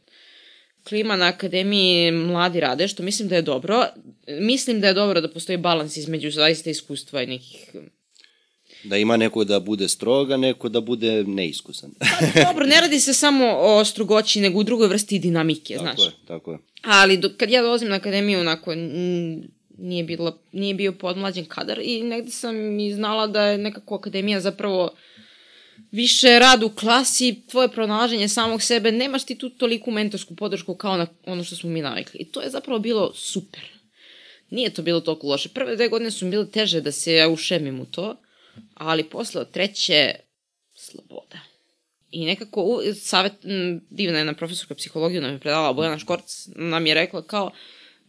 [0.87, 3.85] klima na akademiji mladi rade, što mislim da je dobro.
[4.27, 7.69] Mislim da je dobro da postoji balans između zaista iskustva i nekih
[8.85, 11.91] Da ima neko da bude stroga, neko da bude neiskusan.
[12.33, 15.95] pa, dobro, ne radi se samo o strogoći, nego u drugoj vrsti dinamike, tako znaš.
[15.95, 16.57] Tako je, tako je.
[16.81, 18.73] Ali do, kad ja dolazim na akademiju, onako,
[19.77, 24.41] nije, bilo, nije bio podmlađen kadar i negde sam i znala da je nekako akademija
[24.41, 24.91] zapravo
[25.91, 30.97] više rad u klasi, tvoje pronalaženje samog sebe, nemaš ti tu toliku mentorsku podršku kao
[30.97, 32.19] na ono što smo mi navikli.
[32.19, 33.61] I to je zapravo bilo super.
[34.49, 35.49] Nije to bilo toliko loše.
[35.49, 38.15] Prve dve godine su bile teže da se ja ušemim u to,
[38.73, 40.15] ali posle od treće,
[40.73, 41.39] sloboda.
[42.11, 43.33] I nekako, savet,
[43.89, 47.51] divna jedna profesorka psihologiju nam je predala, Bojana Škorc, nam je rekla kao,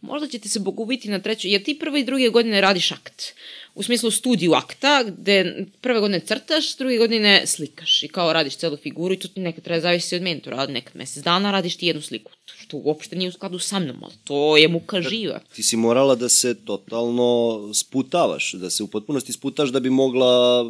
[0.01, 3.33] možda ćete se pogubiti na trećoj, jer ti prve i druge godine radiš akt.
[3.75, 8.77] U smislu studiju akta, gde prve godine crtaš, druge godine slikaš i kao radiš celu
[8.77, 11.87] figuru i to ti nekad treba zavisi od mentora, ali nekad mesec dana radiš ti
[11.87, 15.39] jednu sliku, što uopšte nije u skladu sa mnom, ali to je muka živa.
[15.55, 20.63] Ti si morala da se totalno sputavaš, da se u potpunosti sputaš da bi mogla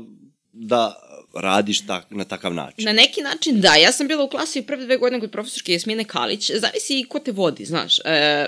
[0.54, 0.96] da
[1.34, 2.86] radiš tak, na takav način.
[2.86, 6.04] Na neki način da, ja sam bila u klasi prve dve godine kod profesorke Jasmine
[6.04, 8.00] Kalić, zavisi i ko te vodi, znaš.
[8.00, 8.48] E,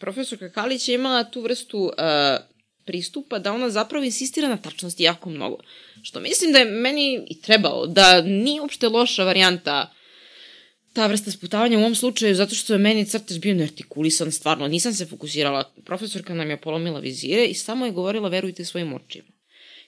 [0.00, 2.02] profesorka Kalić je imala tu vrstu e,
[2.84, 5.56] pristupa da ona zapravo insistira na tačnosti jako mnogo.
[6.02, 9.94] Što mislim da je meni i trebalo, da nije uopšte loša varijanta
[10.92, 14.94] ta vrsta sputavanja u ovom slučaju, zato što je meni crtež bio neartikulisan, stvarno, nisam
[14.94, 15.72] se fokusirala.
[15.84, 19.28] Profesorka nam je polomila vizire i samo je govorila verujte svojim očima.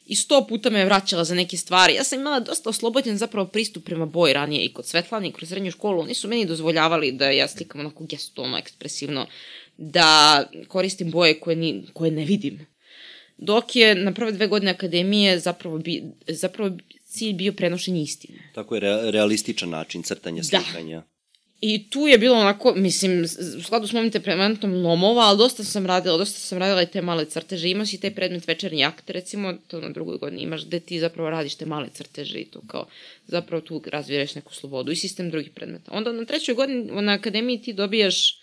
[0.07, 1.95] I sto puta me je vraćala za neke stvari.
[1.95, 5.49] Ja sam imala dosta oslobođen zapravo pristup prema boji ranije i kod Svetlane i kroz
[5.49, 6.01] srednju školu.
[6.01, 9.27] Oni su meni dozvoljavali da ja slikam onako gestualno, ekspresivno,
[9.83, 12.67] da koristim boje koje, ni, koje ne vidim.
[13.37, 18.39] Dok je na prve dve godine akademije zapravo, bi, zapravo cilj bio prenošenje istine.
[18.55, 20.61] Tako je re, realističan način crtanja, da.
[20.61, 20.97] slikanja.
[20.97, 21.07] Da.
[21.61, 23.25] I tu je bilo onako, mislim,
[23.59, 27.03] u skladu s mojim temperamentom lomova, ali dosta sam radila, dosta sam radila i te
[27.03, 27.71] male crteže.
[27.71, 31.31] Imaš i taj predmet večernji akt, recimo, to na drugoj godini imaš gde ti zapravo
[31.31, 32.87] radiš te male crteže i to kao,
[33.27, 35.93] zapravo tu razviješ neku slobodu i sistem drugih predmeta.
[35.93, 38.42] Onda na trećoj godini na akademiji ti dobijaš,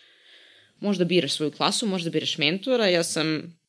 [0.80, 3.60] možda biraš svoju klasu, možda biraš mentora, ja sam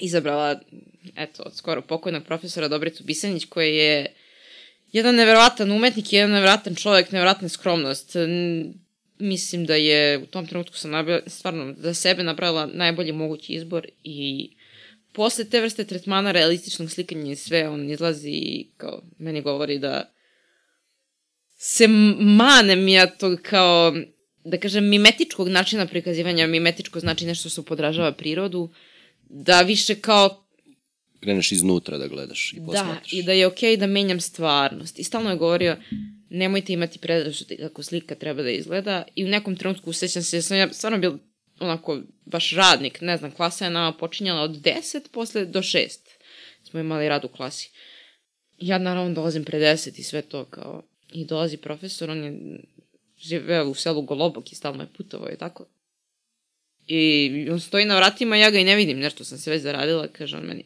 [0.00, 0.60] izabrala,
[1.16, 4.14] eto, od skoro pokojnog profesora Dobricu Bisanić, koji je
[4.92, 8.16] jedan neverovatan umetnik, jedan neverovatan čovjek, neverovatna skromnost.
[9.18, 13.86] Mislim da je u tom trenutku sam nabila, stvarno za sebe napravila najbolji mogući izbor
[14.04, 14.50] i
[15.12, 20.12] posle te vrste tretmana realističnog slikanja i sve, on izlazi i kao, meni govori da
[21.56, 23.94] se manem ja to kao,
[24.44, 28.70] da kažem, mimetičkog načina prikazivanja, mimetičko znači nešto što podražava prirodu,
[29.28, 30.44] da više kao
[31.20, 33.12] Kreneš iznutra da gledaš i Da, posmatraš.
[33.12, 34.98] i da je okej okay da menjam stvarnost.
[34.98, 35.76] I stalno je govorio,
[36.30, 39.04] nemojte imati predrasud kako slika treba da izgleda.
[39.14, 41.12] I u nekom trenutku sećam se da sam ja stvarno bil
[41.60, 45.88] onako baš radnik, ne znam, klasa je nama počinjala od 10 posle do 6.
[46.70, 47.70] Smo imali rad u klasi.
[48.58, 50.82] Ja naravno dolazim pre 10 i sve to kao...
[51.12, 52.60] I dolazi profesor, on je
[53.20, 55.66] živeo u selu Golobok i stalno je putovao i tako.
[56.86, 60.08] I on stoji na vratima, ja ga i ne vidim, nešto sam se već zaradila,
[60.08, 60.64] kaže on meni,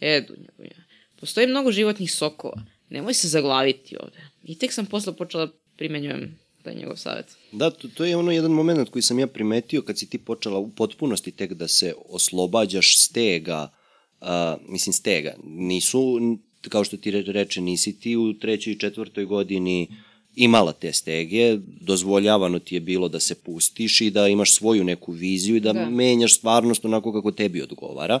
[0.00, 0.84] e, Dunja, Dunja,
[1.20, 4.20] postoji mnogo životnih sokova, nemoj se zaglaviti ovde.
[4.44, 7.26] I tek sam posle počela primenjujem taj njegov savjet.
[7.52, 10.58] Da, to, to je ono jedan moment koji sam ja primetio kad si ti počela
[10.58, 13.72] u potpunosti tek da se oslobađaš stega,
[14.20, 14.28] uh,
[14.68, 16.20] mislim stega, nisu,
[16.68, 19.88] kao što ti re- reče, nisi ti u trećoj i četvrtoj godini
[20.36, 25.12] imala te stege, dozvoljavano ti je bilo da se pustiš i da imaš svoju neku
[25.12, 25.90] viziju i da, Da.
[25.90, 28.20] menjaš stvarnost onako kako tebi odgovara,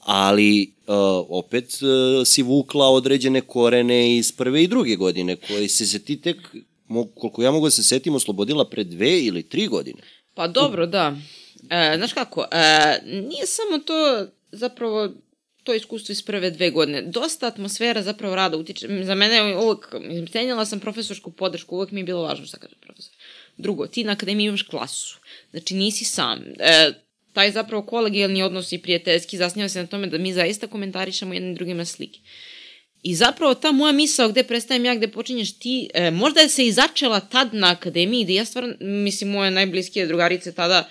[0.00, 0.94] ali uh,
[1.28, 6.20] opet uh, si vukla određene korene iz prve i druge godine, koje se se ti
[6.20, 6.36] tek,
[6.88, 10.02] mo, koliko ja mogu da se setim, oslobodila pre dve ili tri godine.
[10.34, 11.16] Pa dobro, da.
[11.70, 15.08] E, znaš kako, e, nije samo to zapravo
[15.64, 17.02] to iskustvo iz prve dve godine.
[17.02, 18.88] Dosta atmosfera zapravo rada utiče.
[19.04, 19.94] Za mene uvek,
[20.32, 23.12] cenjala sam profesorsku podršku, uvek mi je bilo važno šta kaže profesor.
[23.56, 25.18] Drugo, ti na akademiji imaš klasu.
[25.50, 26.42] Znači nisi sam.
[26.58, 26.92] E,
[27.32, 31.54] taj zapravo kolegijalni odnos i prijateljski zasniva se na tome da mi zaista komentarišemo jednim
[31.54, 32.18] drugima slike.
[33.02, 36.66] I zapravo ta moja misao gde prestajem ja, gde počinješ ti, e, možda je se
[36.66, 40.90] i začela tad na akademiji, da ja stvarno, mislim, moje najbliskije drugarice tada,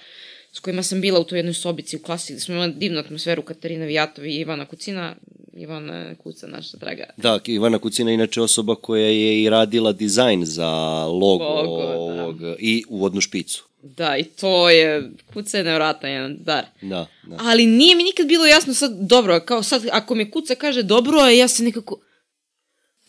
[0.54, 3.42] s kojima sam bila u toj jednoj sobici u klasi, gde smo imali divnu atmosferu,
[3.42, 5.16] Katarina Vijatov i Ivana Kucina,
[5.54, 7.04] Ivana Kuca, naša draga.
[7.18, 10.70] Da, Ivana Kucina je inače osoba koja je i radila dizajn za
[11.06, 11.98] logo, Logo, da.
[11.98, 13.64] ovog, i uvodnu špicu.
[13.82, 16.66] Da, i to je, Kuca je nevratan jedan dar.
[16.82, 17.38] Da, da.
[17.40, 21.20] Ali nije mi nikad bilo jasno sad, dobro, kao sad, ako mi Kuca kaže dobro,
[21.20, 22.00] a ja se nekako,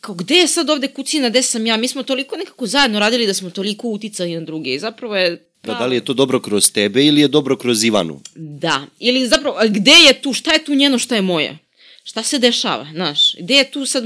[0.01, 1.77] kao gde je sad ovde Kucina, gde sam ja?
[1.77, 5.51] Mi smo toliko nekako zajedno radili da smo toliko uticali na druge i zapravo je...
[5.65, 8.21] Da, da li je to dobro kroz tebe ili je dobro kroz Ivanu?
[8.35, 11.59] Da, ili zapravo, gde je tu, šta je tu njeno, šta je moje?
[12.05, 13.37] Šta se dešava, znaš?
[13.39, 14.05] Gde je tu sad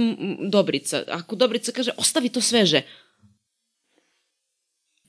[0.50, 1.02] Dobrica?
[1.09, 2.82] Ako Dobrica kaže, ostavi to sveže.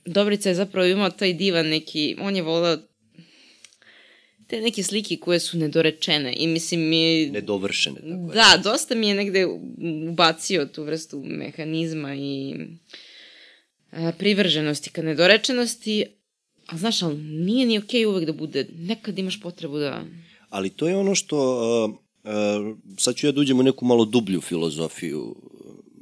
[0.05, 2.77] Dobrica je zapravo imao taj divan neki, on je volao
[4.47, 7.29] te neke slike koje su nedorečene i mislim mi...
[7.29, 7.95] Nedovršene.
[7.95, 8.35] Tako je.
[8.35, 9.47] Da, dosta mi je negde
[10.09, 12.55] ubacio tu vrstu mehanizma i
[13.91, 16.05] a, privrženosti ka nedorečenosti,
[16.69, 20.03] a znaš, ali nije ni okej uvek da bude, nekad imaš potrebu da...
[20.49, 21.37] Ali to je ono što,
[21.85, 25.35] uh, uh, sad ću ja da uđem u neku malo dublju filozofiju uh,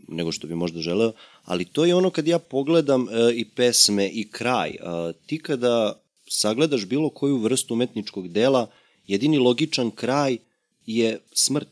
[0.07, 1.11] nego što bi možda želeo,
[1.43, 4.70] ali to je ono kad ja pogledam uh, i pesme i kraj.
[4.70, 8.68] Uh, ti kada sagledaš bilo koju vrstu umetničkog dela,
[9.07, 10.38] jedini logičan kraj
[10.86, 11.70] je smrt.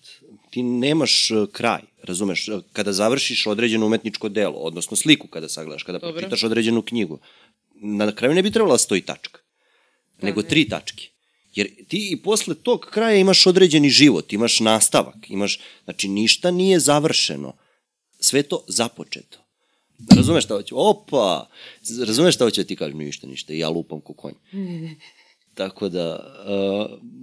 [0.50, 2.50] Ti nemaš uh, kraj, razumeš?
[2.74, 6.14] Kada završiš određeno umetničko delo, odnosno sliku kada sagledaš, kada Dobro.
[6.14, 7.20] pročitaš određenu knjigu,
[7.82, 9.40] na kraju ne bi trebala da stoji tačka,
[10.22, 10.48] nego ne.
[10.48, 11.08] tri tačke.
[11.56, 16.80] Jer ti i posle tog kraja imaš određeni život, imaš nastavak, imaš, znači ništa nije
[16.80, 17.54] završeno.
[18.20, 19.38] Sve to započeto.
[20.16, 20.76] Razumeš šta hoću?
[20.78, 21.50] Opa!
[22.08, 22.98] Razumeš šta hoću da ti kažem?
[22.98, 23.54] Ništa, ništa.
[23.54, 24.34] I ja lupam ko konj.
[25.56, 26.36] Tako da,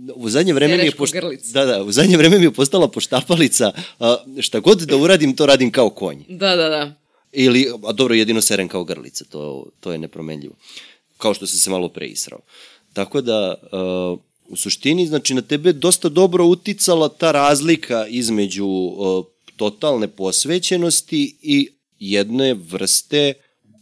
[0.06, 1.46] uh, u zadnje vreme mi je grlic.
[1.46, 4.06] Da, da, u zadnje vreme mi je postala poštapalica, uh,
[4.40, 6.18] šta god da uradim, to radim kao konj.
[6.28, 7.01] Da, da, da.
[7.32, 10.54] Ili, a dobro, jedino serem kao grlica, to, to je nepromenljivo.
[11.18, 12.40] Kao što sam se malo pre israo.
[12.92, 14.18] Tako da, uh,
[14.48, 19.24] u suštini, znači, na tebe dosta dobro uticala ta razlika između uh,
[19.56, 21.68] totalne posvećenosti i
[21.98, 23.34] jedne vrste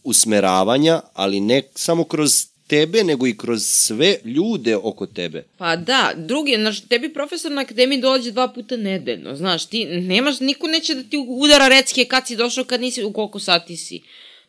[0.04, 5.44] usmeravanja, ali ne samo kroz tebe, nego i kroz sve ljude oko tebe.
[5.56, 10.40] Pa da, drugi, znaš, tebi profesor na akademiji dođe dva puta nedeljno, znaš, ti nemaš,
[10.40, 14.02] niko neće da ti udara recke kad si došao, kad nisi, u koliko sati si.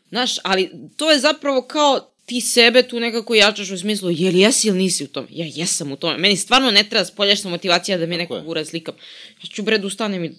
[0.10, 4.68] Znaš, ali to je zapravo kao ti sebe tu nekako jačaš u smislu, jel jesi
[4.68, 5.28] ili nisi u tome?
[5.32, 6.18] Ja jesam u tome.
[6.18, 8.42] Meni stvarno ne treba spoljašna motivacija da me neko je.
[8.42, 8.96] gura slikam.
[9.44, 10.32] Ja ću bre da ustanem i...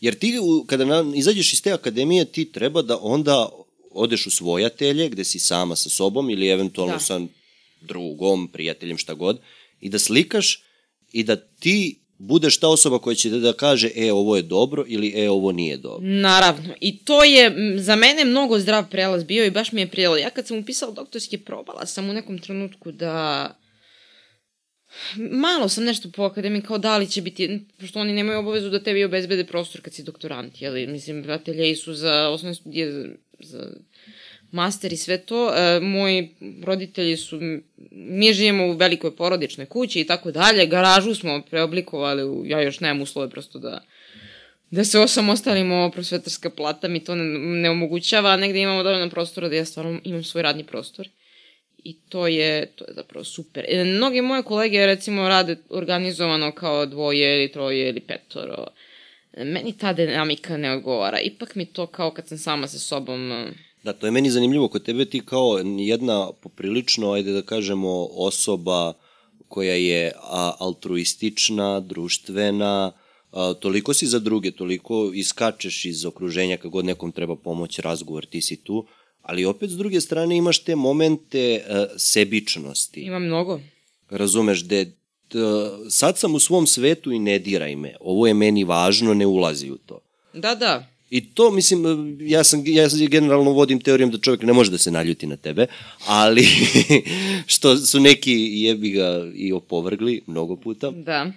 [0.00, 0.34] Jer ti,
[0.66, 3.48] kada na, izađeš iz te akademije, ti treba da onda
[3.98, 7.00] odeš u svoje atelje, gde si sama sa sobom ili eventualno Da.
[7.00, 7.20] sa
[7.80, 9.40] drugom, prijateljem, šta god,
[9.80, 10.62] i da slikaš
[11.12, 15.12] i da ti budeš ta osoba koja će da, kaže e, ovo je dobro ili
[15.16, 16.08] e, ovo nije dobro.
[16.08, 16.74] Naravno.
[16.80, 20.16] I to je za mene mnogo zdrav prelaz bio i baš mi je prijelo.
[20.16, 23.54] Ja kad sam upisala doktorske, probala sam u nekom trenutku da
[25.16, 28.82] malo sam nešto po akademiji, kao da li će biti, pošto oni nemaju obavezu da
[28.82, 33.08] tebi obezbede prostor kad si doktorant, jeli, mislim, ateljeji su za osnovne studije, za,
[33.40, 33.70] za
[34.50, 35.54] master i sve to.
[35.54, 36.34] E, moji
[36.64, 37.40] roditelji su,
[37.90, 43.02] mi živimo u velikoj porodičnoj kući i tako dalje, garažu smo preoblikovali, ja još nemam
[43.02, 43.80] uslove prosto da
[44.70, 49.56] da se osamostalimo prosvetarska plata mi to ne, ne omogućava, negde imamo dovoljno prostora da
[49.56, 51.08] ja stvarno imam svoj radni prostor.
[51.84, 53.64] I to je, to je zapravo super.
[53.68, 58.66] E, mnogi moje kolege recimo rade organizovano kao dvoje ili troje ili petoro.
[59.32, 61.20] E, meni ta dinamika ne odgovara.
[61.20, 63.48] Ipak mi to kao kad sam sama sa sobom...
[63.88, 64.68] E, da, to je meni zanimljivo.
[64.68, 68.92] Kod tebe ti kao jedna poprilično, ajde da kažemo, osoba
[69.48, 72.92] koja je a, altruistična, društvena,
[73.32, 78.26] a, toliko si za druge, toliko iskačeš iz okruženja kad god nekom treba pomoć, razgovor,
[78.26, 78.86] ti si tu,
[79.22, 83.00] ali opet s druge strane imaš te momente a, sebičnosti.
[83.00, 83.60] Ima mnogo.
[84.10, 84.84] Razumeš, da
[85.90, 89.70] sad sam u svom svetu i ne diraj me, ovo je meni važno, ne ulazi
[89.70, 90.00] u to.
[90.34, 90.97] Da, da.
[91.10, 94.90] I to, mislim, ja sam, ja generalno vodim teorijom da čovjek ne može da se
[94.90, 95.66] naljuti na tebe,
[96.06, 96.46] ali
[97.46, 98.32] što su neki
[98.62, 100.90] jebi ga i opovrgli mnogo puta.
[100.90, 101.32] Da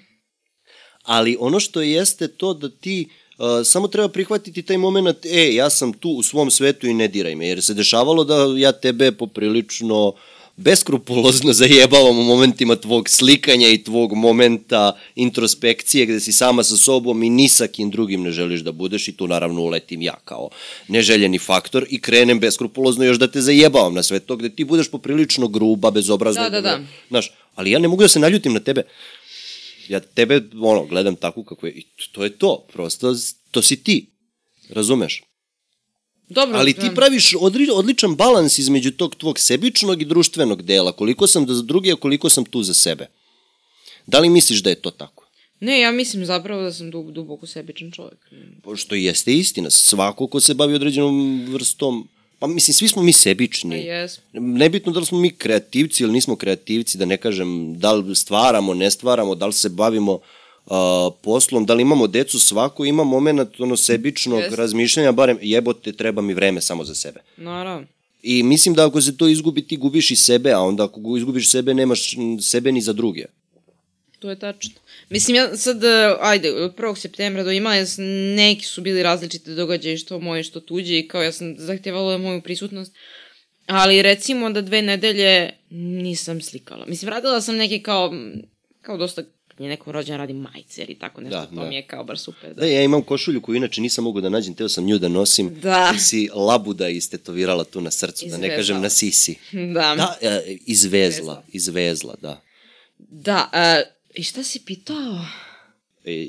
[1.04, 3.08] ali ono što jeste to da ti
[3.38, 7.08] uh, samo treba prihvatiti taj moment, e, ja sam tu u svom svetu i ne
[7.08, 10.14] diraj me, jer se dešavalo da ja tebe poprilično
[10.62, 17.24] beskrupulozno zajebavam u momentima tvog slikanja i tvog momenta introspekcije gde si sama sa sobom
[17.24, 20.50] i ni sa kim drugim ne želiš da budeš i tu naravno uletim ja kao
[20.88, 24.92] neželjeni faktor i krenem beskrupulozno još da te zajebavam na sve to gde ti budeš
[24.92, 26.50] poprilično gruba, bezobrazna.
[26.50, 26.80] Da, da, da.
[27.10, 28.84] Znaš, ali ja ne mogu da se naljutim na tebe
[29.88, 33.16] ja tebe, ono, gledam tako kako je, i to je to, prosto,
[33.52, 34.08] to si ti,
[34.70, 35.24] razumeš?
[36.32, 41.28] Dobro, Ali ti praviš odri, odličan balans između tog tvog sebičnog i društvenog dela, koliko
[41.28, 43.08] sam da za druge, a koliko sam tu za sebe.
[44.08, 45.28] Da li misliš da je to tako?
[45.60, 48.20] Ne, ja mislim zapravo da sam dub, duboko sebičan čovjek.
[48.64, 52.08] Pošto jeste istina, svako ko se bavi određenom vrstom
[52.40, 53.76] Pa mislim, svi smo mi sebični.
[53.76, 54.20] Pa yes.
[54.34, 58.74] Nebitno da li smo mi kreativci ili nismo kreativci, da ne kažem da li stvaramo,
[58.74, 60.22] ne stvaramo, da li se bavimo uh,
[61.22, 64.56] poslom, da li imamo decu, svako ima moment ono sebičnog yes.
[64.56, 67.20] razmišljanja, barem jebote, treba mi vreme samo za sebe.
[67.38, 67.88] Naravno.
[68.24, 71.52] I mislim da ako se to izgubi, ti gubiš i sebe, a onda ako izgubiš
[71.52, 73.26] sebe, nemaš sebe ni za druge.
[74.20, 74.72] To je tačno.
[75.10, 76.96] Mislim, ja sad, e, ajde, od 1.
[76.96, 77.76] septembra do imala,
[78.36, 82.42] neki su bili različite događaje, što moje, što tuđe, i kao ja sam zahtevala moju
[82.42, 82.94] prisutnost.
[83.66, 86.86] Ali recimo da dve nedelje nisam slikala.
[86.86, 88.14] Mislim, radila sam neke kao,
[88.82, 89.24] kao dosta
[89.64, 91.66] je nekom rođen radi majice ili tako nešto, da, to da.
[91.66, 92.54] mi je kao bar super.
[92.54, 92.62] Da.
[92.62, 95.60] da, ja imam košulju koju inače nisam mogu da nađem, teo sam nju da nosim.
[95.62, 95.92] Da.
[95.94, 98.48] Ti si labuda istetovirala tu na srcu, izvezla.
[98.48, 99.36] da ne kažem na sisi.
[99.74, 99.96] Da.
[99.96, 102.42] Da, e, izvezla, izvezla, da.
[102.98, 105.26] Da, uh, I šta si pitao?
[106.06, 106.28] E, e,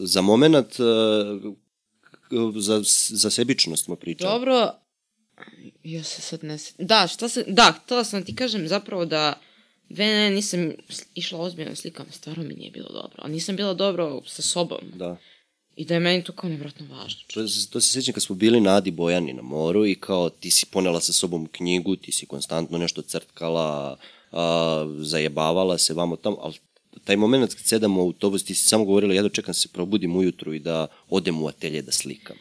[0.00, 0.84] za moment, e,
[2.60, 4.32] za, za sebičnost smo pričali.
[4.32, 4.72] Dobro,
[5.84, 6.58] ja se sad ne...
[6.78, 7.44] Da, šta se...
[7.48, 9.40] Da, htela sam da ti kažem zapravo da
[9.90, 10.72] dve ne, nisam
[11.14, 13.16] išla ozbiljno slikam, stvarno mi nije bilo dobro.
[13.18, 14.78] A nisam bila dobro sa sobom.
[14.94, 15.16] Da.
[15.76, 17.20] I da je meni to kao nevratno važno.
[17.34, 17.40] To,
[17.72, 20.66] to se sjećam kad smo bili na Adi Bojani na moru i kao ti si
[20.66, 23.96] ponela sa sobom knjigu, ti si konstantno nešto crtkala,
[24.32, 26.54] a, zajebavala se vamo tamo, ali
[27.04, 30.16] taj moment kad sedamo u autobus, ti si samo govorila, ja dočekam da se probudim
[30.16, 32.36] ujutru i da odem u atelje da slikam.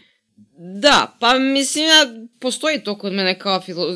[0.81, 3.87] Da, pa mislim ja, postoji to kod mene kao filo,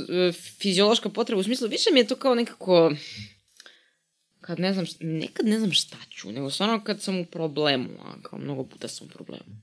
[0.62, 2.92] fiziološka potreba, u smislu, više mi je to kao nekako,
[4.46, 8.22] kad ne znam, nekad ne znam šta ću, nego stvarno kad sam u problemu, a
[8.22, 9.62] kao mnogo puta sam u problemu.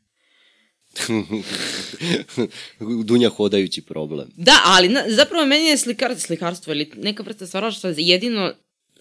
[3.05, 4.29] Dunja hodajući problem.
[4.37, 8.53] Da, ali na, zapravo meni je slikar, slikarstvo ili neka vrsta stvaralaštva jedino...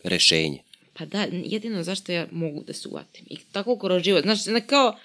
[0.03, 0.59] Rešenje.
[0.93, 3.25] Pa da, jedino zašto ja mogu da se uvatim.
[3.29, 4.23] I tako kroz život.
[4.23, 4.97] Znaš, kao,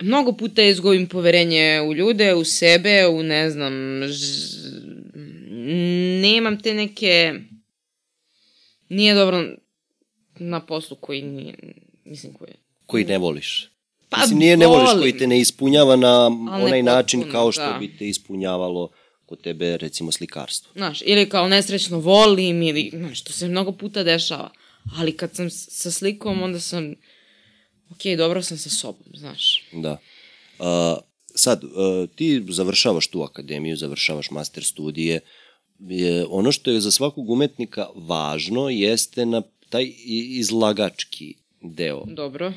[0.00, 3.72] mnogo puta izgubim poverenje u ljude, u sebe, u ne znam,
[4.08, 4.24] ž...
[6.22, 7.34] nemam te neke,
[8.88, 9.44] nije dobro
[10.38, 11.54] na poslu koji nije,
[12.04, 12.52] mislim koji
[12.86, 13.70] Koji ne voliš.
[14.08, 17.72] Pa mislim, nije ne voliš koji te ne ispunjava na onaj potpuno, način kao što
[17.72, 17.78] da.
[17.80, 18.90] bi te ispunjavalo
[19.26, 20.72] kod tebe, recimo, slikarstvo.
[20.76, 24.50] Znaš, ili kao nesrećno volim, ili, znaš, to se mnogo puta dešava.
[24.96, 26.94] Ali kad sam sa slikom, onda sam,
[27.90, 29.64] ok, dobro sam sa sobom, znaš.
[29.72, 29.98] Da.
[30.58, 30.98] Uh,
[31.34, 31.70] sad, uh,
[32.14, 35.20] ti završavaš tu akademiju, završavaš master studije,
[35.78, 39.92] je, ono što je za svakog umetnika važno jeste na taj
[40.38, 42.04] izlagački deo.
[42.06, 42.46] Dobro.
[42.46, 42.54] Uh,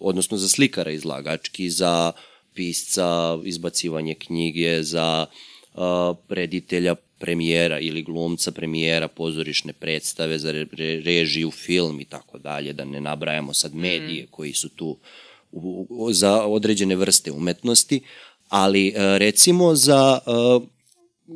[0.00, 2.12] odnosno za slikara izlagački, za
[2.54, 5.26] pisca, izbacivanje knjige, za
[5.74, 5.80] uh,
[6.28, 12.72] reditelja, premijera ili glumca premijera pozorišne predstave za re, re, režiju, film i tako dalje,
[12.72, 14.26] da ne nabrajamo sad medije mm.
[14.30, 14.96] koji su tu
[15.52, 18.00] u, u, za određene vrste umetnosti,
[18.48, 20.30] ali e, recimo za e,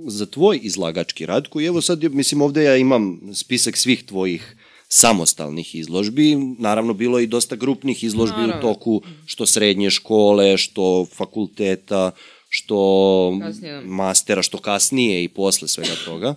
[0.07, 4.57] za tvoj izlagački rad, koji evo sad, mislim, ovde ja imam spisak svih tvojih
[4.89, 6.37] samostalnih izložbi.
[6.59, 8.59] Naravno, bilo je i dosta grupnih izložbi Naravno.
[8.59, 12.11] u toku što srednje škole, što fakulteta,
[12.49, 13.81] što kasnije.
[13.81, 16.35] mastera, što kasnije i posle svega toga.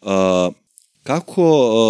[0.00, 0.54] Uh,
[1.06, 1.42] kako,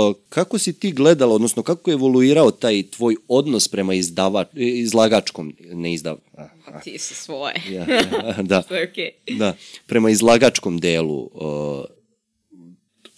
[0.09, 5.55] uh, kako si ti gledala, odnosno kako je evoluirao taj tvoj odnos prema izdava, izlagačkom,
[5.61, 6.17] ne izdav...
[6.37, 7.63] A, ti si svoje.
[7.71, 7.87] ja,
[8.51, 9.11] da, Što je okej.
[9.27, 9.39] Okay.
[9.39, 9.57] Da,
[9.87, 11.85] prema izlagačkom delu uh,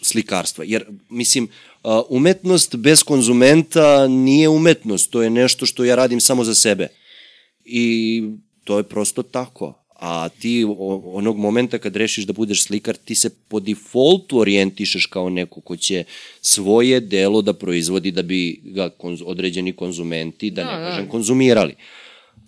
[0.02, 0.64] slikarstva.
[0.64, 6.44] Jer, mislim, uh, umetnost bez konzumenta nije umetnost, to je nešto što ja radim samo
[6.44, 6.88] za sebe.
[7.64, 8.22] I
[8.64, 10.64] to je prosto tako a ti
[11.04, 15.76] onog momenta kad rešiš da budeš slikar, ti se po defaultu orijentišeš kao neko ko
[15.76, 16.04] će
[16.40, 21.10] svoje delo da proizvodi da bi ga konz, određeni konzumenti, da, da ne kažem, da.
[21.10, 21.74] konzumirali.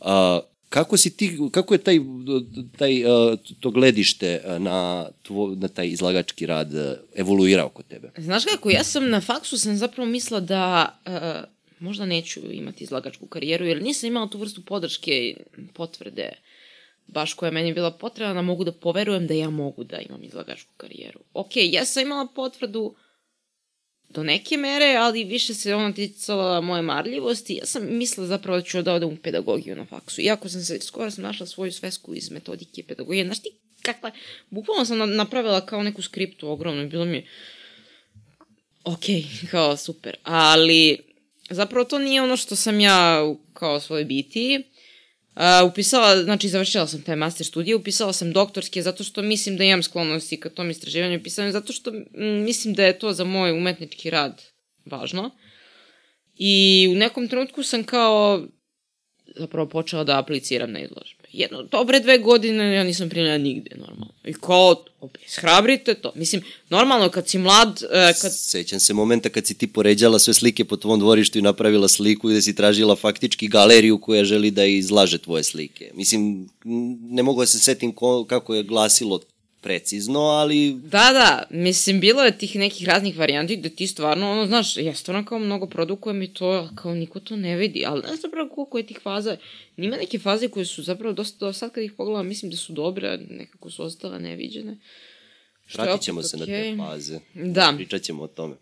[0.01, 1.99] A, kako si ti, kako je taj,
[2.79, 3.03] taj
[3.61, 6.71] to gledište na, tvo, na taj izlagački rad
[7.15, 8.11] evoluirao kod tebe?
[8.19, 11.49] Znaš kako, ja sam na faksu sam zapravo mislila da uh,
[11.81, 15.37] možda neću imati izlagačku karijeru, jer nisam imala tu vrstu podrške,
[15.75, 16.33] potvrde
[17.13, 20.25] baš koja je meni bila potrebna, da mogu da poverujem da ja mogu da imam
[20.25, 21.21] izlagačku karijeru.
[21.35, 22.95] Ok, ja sam imala potvrdu
[24.09, 27.55] do neke mere, ali više se ona ticala moje marljivosti.
[27.55, 30.21] Ja sam mislila zapravo da ću da odem u pedagogiju na faksu.
[30.21, 33.25] Iako sam se, skoro sam našla svoju svesku iz metodike pedagogije.
[33.25, 33.51] Znaš ti
[33.83, 34.11] kakva,
[34.51, 37.27] bukvalno sam napravila kao neku skriptu ogromnu, bilo mi
[38.85, 39.05] ok,
[39.51, 40.17] kao super.
[40.23, 40.99] Ali
[41.51, 43.21] zapravo to nije ono što sam ja
[43.53, 44.63] kao svoje biti.
[45.37, 49.65] Uh, upisala, znači završila sam taj master studije, upisala sam doktorske zato što mislim da
[49.65, 53.25] imam sklonosti ka tom istraživanju i pisanju, zato što m, mislim da je to za
[53.25, 54.43] moj umetnički rad
[54.85, 55.31] važno.
[56.35, 58.47] I u nekom trenutku sam kao
[59.37, 64.13] zapravo počela da apliciram na izložbe jedno, dobre dve godine ja nisam primljena nigde, normalno.
[64.25, 64.85] I kao,
[65.27, 66.13] shrabrite to.
[66.15, 67.69] Mislim, normalno kad si mlad...
[67.69, 68.33] Uh, kad...
[68.37, 72.29] Sećam se momenta kad si ti poređala sve slike po tvom dvorištu i napravila sliku
[72.29, 75.91] gde si tražila faktički galeriju koja želi da izlaže tvoje slike.
[75.95, 76.49] Mislim,
[77.01, 79.21] ne mogu da se setim ko, kako je glasilo
[79.61, 80.73] precizno, ali...
[80.73, 84.95] Da, da, mislim, bilo je tih nekih raznih varijanti gde ti stvarno, ono, znaš, ja
[84.95, 88.79] stvarno kao mnogo produkujem i to, kao niko to ne vidi, ali ne zapravo koliko
[88.79, 89.37] je tih faza,
[89.77, 92.73] nima neke faze koje su zapravo dosta, do sad kad ih pogledam, mislim da su
[92.73, 94.79] dobre, a nekako su ostale neviđene.
[95.75, 96.41] Vratit ćemo se okay.
[96.41, 97.21] na te faze.
[97.35, 97.73] Da.
[97.77, 98.57] Pričat ćemo o tome.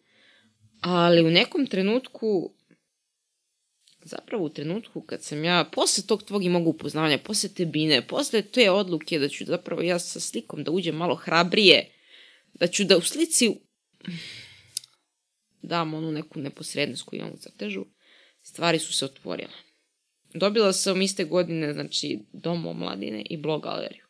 [0.80, 2.52] Ali u nekom trenutku
[4.08, 8.06] zapravo u trenutku kad sam ja, posle tog tvog i mogu upoznavanja, posle te bine,
[8.06, 11.92] posle te odluke da ću zapravo ja sa slikom da uđem malo hrabrije,
[12.54, 13.50] da ću da u slici
[15.62, 17.84] dam onu neku neposrednost koju imam u crtežu,
[18.42, 19.54] stvari su se otvorile.
[20.34, 24.07] Dobila sam iste godine, znači, dom omladine i blog galeriju.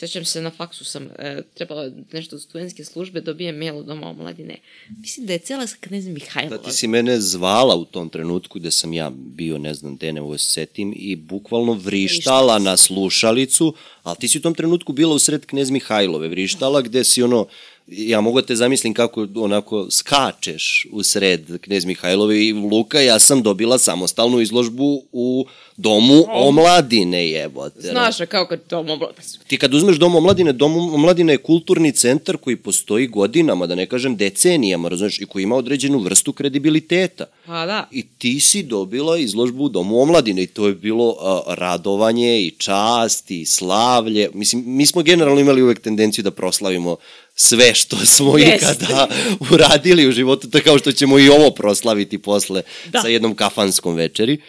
[0.00, 4.08] Sećam se, na faksu sam e, trebala nešto od studentske službe, dobijem mail od doma
[4.08, 4.56] omladine.
[5.00, 6.56] Mislim da je cela sa knez Mihajlova.
[6.56, 10.12] Da ti si mene zvala u tom trenutku gde sam ja bio, ne znam, gde
[10.12, 15.18] ne setim, i bukvalno vrištala na slušalicu, ali ti si u tom trenutku bila u
[15.18, 17.46] sred knez Mihajlove, vrištala gde si ono,
[17.86, 23.18] ja mogu da te zamislim kako onako skačeš u sred knez Mihajlove i Luka, ja
[23.18, 25.46] sam dobila samostalnu izložbu u
[25.80, 27.80] domu omladine jebote.
[27.80, 29.22] Znaš, kao kad dom omladine.
[29.46, 33.86] Ti kad uzmeš dom omladine, dom omladine je kulturni centar koji postoji godinama, da ne
[33.86, 37.24] kažem decenijama, razumeš, i koji ima određenu vrstu kredibiliteta.
[37.46, 37.88] Pa da.
[37.90, 42.50] I ti si dobila izložbu u domu omladine i to je bilo uh, radovanje i
[42.50, 44.30] čast i slavlje.
[44.34, 46.96] Mislim, mi smo generalno imali uvek tendenciju da proslavimo
[47.34, 48.56] sve što smo yes.
[48.56, 49.08] ikada
[49.52, 52.62] uradili u životu, tako kao što ćemo i ovo proslaviti posle
[52.92, 53.00] da.
[53.00, 54.40] sa jednom kafanskom večeri,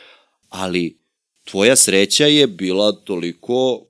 [0.49, 1.00] ali
[1.51, 3.85] tvoja sreća je bila toliko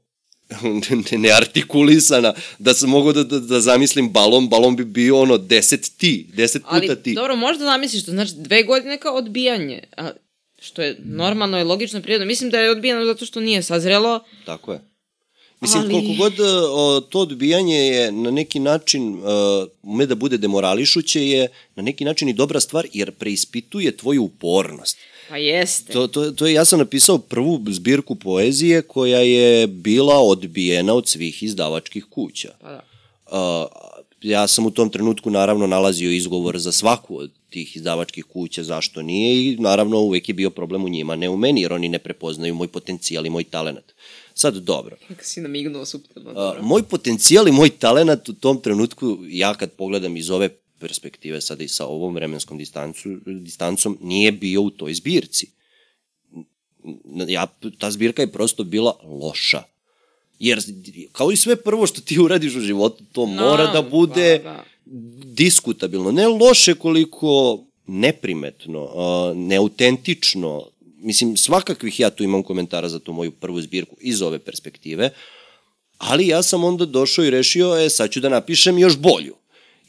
[1.18, 6.28] neartikulisana, da sam mogao da, da, da zamislim balon, balon bi bio ono deset ti,
[6.34, 7.10] deset puta Ali, ti.
[7.10, 10.10] Ali, dobro, možda zamisliš to, znači dve godine kao odbijanje, a,
[10.62, 12.28] što je normalno i logično prirodno.
[12.28, 14.20] Mislim da je odbijeno zato što nije sazrelo.
[14.46, 14.80] Tako je.
[15.62, 15.94] Mislim, Ali...
[15.94, 16.34] koliko god
[16.70, 22.06] o, to odbijanje je na neki način, o, ume da bude demorališuće, je na neki
[22.06, 24.98] način i dobra stvar, jer preispituje tvoju upornost.
[25.32, 25.94] Pa jeste.
[25.94, 31.08] To, to, to je, ja sam napisao prvu zbirku poezije koja je bila odbijena od
[31.08, 32.54] svih izdavačkih kuća.
[32.62, 32.82] Pa da.
[33.32, 33.68] A,
[34.22, 39.02] ja sam u tom trenutku naravno nalazio izgovor za svaku od tih izdavačkih kuća zašto
[39.02, 42.00] nije i naravno uvek je bio problem u njima, ne u meni, jer oni ne
[42.00, 43.94] prepoznaju moj potencijal i moj talenat.
[44.34, 44.96] Sad, dobro.
[45.08, 46.30] Kako si namignuo suptilno.
[46.30, 46.64] A, dobro.
[46.64, 50.50] moj potencijal i moj talenat u tom trenutku, ja kad pogledam iz ove
[50.82, 55.48] perspektive, sada i sa ovom vremenskom distancu, distancom, nije bio u toj zbirci.
[57.28, 57.48] Ja,
[57.80, 59.64] ta zbirka je prosto bila loša.
[60.40, 60.62] Jer,
[61.12, 64.64] kao i sve prvo što ti uradiš u životu, to mora da bude Da, da.
[65.26, 66.12] diskutabilno.
[66.12, 68.90] Ne loše koliko neprimetno,
[69.36, 70.68] neautentično.
[71.04, 75.10] Mislim, svakakvih ja tu imam komentara za tu moju prvu zbirku iz ove perspektive,
[75.98, 79.36] ali ja sam onda došao i rešio, e, sad ću da napišem još bolju.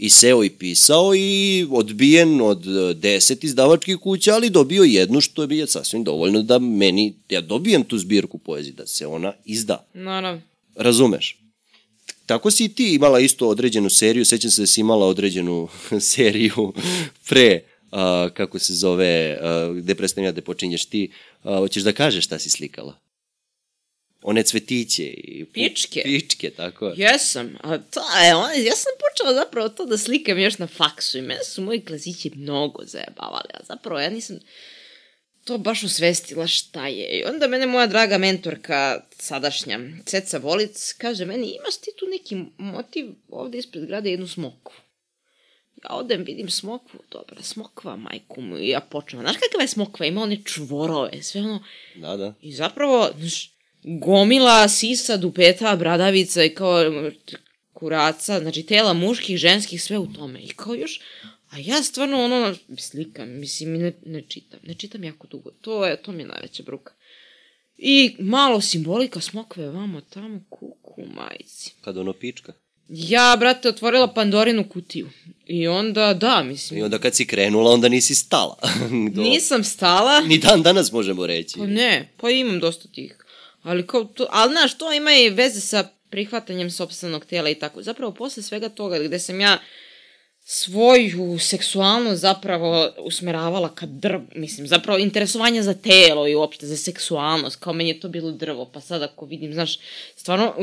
[0.02, 5.42] I seo i pisao i odbijen od e, deset izdavačkih kuća, ali dobio jednu što
[5.42, 9.86] je sasvim dovoljno da meni, ja dobijem tu zbirku poezije, da se ona izda.
[9.94, 10.42] Naravno.
[10.76, 11.38] Razumeš?
[12.26, 15.68] Tako si i ti imala isto određenu seriju, sećam se da si imala određenu
[16.12, 16.72] seriju
[17.28, 21.10] pre, a, kako se zove, a, gde prestajem ja da počinješ ti,
[21.42, 22.98] a, hoćeš da kažeš šta si slikala?
[24.22, 25.44] One cvetiće i...
[25.52, 26.02] Pičke.
[26.04, 26.94] Pičke, tako je.
[26.96, 31.18] Jesam, a to je, on, ja sam počela zapravo to da slikam još na faksu
[31.18, 34.38] i mene su moji klasići mnogo zajebavali, a zapravo ja nisam
[35.44, 37.18] to baš osvestila šta je.
[37.18, 42.36] I onda mene moja draga mentorka, sadašnja, Ceca Volic, kaže meni, imaš ti tu neki
[42.58, 44.74] motiv ovde ispred grada jednu smokvu.
[45.84, 49.22] Ja odem, vidim smokvu, dobra, smokva, majku mu, i ja počnem.
[49.22, 50.06] Znaš kakva je smokva?
[50.06, 51.64] Ima one čvorove, sve ono,
[51.96, 52.34] Da, da.
[52.40, 53.52] I zapravo, znaš,
[53.82, 56.84] gomila sisa, dupeta, bradavica i kao
[57.72, 60.40] kuraca, znači tela muških, ženskih, sve u tome.
[60.40, 61.00] I kao još,
[61.50, 65.50] a ja stvarno ono, slikam, mislim, ne, ne čitam, ne čitam jako dugo.
[65.50, 66.92] To je, to mi je najveća bruka.
[67.78, 71.74] I malo simbolika smokve vamo tamo, kuku majici.
[71.80, 72.52] Kad ono pička.
[72.88, 75.10] Ja, brate, otvorila Pandorinu kutiju.
[75.46, 78.56] I onda, da, mislim, I onda kad si krenula, onda nisi stala.
[79.14, 79.22] Do...
[79.22, 80.20] nisam stala.
[80.20, 81.58] Ni dan danas možemo reći.
[81.58, 83.21] Pa ne, pa imam dosta tih.
[83.62, 87.82] Ali kao to, ali znaš, to ima i veze sa prihvatanjem sobstvenog tela i tako.
[87.82, 89.58] Zapravo, posle svega toga, gde sam ja
[90.44, 97.56] svoju seksualnost zapravo usmeravala ka drv, mislim, zapravo interesovanje za telo i uopšte za seksualnost,
[97.56, 99.78] kao meni je to bilo drvo, pa sad ako vidim, znaš,
[100.16, 100.54] stvarno,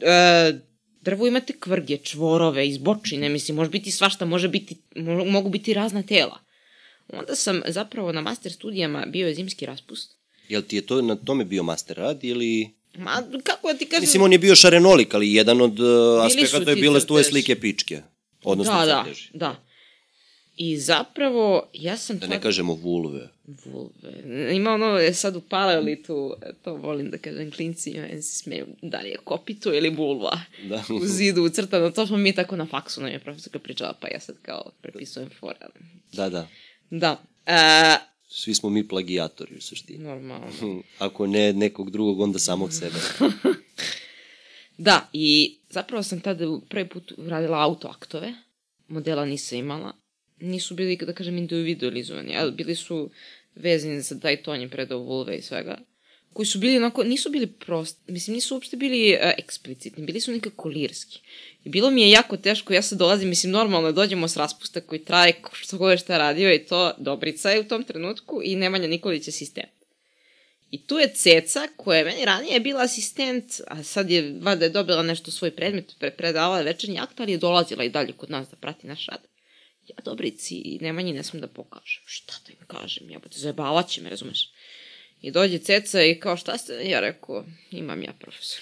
[0.00, 0.52] e,
[1.00, 6.02] drvo imate kvrge, čvorove, izbočine, mislim, može biti svašta, može biti, mo, mogu biti razna
[6.02, 6.38] tela.
[7.08, 10.15] Onda sam zapravo na master studijama bio je zimski raspust.
[10.48, 12.70] Jel ti je to na tome bio master rad ili...
[12.98, 14.00] Ma, kako da ti kažem...
[14.00, 18.02] Mislim, on je bio šarenolik, ali jedan od uh, aspekata je bile tvoje slike pičke.
[18.44, 19.30] Odnosno da, da, crteži.
[19.34, 19.62] da.
[20.56, 22.18] I zapravo, ja sam...
[22.18, 23.28] Da ne kažemo vulve.
[23.64, 24.12] Vulve.
[24.52, 26.34] Ima ono, je sad u paleolitu,
[26.64, 30.40] to volim da kažem, klinci, meni se smeju, da li je kopito ili vulva.
[30.62, 30.84] Da.
[30.94, 34.20] U zidu ucrtano, to smo mi tako na faksu, nam je profesorka pričala, pa ja
[34.20, 35.56] sad kao prepisujem fore.
[35.60, 36.48] ali- Da, da.
[36.90, 37.20] Da.
[37.46, 37.96] E,
[38.28, 39.98] Svi smo mi plagijatori u suštini.
[39.98, 40.46] normalno.
[40.60, 42.98] Hm, Ako ne nekog drugog, onda samog sebe.
[44.78, 48.34] Da, i zapravo sam tada prvi put radila autoaktove,
[48.88, 49.92] modela nisam imala,
[50.40, 53.10] nisu bili, da kažem, individualizovani, ali bili su
[53.54, 55.78] vezani za taj tonje predao vulve i svega,
[56.36, 60.32] koji su bili onako, nisu bili prosti, mislim, nisu uopšte bili uh, eksplicitni, bili su
[60.32, 61.20] nekako lirski.
[61.64, 65.04] I bilo mi je jako teško, ja sad dolazim, mislim, normalno dođemo s raspusta koji
[65.04, 68.88] traje, što god je šta radio i to Dobrica je u tom trenutku i Nemanja
[68.88, 69.72] Nikolić je asistent.
[70.70, 74.70] I tu je Ceca, koja je meni ranije bila asistent, a sad je, vada je
[74.70, 78.30] dobila nešto svoj predmet, pre, predavala je večernji akt, ali je dolazila i dalje kod
[78.30, 79.20] nas da prati naš rad.
[79.88, 82.02] Ja Dobrici i Nemanji ne smem da pokažem.
[82.06, 83.10] Šta da im kažem?
[83.10, 84.50] Ja te zajebavat će me, razumeš?
[85.26, 86.72] I dođe Ceca i kao šta ste?
[86.84, 88.60] Ja rekao, imam ja profesor.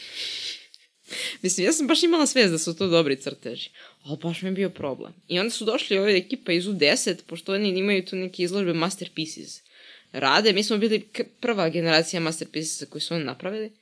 [1.43, 3.71] Mislim, ja sam baš imala svest da su to dobri crteži.
[4.03, 5.13] Ali baš mi je bio problem.
[5.29, 9.61] I onda su došli ove ekipa iz U10, pošto oni imaju tu neke izložbe Masterpieces.
[10.13, 11.09] Rade, mi smo bili
[11.41, 13.73] prva generacija Masterpieces koji su oni napravili.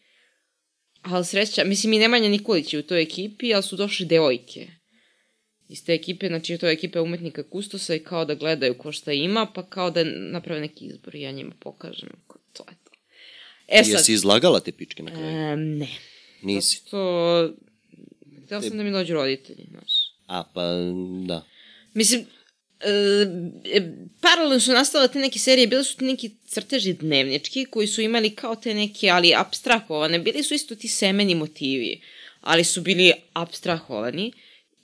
[1.03, 4.67] Ali sreća, mislim i Nemanja Nikolić je u toj ekipi, ali su došli devojke.
[5.69, 9.13] Iz te ekipe, znači to je ekipa umetnika Kustosa i kao da gledaju ko šta
[9.13, 12.09] ima, pa kao da naprave neki izbor i ja njima pokažem.
[12.27, 12.82] Ko- To je.
[13.69, 15.27] E sad, Jesi izlagala te pičke na kraju?
[15.27, 15.89] em, ne.
[16.43, 16.77] Nisi.
[16.77, 17.53] Zato što...
[18.45, 19.93] Htela sam da mi dođu roditelji, znaš.
[20.27, 20.63] A, pa
[21.27, 21.45] da.
[21.95, 22.27] Mislim,
[22.81, 22.91] e,
[23.65, 28.01] e, paralelno su nastale te neke serije, bile su ti neki crteži dnevnički koji su
[28.01, 30.19] imali kao te neke, ali abstrahovane.
[30.19, 32.01] Bili su isto ti semeni motivi,
[32.41, 34.33] ali su bili abstrahovani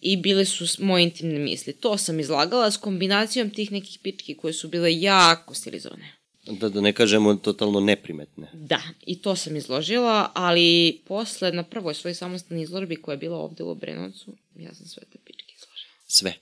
[0.01, 1.73] i bile su moje intimne misli.
[1.73, 6.18] To sam izlagala s kombinacijom tih nekih pički koje su bile jako stilizovane.
[6.51, 8.51] Da, da ne kažemo totalno neprimetne.
[8.53, 13.39] Da, i to sam izložila, ali posle na prvoj svojoj samostalnoj izložbi koja je bila
[13.39, 15.93] ovde u Obrenovcu, ja sam sve te pičke izložila.
[16.07, 16.35] Sve.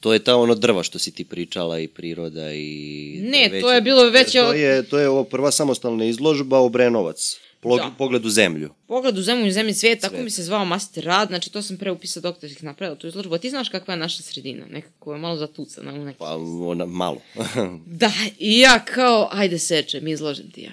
[0.00, 3.20] To je ta ono drva što si ti pričala i priroda i...
[3.22, 4.32] Ne, to je bilo već...
[4.32, 7.36] To je, to je ovo prva samostalna izložba Obrenovac.
[7.60, 7.94] Plog, Da.
[7.98, 8.70] Pogled u zemlju.
[8.86, 11.76] Pogled u zemlju i zemlji cvet, tako mi se zvao master rad, znači to sam
[11.76, 13.34] pre upisa doktorskih napravila tu izložbu.
[13.34, 16.18] A ti znaš kakva je naša sredina, nekako je malo zatucana u neki.
[16.18, 17.22] Pa ona, malo.
[17.86, 20.72] Da, i ja kao, ajde sečem, izložim ti ja.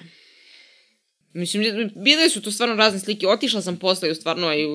[1.32, 3.28] Mislim, bile su to stvarno razne slike.
[3.28, 4.66] Otišla sam posle i stvarno i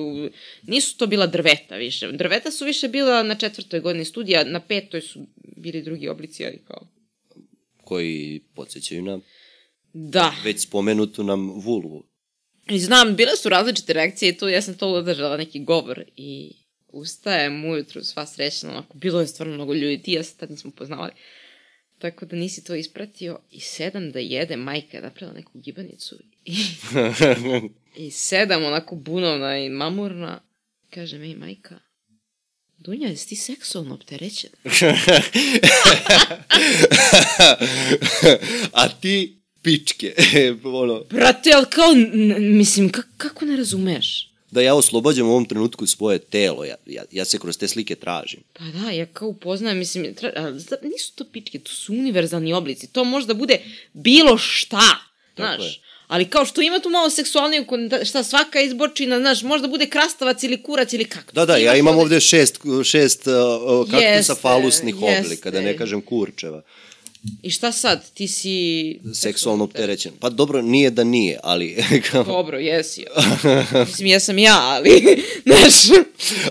[0.62, 2.12] nisu to bila drveta više.
[2.12, 5.26] Drveta su više bila na četvrtoj godini studija, na petoj su
[5.56, 6.86] bili drugi oblici, ali kao...
[7.84, 9.20] koji podsjećaju na
[9.94, 10.34] Da.
[10.44, 12.04] već spomenutu nam vulvu.
[12.68, 16.52] I znam, bile su različite reakcije i tu ja sam to održala neki govor i
[16.88, 20.70] ustajem ujutru sva srećna, onako, bilo je stvarno mnogo ljudi, ti ja se tad nismo
[20.70, 21.12] poznavali.
[21.98, 26.56] Tako da nisi to ispratio i sedam da jede, majka je napravila neku gibanicu i,
[28.06, 30.40] i sedam onako bunovna i mamurna,
[30.90, 31.78] kaže mi majka,
[32.78, 34.56] Dunja, jesi ti seksualno opterećena?
[38.72, 40.14] A ti pičke.
[40.74, 41.94] ono, Brate, ali kao,
[42.40, 44.30] mislim, ka- kako ne razumeš?
[44.50, 46.64] da ja oslobađam u ovom trenutku svoje telo.
[46.64, 48.40] Ja, ja, ja se kroz te slike tražim.
[48.52, 50.50] Pa da, ja kao upoznajem, mislim, tra,
[50.82, 52.86] nisu to pičke, to su univerzalni oblici.
[52.86, 53.58] To može da bude
[53.92, 54.80] bilo šta,
[55.34, 55.72] Tako znaš.
[55.72, 55.80] je.
[56.06, 59.86] Ali kao što ima tu malo seksualniju, konta- šta svaka izborčina, znaš, može da bude
[59.86, 61.32] krastavac ili kurac ili kako.
[61.32, 63.34] Da, da, ja imam ovde šest, šest uh,
[63.82, 65.20] kaktusa Jeste, falusnih jeste.
[65.20, 66.62] oblika, da ne kažem kurčeva.
[67.42, 69.00] I šta sad, ti si...
[69.14, 70.12] Seksualno opterećen.
[70.20, 71.76] Pa dobro, nije da nije, ali...
[72.10, 73.04] kao- Dobro, jesi.
[73.86, 74.90] mislim, jesam ja, ali,
[75.46, 75.98] znaš...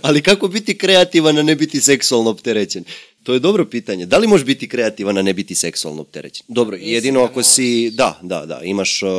[0.01, 2.83] ali kako biti kreativan, a ne biti seksualno opterećen?
[3.23, 4.05] To je dobro pitanje.
[4.05, 6.45] Da li možeš biti kreativan, a ne biti seksualno opterećen?
[6.47, 7.91] Dobro, Mislim jedino da ako si...
[7.91, 8.61] Da, da, da.
[8.63, 9.09] Imaš, uh,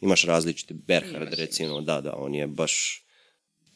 [0.00, 0.74] imaš različite.
[0.74, 3.02] Berhard, recimo, da, da, on je baš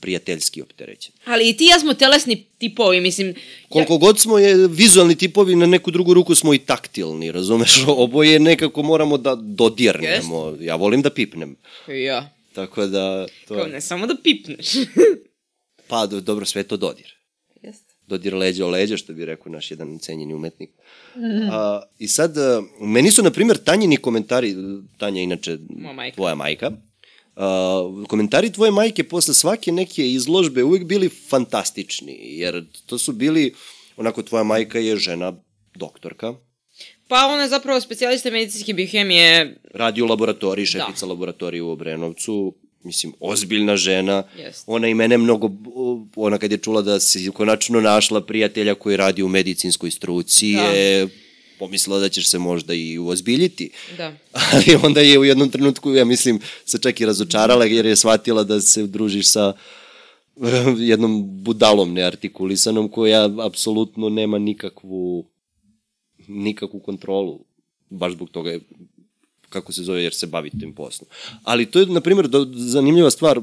[0.05, 1.13] prijateljski opterećen.
[1.25, 3.35] Ali i ti ja smo telesni tipovi, mislim...
[3.69, 7.85] Koliko god smo je vizualni tipovi, na neku drugu ruku smo i taktilni, razumeš?
[8.05, 10.57] Oboje nekako moramo da dodirnemo.
[10.61, 11.57] Ja volim da pipnem.
[11.89, 12.31] Ja.
[12.53, 13.27] Tako da...
[13.49, 13.55] To...
[13.55, 14.67] Kao ne samo da pipneš.
[15.89, 17.15] Pa, do, dobro, sve to dodir.
[17.63, 17.95] Jeste.
[18.07, 20.71] dodir leđa o leđa, što bi rekao naš jedan cenjeni umetnik.
[21.53, 24.55] A, I sad, a, meni su, na primjer, Tanjini komentari,
[24.99, 26.15] Tanja inače Moja majka.
[26.15, 26.71] tvoja majka,
[27.37, 33.55] a, komentari tvoje majke posle svake neke izložbe uvijek bili fantastični, jer to su bili,
[33.97, 35.33] onako, tvoja majka je žena
[35.75, 36.35] doktorka,
[37.09, 39.57] Pa ona je zapravo specijalista medicinske biohemije.
[39.75, 44.23] radi u laboratoriji, šefica laboratorije u Obrenovcu, mislim, ozbiljna žena.
[44.39, 44.65] Jeste.
[44.67, 45.51] Ona i mene mnogo,
[46.17, 50.63] ona kad je čula da se konačno našla prijatelja koji radi u medicinskoj struci, Da.
[50.63, 51.09] je
[51.59, 53.71] pomislila da ćeš se možda i uozbiljiti.
[53.97, 54.13] Da.
[54.53, 58.45] Ali onda je u jednom trenutku, ja mislim, se čak i razočarala jer je shvatila
[58.45, 59.53] da se družiš sa
[60.79, 65.25] jednom budalom neartikulisanom koja apsolutno nema nikakvu
[66.29, 67.45] nikakvu kontrolu
[67.91, 68.61] baš zbog toga je,
[69.49, 71.09] kako se zove jer se bavi tim poslom.
[71.43, 73.41] Ali to je na primjer zanimljiva stvar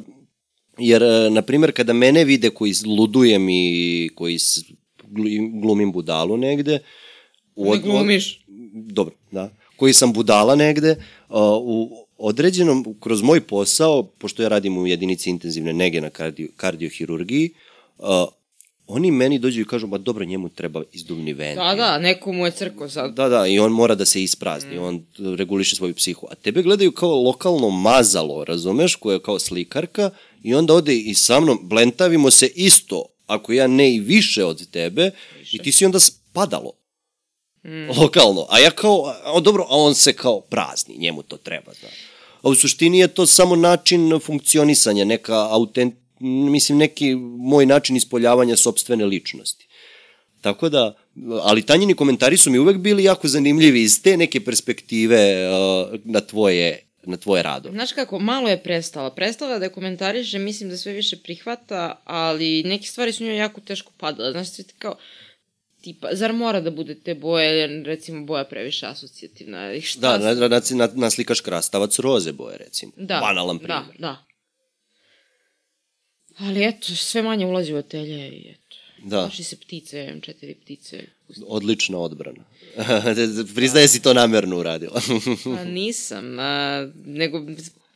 [0.77, 4.37] jer e, na primjer kada mene vide koji ludujem i koji
[5.61, 6.79] glumim budalu negde
[7.55, 8.45] u Ne glumiš.
[8.73, 10.95] dobro, da, koji sam budala negde,
[11.29, 16.47] uh, u određenom, kroz moj posao, pošto ja radim u jedinici intenzivne nege na kardio,
[16.57, 17.49] kardiohirurgiji,
[17.97, 18.05] uh,
[18.87, 21.63] oni meni dođu i kažu, ma dobro, njemu treba izduvni ventil.
[21.63, 23.13] Da, da, neko mu je crko sad.
[23.13, 24.83] Da, da, i on mora da se isprazni, mm.
[24.83, 25.05] on
[25.37, 26.27] reguliše svoju psihu.
[26.31, 30.09] A tebe gledaju kao lokalno mazalo, razumeš, koja je kao slikarka
[30.43, 34.69] i onda ode i sa mnom, blentavimo se isto, ako ja ne i više od
[34.71, 35.11] tebe,
[35.51, 36.71] i ti si onda spadalo.
[37.63, 37.99] Mm.
[38.01, 38.47] Lokalno.
[38.49, 41.93] A ja kao, a, dobro, a on se kao prazni, njemu to treba, znaš.
[42.41, 48.55] A u suštini je to samo način funkcionisanja, neka autent, mislim, neki moj način ispoljavanja
[48.55, 49.67] sobstvene ličnosti.
[50.41, 50.93] Tako da,
[51.41, 56.21] ali tanjini komentari su mi uvek bili jako zanimljivi iz te neke perspektive uh, na
[56.21, 57.69] tvoje na tvoje rado.
[57.71, 59.11] Znaš kako, malo je prestala.
[59.15, 63.61] Prestala da je komentariše, mislim da sve više prihvata, ali neke stvari su njoj jako
[63.61, 64.31] teško padale.
[64.31, 64.95] Znaš, ti kao,
[65.81, 70.17] tipa, zar mora da bude te boje, recimo boja previše asocijativna, i šta?
[70.17, 72.91] Da, na, na, na, naslikaš krastavac roze boje, recimo.
[72.95, 73.83] da, Banalan primjer.
[73.99, 74.25] Da, da.
[76.37, 78.77] Ali eto, sve manje ulazi u atelje i eto.
[79.03, 79.21] Da.
[79.21, 81.03] Došli se ptice, četiri ptice.
[81.47, 82.43] Odlična odbrana.
[83.55, 85.01] Priznaje si to namerno uradila.
[85.43, 87.45] Pa nisam, a, nego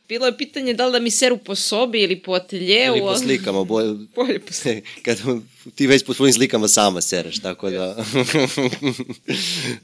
[0.08, 2.96] bilo je pitanje da li da mi seru po sobi ili po ateljeu.
[2.96, 4.82] Ili po slikama, bolje, Bolje po slikama.
[5.04, 5.18] kad
[5.74, 7.96] ti već po svojim slikama sama sereš, tako da...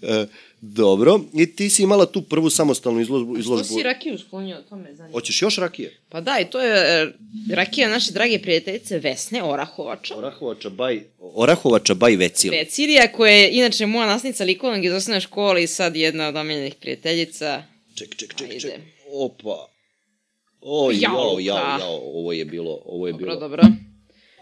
[0.03, 0.27] E,
[0.65, 3.35] Dobro, i ti si imala tu prvu samostalnu izložbu.
[3.35, 3.77] Što izložbu.
[3.77, 5.13] si rakiju sklonio, to me zanima.
[5.13, 6.01] Hoćeš još rakije?
[6.09, 7.13] Pa da, i to je e,
[7.55, 10.17] rakija naše drage prijateljice Vesne Orahovača.
[10.17, 12.53] Orahovača baj, Orahovača baj Vecil.
[12.53, 16.75] Vecilija, koja je inače moja nasnica likovnog iz osnovne škole i sad jedna od omiljenih
[16.75, 17.63] prijateljica.
[17.95, 18.61] Ček, ček, ček, Ajde.
[18.61, 18.73] ček.
[19.13, 19.72] Opa.
[20.63, 23.41] O, Jao, jao, jao, ovo je bilo, ovo je Dobro, bilo.
[23.41, 23.63] dobro.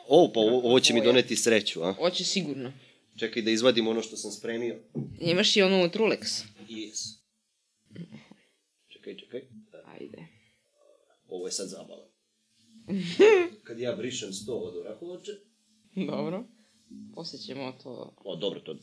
[0.09, 1.93] O, pa ovo, ovo će mi doneti sreću, a?
[1.93, 2.73] Hoće sigurno.
[3.17, 4.77] Čekaj da izvadim ono što sam spremio.
[5.21, 6.43] Imaš i onu Trulex.
[6.69, 7.19] Yes.
[8.89, 9.41] Čekaj, čekaj.
[9.87, 10.27] Ajde.
[11.29, 12.07] Ovo je sad zabava.
[13.65, 15.33] Kad ja brišem sto od Orahovače...
[15.97, 16.45] Dobro.
[17.15, 18.15] Posle ćemo to...
[18.25, 18.77] O, dobro, to...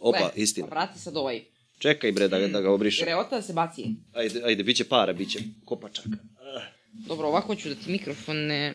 [0.00, 0.66] Opa, Le, istina.
[0.66, 1.44] Vrati sad ovaj.
[1.78, 3.04] Čekaj bre da, ga- da ga obrišem.
[3.04, 3.84] Greota da se baci.
[4.12, 6.08] Ajde, ajde, bit će para, bit će kopačaka.
[6.56, 6.79] Ah.
[6.92, 8.74] Dobro, ovako ću da ti mikrofon ne...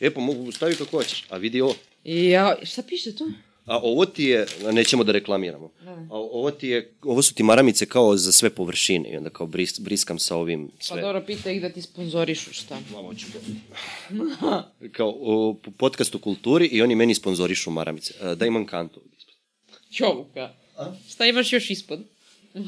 [0.00, 1.24] E, pa mogu staviti kako hoćeš.
[1.28, 1.74] A vidi ovo.
[2.04, 3.32] Ja, šta piše tu?
[3.64, 5.70] A ovo ti je, a nećemo da reklamiramo.
[5.84, 5.90] Da.
[5.90, 9.46] A ovo ti je, ovo su ti maramice kao za sve površine i onda kao
[9.46, 11.00] bris, briskam sa ovim Pa sve.
[11.00, 12.78] dobro, pita ih da ti sponzorišu šta.
[12.92, 13.26] Mamo ću
[14.96, 18.14] kao o, podcast o kulturi i oni meni sponzorišu maramice.
[18.20, 19.00] A, da imam kantu.
[19.90, 20.54] Jovuka.
[21.08, 22.00] Šta imaš još ispod?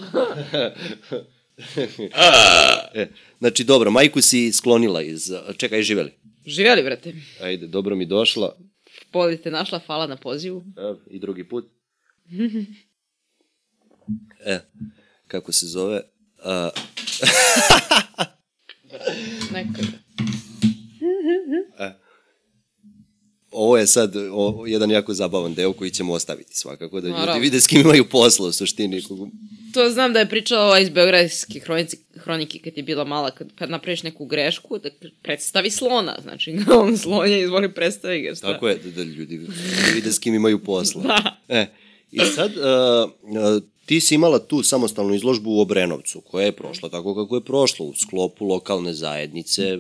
[2.95, 3.07] E,
[3.39, 5.33] znači, dobro, majku si sklonila iz...
[5.57, 6.13] Čekaj, živeli.
[6.47, 7.15] Živjeli, brate.
[7.41, 8.57] Ajde, dobro mi došla.
[9.11, 10.65] Poli te našla, hvala na pozivu.
[10.77, 11.65] Evo, i drugi put.
[14.45, 14.61] E,
[15.27, 16.01] kako se zove?
[16.45, 16.71] A,
[19.53, 19.83] Neka.
[23.51, 27.43] Ovo je sad o, jedan jako zabavan deo koji ćemo ostaviti svakako, da ljudi Naravno.
[27.43, 29.03] vide s kim imaju posla u suštini.
[29.75, 33.49] To znam da je pričala ova iz Beogradske hronici, hronike kad je bila mala, kad,
[33.55, 34.89] kad napraviš neku grešku, da
[35.23, 38.35] predstavi slona, znači on slon je, izvoli predstavi ga.
[38.35, 38.53] Šta?
[38.53, 39.41] Tako je, da, da ljudi
[39.95, 41.03] vide s kim imaju posla.
[41.07, 41.37] Da.
[41.49, 41.67] E,
[42.13, 46.89] I sad, uh, uh, ti si imala tu samostalnu izložbu u Obrenovcu, koja je prošla
[46.89, 49.79] tako kako je prošla u sklopu lokalne zajednice,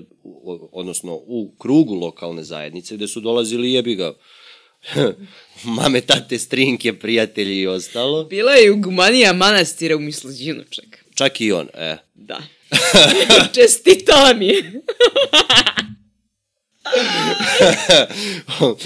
[0.73, 4.15] odnosno u krugu lokalne zajednice, gde su dolazili jebi ga
[5.77, 8.24] mame, tate, strinke, prijatelji i ostalo.
[8.24, 11.05] Bila je u Gumanija manastira u Mislođinu, čak.
[11.15, 11.97] Čak i on, e.
[12.15, 12.39] Da.
[13.55, 14.61] Čestitala mi je.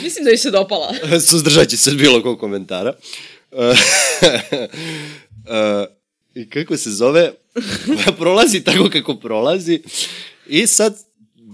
[0.03, 0.95] Mislim da joj se dopala.
[1.31, 2.95] Suzdržat će se bilo kog komentara.
[5.51, 5.86] E,
[6.35, 7.32] I kako se zove?
[8.18, 9.82] prolazi tako kako prolazi.
[10.47, 10.98] I sad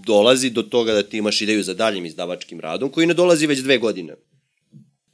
[0.06, 3.58] dolazi do toga da ti imaš ideju za daljim izdavačkim radom, koji ne dolazi već
[3.58, 4.14] dve godine.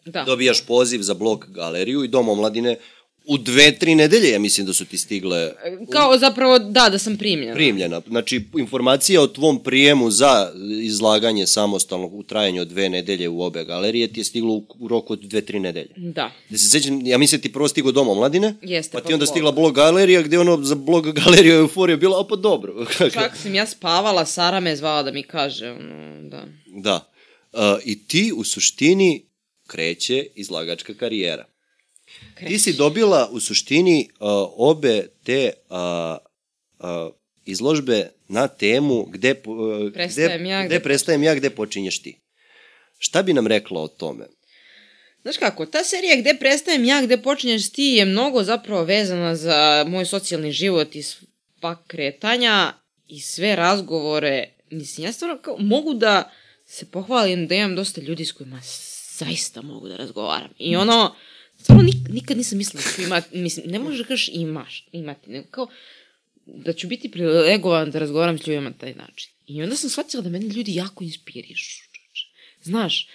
[0.06, 0.24] Da.
[0.24, 2.76] Dobijaš poziv za blog galeriju i dom omladine
[3.24, 5.52] u dve, tri nedelje, ja mislim da su ti stigle
[5.90, 7.54] Kao zapravo, da, da sam primljena.
[7.54, 8.02] primljena.
[8.08, 13.64] Znači, informacija o tvom prijemu za izlaganje samostalnog u trajanju od dve nedelje u obe
[13.64, 15.90] galerije ti je stiglo u, roku od dve, tri nedelje.
[15.96, 16.32] Da.
[16.50, 19.12] Da se sećam, ja mislim da ti prvo stigo dom omladine, Jeste, pa pa ti
[19.12, 19.30] onda blog.
[19.30, 22.86] stigla blog galerija, gde ono za blog galeriju euforija bila, a pa dobro.
[23.14, 26.44] Čak sam ja spavala, Sara me zvala da mi kaže, ono, da.
[26.66, 27.12] da.
[27.52, 29.26] Uh, I ti u suštini
[29.66, 31.51] kreće izlagačka karijera.
[32.48, 35.76] Ti si dobila u suštini uh, obe te uh,
[36.78, 42.02] uh, izložbe na temu gde, uh, Prestajem gde, ja, gde gde prestajem ja, gde počinješ
[42.02, 42.20] ti.
[42.98, 44.26] Šta bi nam rekla o tome?
[45.22, 49.84] Znaš kako, ta serija gde prestajem ja, gde počinješ ti je mnogo zapravo vezana za
[49.88, 52.72] moj socijalni život i sva kretanja
[53.06, 54.48] i sve razgovore.
[54.70, 56.30] Mislim, ja stvarno kao, mogu da
[56.66, 58.60] se pohvalim da imam dosta ljudi s kojima
[59.18, 60.50] zaista mogu da razgovaram.
[60.58, 61.14] I ono,
[61.62, 65.30] stvarno nik, nikad nisam mislila da ću imati, mislim, ne možeš da kažeš imaš, imati,
[65.30, 65.68] nego kao
[66.46, 69.30] da ću biti privilegovan da razgovaram s ljudima na taj način.
[69.46, 71.82] I onda sam shvatila da mene ljudi jako inspirišu.
[72.62, 73.08] Znaš,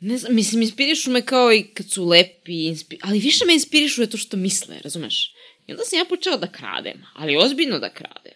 [0.00, 2.98] Ne znam, mislim, inspirišu me kao i kad su lepi, inspi...
[3.02, 5.34] ali više me inspirišu je to što misle, razumeš?
[5.66, 8.27] I onda sam ja počela da kradem, ali ozbiljno da kradem.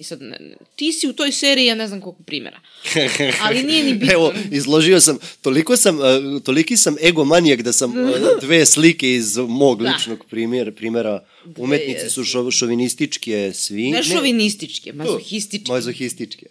[0.00, 2.60] I sad, ne, ne, ti si u toj seriji, ja ne znam koliko primjera.
[3.44, 4.12] Ali nije ni bitno.
[4.12, 8.10] Evo, izložio sam, toliko sam, uh, toliki sam egomanijak da sam uh,
[8.42, 9.90] dve slike iz mog Da.
[9.90, 11.24] ličnog primjera, primjera
[11.56, 13.92] umetnici su šo, šovinističke svinje.
[13.92, 15.72] Ne šovinističke, mazohističke.
[15.72, 16.46] Mazohističke.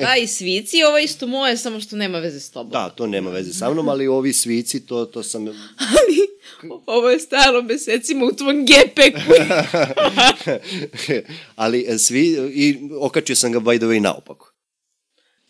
[0.00, 2.70] Da, i svici, ovo isto moje, samo što nema veze s tobom.
[2.72, 5.46] da, to nema veze sa mnom, ali ovi svici, to, to sam...
[5.88, 6.32] Ali,
[6.86, 9.32] ovo je staro mesecima u tvom gepeku.
[11.56, 14.52] ali e, svi, i okačio sam ga by the way naopako.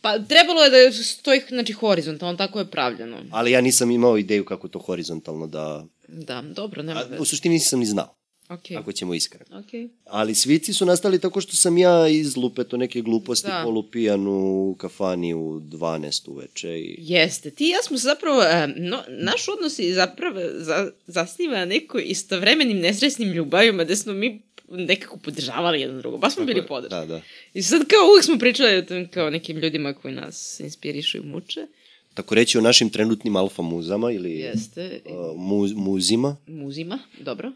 [0.01, 3.19] pa trebalo je da stoji, znači, horizontalno, tako je pravljeno.
[3.31, 5.87] Ali ja nisam imao ideju kako to horizontalno da...
[6.09, 7.23] Da, dobro, nema A, veze.
[7.23, 8.22] u suštini nisam ni znao.
[8.53, 8.71] Ok.
[8.79, 9.59] ako ćemo iskreno.
[9.59, 9.91] Ok.
[10.05, 13.61] Ali svici su nastali tako što sam ja izlupeto neke gluposti Da.
[13.65, 16.97] polupijan u kafani u 12 uveče i...
[16.99, 21.65] Jeste, ti i ja smo zapravo, e, no, naš odnos je zapravo za, zasniva na
[21.65, 27.07] nekoj istovremenim nesrećnim ljubavima, gde smo mi nekako podržavali jedan drugo, baš smo bili podržani.
[27.07, 27.21] Da, da.
[27.55, 31.21] I sad kao uvijek smo pričali o tom kao nekim ljudima koji nas inspirišu i
[31.21, 31.67] muče.
[32.15, 36.37] Tako reći o našim trenutnim alfa muzama ili Jeste, uh, muz, muzima.
[36.47, 37.53] muzima, dobro.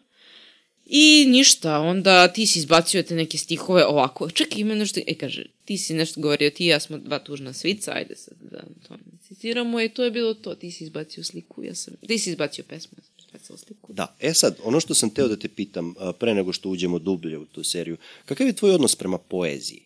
[0.87, 4.31] I ništa, onda ti si izbacio te neke stihove ovako.
[4.31, 7.53] Čekaj, ima nešto, e kaže, ti si nešto govorio, ti i ja smo dva tužna
[7.53, 8.59] svica, ajde sad da
[8.89, 12.19] to ne citiramo i to je bilo to, ti si izbacio sliku, ja sam, ti
[12.19, 13.93] si izbacio pesmu, ja sam izbacio sliku.
[13.93, 17.39] Da, e sad, ono što sam teo da te pitam, pre nego što uđemo dublje
[17.39, 19.83] u tu seriju, kakav je tvoj odnos prema poeziji?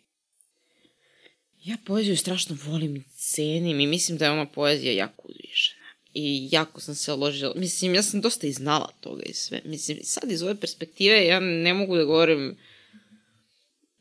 [1.64, 5.79] Ja poeziju strašno volim i cenim i mislim da je ona poezija jako uzvišena.
[6.14, 7.52] I jako sam se ložila.
[7.56, 9.60] Mislim, ja sam dosta i znala toga i sve.
[9.64, 12.56] Mislim, sad iz ove perspektive ja ne mogu da govorim...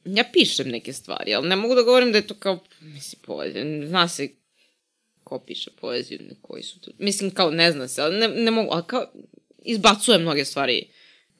[0.06, 3.88] Ja pišem neke stvari, ali ne mogu da govorim da je to kao, mislim, poezija.
[3.88, 4.30] Zna se
[5.24, 6.92] ko piše poeziju, koji su to.
[6.98, 9.12] Mislim, kao ne zna se, ali ne, ne mogu, ali kao
[9.66, 10.88] izbacujem mnoge stvari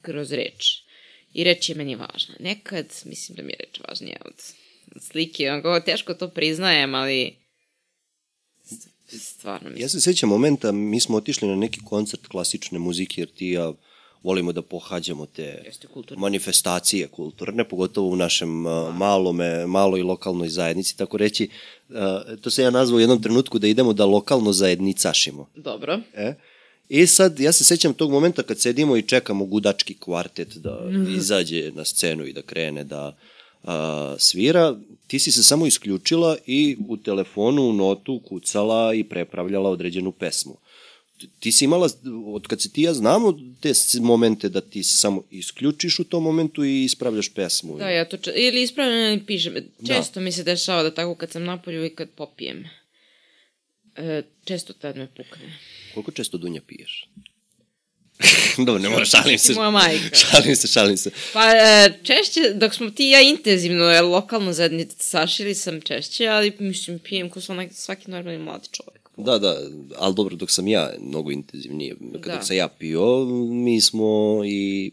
[0.02, 0.82] kroz reč.
[1.34, 2.34] I reč je meni važna.
[2.40, 4.34] Nekad mislim da mi je reč važnija od,
[4.96, 5.50] od slike.
[5.50, 7.39] Onako, teško to priznajem, ali
[9.18, 9.82] stvarno mislim.
[9.82, 13.72] Ja se sećam momenta, mi smo otišli na neki koncert klasične muzike, jer ti ja
[14.22, 16.20] volimo da pohađamo te Jeste kulturno.
[16.20, 21.48] manifestacije kulturne, pogotovo u našem uh, malome, maloj lokalnoj zajednici, tako reći,
[21.88, 21.96] uh,
[22.40, 25.50] to se ja nazvao u jednom trenutku da idemo da lokalno zajednicašimo.
[25.54, 26.00] Dobro.
[26.14, 26.34] E?
[26.88, 30.80] I sad, ja se sećam tog momenta kad sedimo i čekamo gudački kvartet da
[31.18, 33.16] izađe na scenu i da krene da
[33.64, 34.76] a, svira,
[35.06, 40.56] ti si se samo isključila i u telefonu, u notu kucala i prepravljala određenu pesmu.
[41.40, 41.88] Ti si imala,
[42.26, 46.22] od kad se ti ja znamo, te momente da ti se samo isključiš u tom
[46.22, 47.78] momentu i ispravljaš pesmu.
[47.78, 48.32] Da, ja to če...
[48.36, 49.54] ili ispravljam ili pišem.
[49.86, 52.64] Često mi se dešava da tako kad sam napolju i kad popijem.
[53.96, 55.58] E, često tad me pukne.
[55.94, 57.08] Koliko često dunja piješ?
[58.66, 59.54] Dobro, ne moram, šalim se.
[59.54, 60.16] Moja majka.
[60.30, 61.10] Šalim se, šalim se.
[61.32, 66.26] Pa e, češće, dok smo ti i ja intenzivno, jer lokalno zajednice sašili sam češće,
[66.26, 69.00] ali mislim pijem ko svaki, svaki normalni mladi čovjek.
[69.16, 69.56] Da, da,
[69.96, 72.34] ali dobro, dok sam ja mnogo intenzivnije, kad Da.
[72.34, 74.90] dok sam ja pio, mi smo i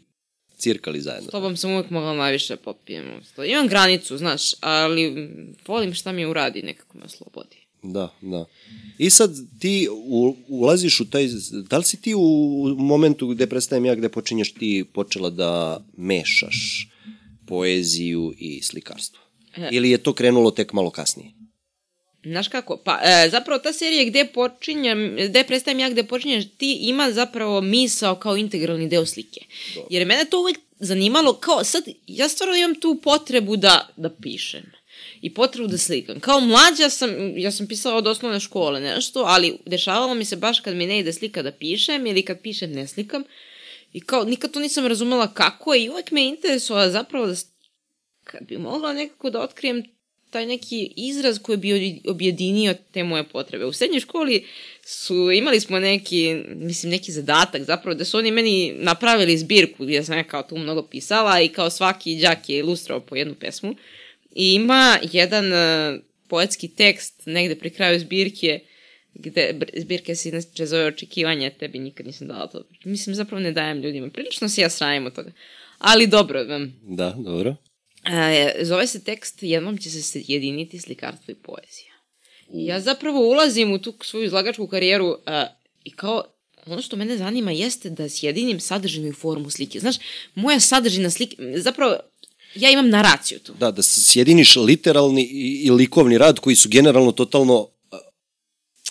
[0.57, 1.27] cirkali zajedno.
[1.27, 3.21] S tobom sam uvek mogla najviše popijem.
[3.47, 5.29] Imam granicu, znaš, ali
[5.67, 7.66] volim šta mi uradi, nekako me oslobodi.
[7.83, 8.45] Da, da.
[8.97, 9.87] I sad ti
[10.47, 11.27] ulaziš u taj,
[11.69, 16.89] da li si ti u momentu gde prestajem ja, gde počinješ ti počela da mešaš
[17.47, 19.19] poeziju i slikarstvo?
[19.57, 19.69] E.
[19.71, 21.31] Ili je to krenulo tek malo kasnije?
[22.23, 22.77] Znaš kako?
[22.77, 27.61] Pa, e, zapravo ta serija gde počinjem, gde prestajem ja, gde počinješ ti, ima zapravo
[27.61, 29.41] misao kao integralni deo slike.
[29.89, 34.71] Jer mene to uvek zanimalo kao, sad, ja stvarno imam tu potrebu da, da pišem.
[35.22, 36.19] I potrebu da slikam.
[36.19, 40.60] Kao mlađa sam, ja sam pisala od osnovne škole nešto, ali dešavalo mi se baš
[40.60, 43.23] kad mi ne ide slika da pišem ili kad pišem ne slikam.
[43.94, 47.35] I kao, nikad to nisam razumela kako je i uvek me interesovala zapravo da
[48.23, 49.84] kad bi mogla nekako da otkrijem
[50.30, 53.65] taj neki izraz koji bi objedinio te moje potrebe.
[53.65, 54.45] U srednjoj školi
[54.85, 60.03] su, imali smo neki, mislim, neki zadatak zapravo da su oni meni napravili zbirku gdje
[60.03, 63.76] sam ja kao tu mnogo pisala i kao svaki đak je ilustrao po jednu pesmu.
[64.38, 68.59] I ima jedan uh, poetski tekst negde pri kraju zbirke
[69.14, 72.64] gde zbirke se inače zove očekivanja, tebi nikad nisam dala to.
[72.84, 74.09] Mislim, zapravo ne dajem ljudima.
[74.09, 75.31] Prilično se ja sramim od toga.
[75.77, 77.55] Ali dobro, um, Da, dobro.
[78.05, 81.93] E, zove se tekst Jednom će se sjediniti slikarstvo i poezija.
[82.49, 85.45] Ja zapravo ulazim u tu svoju izlagačku karijeru e,
[85.84, 86.23] i kao
[86.65, 89.80] ono što mene zanima jeste da sjedinim sadržinu i formu slike.
[89.80, 89.95] Znaš,
[90.35, 91.97] moja sadržina slike, zapravo
[92.61, 93.53] ja imam naraciju tu.
[93.59, 97.67] Da, da sjediniš literalni i, likovni rad koji su generalno totalno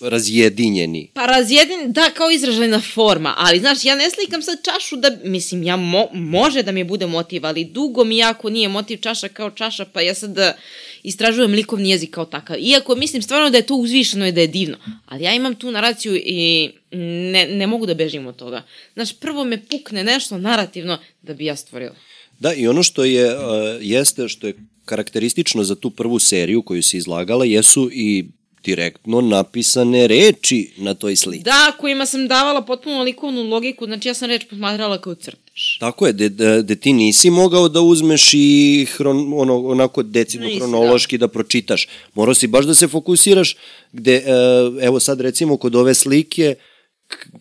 [0.01, 1.10] razjedinjeni.
[1.14, 5.62] Pa razjedin, da, kao izražajna forma, ali znaš, ja ne slikam sad čašu da, mislim,
[5.62, 9.51] ja mo, može da mi bude motiv, ali dugo mi jako nije motiv čaša kao
[9.51, 10.56] čaša, pa ja sad da
[11.02, 12.56] istražujem likovni jezik kao takav.
[12.60, 14.76] Iako mislim stvarno da je to uzvišeno i da je divno,
[15.06, 16.70] ali ja imam tu naraciju i
[17.32, 18.62] ne, ne mogu da bežim od toga.
[18.94, 21.94] Znaš, prvo me pukne nešto narativno da bi ja stvorila.
[22.38, 23.42] Da, i ono što je, uh,
[23.80, 24.54] jeste, što je
[24.84, 28.24] karakteristično za tu prvu seriju koju si izlagala, jesu i
[28.66, 31.44] direktno napisane reči na toj slici.
[31.44, 35.78] Da, kojima sam davala potpuno likovnu logiku, znači ja sam reč posmatrala kao crtež.
[35.80, 40.46] Tako je, de, de, de ti nisi mogao da uzmeš i hron, ono, onako decidno
[40.46, 41.26] Nisi, hronološki da.
[41.26, 41.88] da pročitaš.
[42.14, 43.56] Morao si baš da se fokusiraš,
[43.92, 44.24] gde, e,
[44.82, 46.54] evo sad recimo kod ove slike,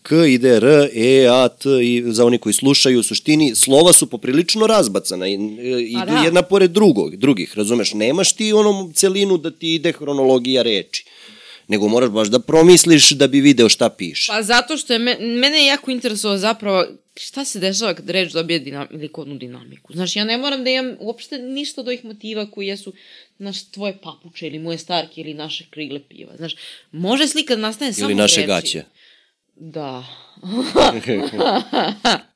[0.02, 4.10] K ide R, E, A, T i za oni koji slušaju u suštini slova su
[4.10, 6.22] poprilično razbacana i idu da.
[6.26, 7.94] jedna pored drugog, drugih, razumeš?
[7.94, 11.06] Nemaš ti onom celinu da ti ide hronologija reči
[11.68, 14.32] nego moraš baš da promisliš da bi video šta piše.
[14.32, 16.86] Pa zato što je me, mene je jako interesovalo zapravo
[17.16, 19.94] šta se dešava kad reč dobije dinam, likovnu dinamiku.
[19.94, 22.94] Znaš, ja ne moram da imam uopšte ništa od ovih motiva koji jesu
[23.38, 26.32] naš, tvoje papuče ili moje starke ili naše krigle piva.
[26.38, 26.56] Znaš,
[26.92, 28.48] može slika da nastane samo Ili naše reči.
[28.48, 28.84] gaće.
[29.56, 30.06] Da.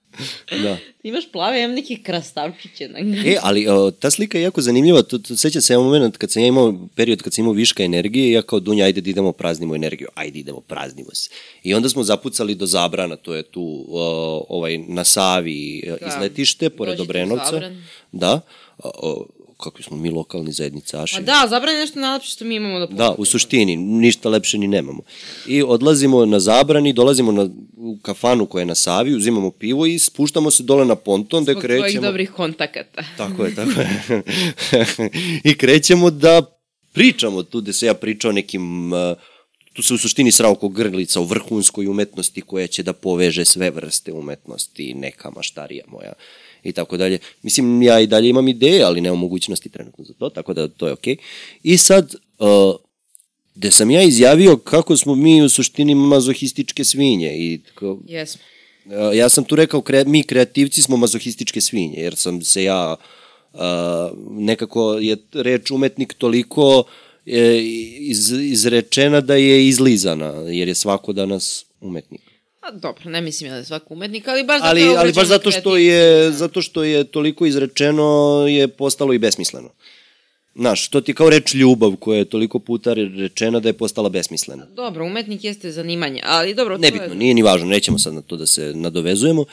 [0.63, 0.77] Da.
[1.03, 2.87] Imaš plave, imam neke krastavčiće.
[2.87, 2.99] Na...
[3.25, 5.01] E, ali o, ta slika je jako zanimljiva.
[5.01, 7.83] To, to, sećam se jedan moment kad sam ja imao period kad sam imao viška
[7.83, 10.07] energije, ja kao Dunja, ajde da idemo praznimo energiju.
[10.15, 11.29] Ajde idemo, praznimo se.
[11.63, 16.07] I onda smo zapucali do Zabrana, to je tu o, ovaj, na Savi da.
[16.07, 17.71] izletište, pored Dođite Obrenovca.
[18.11, 18.41] Da.
[18.77, 19.25] O, o,
[19.59, 21.15] kakvi smo mi lokalni zajednicaši.
[21.15, 24.57] Pa da, zabran je nešto najlepše što mi imamo da Da, u suštini, ništa lepše
[24.57, 25.03] ni nemamo.
[25.47, 29.99] I odlazimo na zabrani, dolazimo na, u kafanu koja je na Savi, uzimamo pivo i
[29.99, 32.07] spuštamo se dole na ponton da Zbog tvojih krećemo...
[32.07, 33.03] dobrih kontakata.
[33.17, 34.23] Tako je, tako je.
[35.49, 36.41] I krećemo da
[36.93, 38.93] pričamo tu gde se ja pričao nekim...
[38.93, 38.99] Uh,
[39.73, 43.69] tu se u suštini srao ko grlica u vrhunskoj umetnosti koja će da poveže sve
[43.69, 46.13] vrste umetnosti, neka maštarija moja
[46.63, 47.19] i tako dalje.
[47.43, 50.87] Mislim, ja i dalje imam ideje, ali nemam mogućnosti trenutno za to, tako da to
[50.87, 51.15] je okej.
[51.15, 51.19] Okay.
[51.63, 52.75] I sad, uh,
[53.55, 58.41] gde sam ja izjavio kako smo mi u suštini mazohističke svinje i kao, Jesmo.
[58.85, 62.95] Uh, ja sam tu rekao, kre, mi kreativci smo mazohističke svinje, jer sam se ja,
[63.53, 63.59] uh,
[64.31, 66.83] nekako je reč umetnik toliko
[67.25, 67.65] je
[67.99, 72.21] iz, izrečena da je izlizana, jer je svako danas umetnik.
[72.69, 75.13] A dobro, ne mislim ja da je svaki umetnik, ali baš zato Ali, je ali
[75.13, 79.69] baš zato što je, zato što je toliko izrečeno je postalo i besmisleno.
[80.55, 84.65] Znaš, to ti kao reč ljubav koja je toliko puta rečena da je postala besmislena.
[84.75, 87.15] Dobro, umetnik jeste zanimanje, ali dobro, Nebitno, je...
[87.15, 89.45] nije ni važno, nećemo sad na to da se nadovezujemo.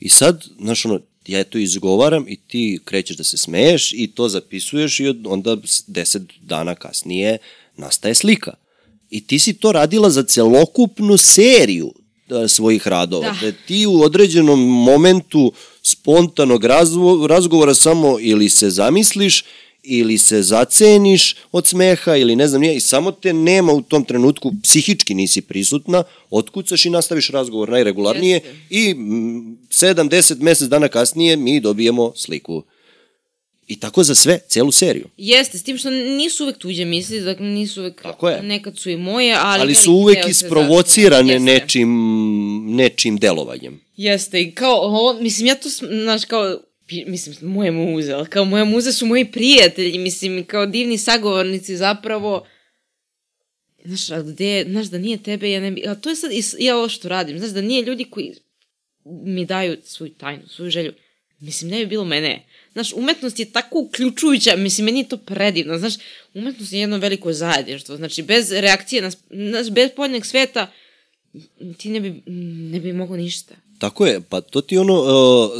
[0.00, 4.28] I sad, znaš, ono, ja to izgovaram i ti krećeš da se smeješ i to
[4.28, 5.56] zapisuješ i onda
[5.86, 7.38] deset dana kasnije
[7.76, 8.54] nastaje slika.
[9.10, 12.03] I ti si to radila za celokupnu seriju da,
[12.48, 13.36] svojih radova.
[13.40, 13.50] Da.
[13.50, 13.52] Da.
[13.66, 15.52] ti u određenom momentu
[15.82, 19.44] spontanog razvo, razgovora samo ili se zamisliš
[19.84, 24.04] ili se zaceniš od smeha ili ne znam nije i samo te nema u tom
[24.04, 28.54] trenutku, psihički nisi prisutna, otkucaš i nastaviš razgovor najregularnije Jeste.
[28.70, 32.62] i 7-10 mesec dana kasnije mi dobijemo sliku.
[33.68, 35.08] I tako za sve, celu seriju.
[35.16, 38.42] Jeste, s tim što nisu uvek tuđe misli, dakle nisu uvek, Tako je.
[38.42, 39.60] nekad su i moje, ali...
[39.60, 41.88] Ali su uvek isprovocirane nečim,
[42.76, 43.80] nečim delovanjem.
[43.96, 46.58] Jeste, i kao, ovo, mislim, ja to, znaš, kao,
[47.06, 52.46] mislim, moje muze, ali kao moje muze su moji prijatelji, mislim, kao divni sagovornici zapravo,
[53.84, 56.42] znaš, a gde, znaš, da nije tebe, ja ne bi, a to je sad, i
[56.58, 58.34] ja ovo što radim, znaš, da nije ljudi koji
[59.04, 60.92] mi daju svoju tajnu, svoju želju,
[61.40, 62.46] mislim, ne bi bilo mene.
[62.74, 65.94] Znaš, umetnost je tako uključujuća, mislim, meni je to predivno, znaš,
[66.34, 69.10] umetnost je jedno veliko zajedništvo, znači, bez reakcije, na,
[69.50, 70.70] znaš, bez poljnog sveta,
[71.78, 72.22] ti ne bi,
[72.70, 73.54] ne bi mogo ništa.
[73.78, 75.08] Tako je, pa to ti ono, uh,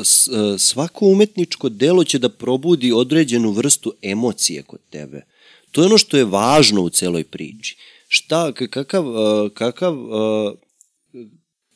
[0.05, 5.23] s- uh, svako umetničko delo će da probudi određenu vrstu emocije kod tebe.
[5.71, 7.77] To je ono što je važno u celoj priči.
[8.09, 9.17] Šta, kakav, uh,
[9.53, 10.53] kakav, uh,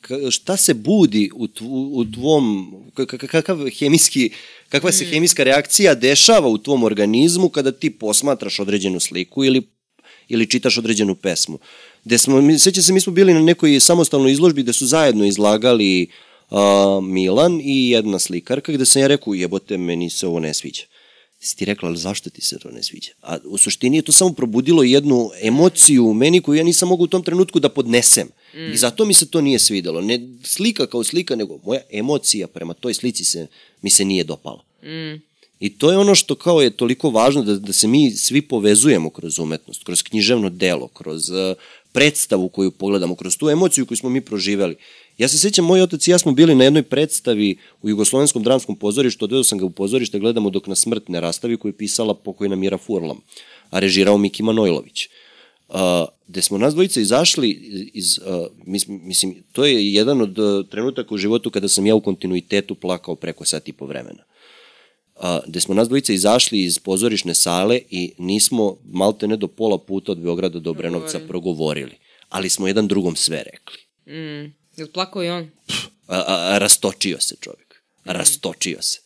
[0.01, 2.73] ka- šta se budi u, tvu, u tvom,
[3.27, 4.29] kakav hemijski,
[4.69, 9.61] kakva se hemijska reakcija dešava u tvom organizmu kada ti posmatraš određenu sliku ili
[10.29, 11.57] ili čitaš određenu pesmu.
[12.05, 16.07] Gde smo, sećam se, mi smo bili na nekoj samostalnoj izložbi gde su zajedno izlagali
[16.49, 16.59] uh,
[17.03, 20.83] Milan i jedna slikarka, gde sam ja rekao, jebote, meni se ovo ne sviđa.
[21.41, 23.11] Si ti rekla, ali zašto ti se to ne sviđa?
[23.21, 27.03] A u suštini je to samo probudilo jednu emociju u meni koju ja nisam mogao
[27.03, 28.27] u tom trenutku da podnesem.
[28.53, 28.73] Mm.
[28.73, 30.01] I zato mi se to nije svidelo.
[30.01, 33.47] Ne slika kao slika, nego moja emocija prema toj slici se,
[33.81, 34.63] mi se nije dopala.
[34.83, 35.21] Mm.
[35.59, 39.09] I to je ono što kao je toliko važno da, da se mi svi povezujemo
[39.09, 41.55] kroz umetnost, kroz književno delo, kroz uh,
[41.91, 44.75] predstavu koju pogledamo, kroz tu emociju koju smo mi proživeli.
[45.19, 48.75] Ja se sjećam, moj otac i ja smo bili na jednoj predstavi u Jugoslovenskom dramskom
[48.75, 52.13] pozorištu, odvedo sam ga u pozorište, gledamo dok na smrt ne rastavi, koju je pisala
[52.13, 53.21] pokojna Mira Furlam,
[53.69, 55.07] a režirao Miki Manojlović.
[55.67, 55.75] Uh,
[56.27, 57.49] gde smo nas dvojica izašli
[57.93, 61.95] iz, uh, mis, mislim, to je jedan od uh, trenutaka u životu kada sam ja
[61.95, 64.23] u kontinuitetu plakao preko sat i po vremena
[65.19, 69.77] a, gde smo nas dvojica izašli iz pozorišne sale i nismo malte ne do pola
[69.77, 71.97] puta od Beograda do Obrenovca progovorili.
[72.29, 73.77] Ali smo jedan drugom sve rekli.
[74.15, 74.58] Mm.
[74.79, 75.49] Jel plakao i on?
[76.07, 77.83] A, a, a rastočio se čovjek.
[78.05, 78.99] Rastočio se.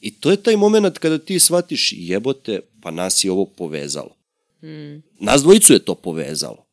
[0.00, 4.16] I to je taj moment kada ti shvatiš jebote, pa nas je ovo povezalo.
[4.62, 5.02] Mm.
[5.20, 6.66] Nas dvojicu je to povezalo.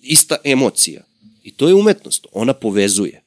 [0.00, 1.02] Ista emocija.
[1.42, 2.26] I to je umetnost.
[2.32, 3.22] Ona povezuje.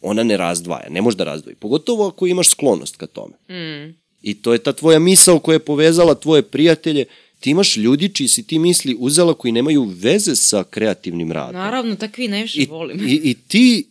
[0.00, 0.88] Ona ne razdvaja.
[0.90, 1.56] Ne može da razdvoji.
[1.56, 3.34] Pogotovo ako imaš sklonost ka tome.
[3.48, 3.94] Mm.
[4.22, 7.04] I to je ta tvoja misao koja je povezala tvoje prijatelje.
[7.40, 11.54] Ti imaš ljudi čiji si ti misli uzela koji nemaju veze sa kreativnim radom.
[11.54, 13.08] Naravno, takvi najviše I, volim.
[13.08, 13.86] i, I ti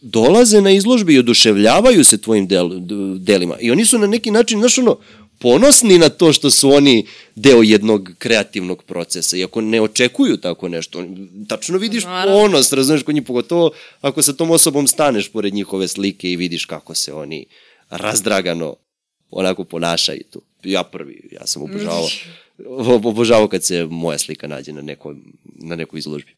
[0.00, 2.70] dolaze na izložbe i oduševljavaju se tvojim del,
[3.18, 3.56] delima.
[3.60, 4.98] I oni su na neki način, znaš ono,
[5.38, 11.04] ponosni na to što su oni deo jednog kreativnog procesa, iako ne očekuju tako nešto.
[11.48, 12.34] Tačno vidiš Naravno.
[12.34, 13.70] ponos, razumeš, kod njih, pogotovo
[14.00, 17.46] ako sa tom osobom staneš pored njihove slike i vidiš kako se oni
[17.90, 18.76] razdragano
[19.30, 20.42] onako ponašaju tu.
[20.64, 22.08] Ja prvi, ja sam obožavao,
[23.04, 25.14] obožavao kad se moja slika nađe na, neko,
[25.44, 26.36] na nekoj izložbi.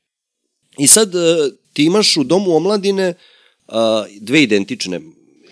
[0.79, 1.19] I sad e,
[1.73, 3.15] ti imaš u Domu omladine
[3.69, 5.01] a, dve identične,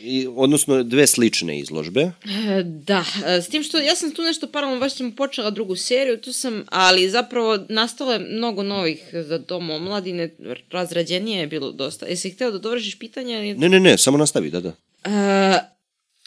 [0.00, 2.00] i, odnosno dve slične izložbe.
[2.00, 5.76] E, Da, e, s tim što ja sam tu nešto paralelno, baš sam počela drugu
[5.76, 10.34] seriju, tu sam, ali zapravo nastalo je mnogo novih za dom omladine,
[10.70, 12.06] razrađenije je bilo dosta.
[12.06, 13.34] Jesi hteo da dovršiš pitanje?
[13.34, 13.58] Ili...
[13.58, 14.72] Ne, ne, ne, samo nastavi, da, da.
[15.04, 15.58] E,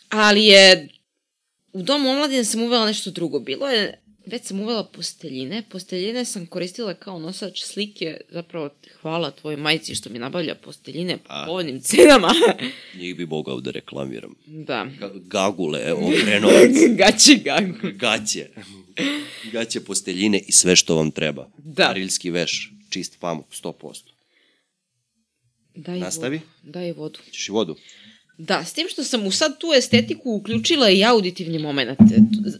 [0.10, 0.90] ali je
[1.74, 3.40] u domu omladine sam uvela nešto drugo.
[3.40, 5.64] Bilo je, već sam uvela posteljine.
[5.64, 8.22] Posteljine sam koristila kao nosač slike.
[8.30, 11.44] Zapravo, hvala tvojoj majici što mi nabavlja posteljine po A.
[11.46, 12.34] povoljnim cenama.
[12.98, 14.36] Njih bi mogao da reklamiram.
[14.46, 14.88] da.
[15.00, 17.74] Ga- Gagule, obrenovac, Gaći gagu.
[17.94, 18.48] gaće.
[19.46, 21.50] Gaće, posteljine i sve što vam treba.
[21.58, 21.90] Da.
[21.90, 24.02] Arilski veš, čist pamuk, 100%.
[25.76, 26.38] Daj Nastavi.
[26.38, 26.72] Vodu.
[26.72, 27.20] Daj vodu.
[27.32, 27.76] Ćeš i vodu?
[28.48, 32.00] Da, s tim što sam u sad tu estetiku uključila i auditivni moment.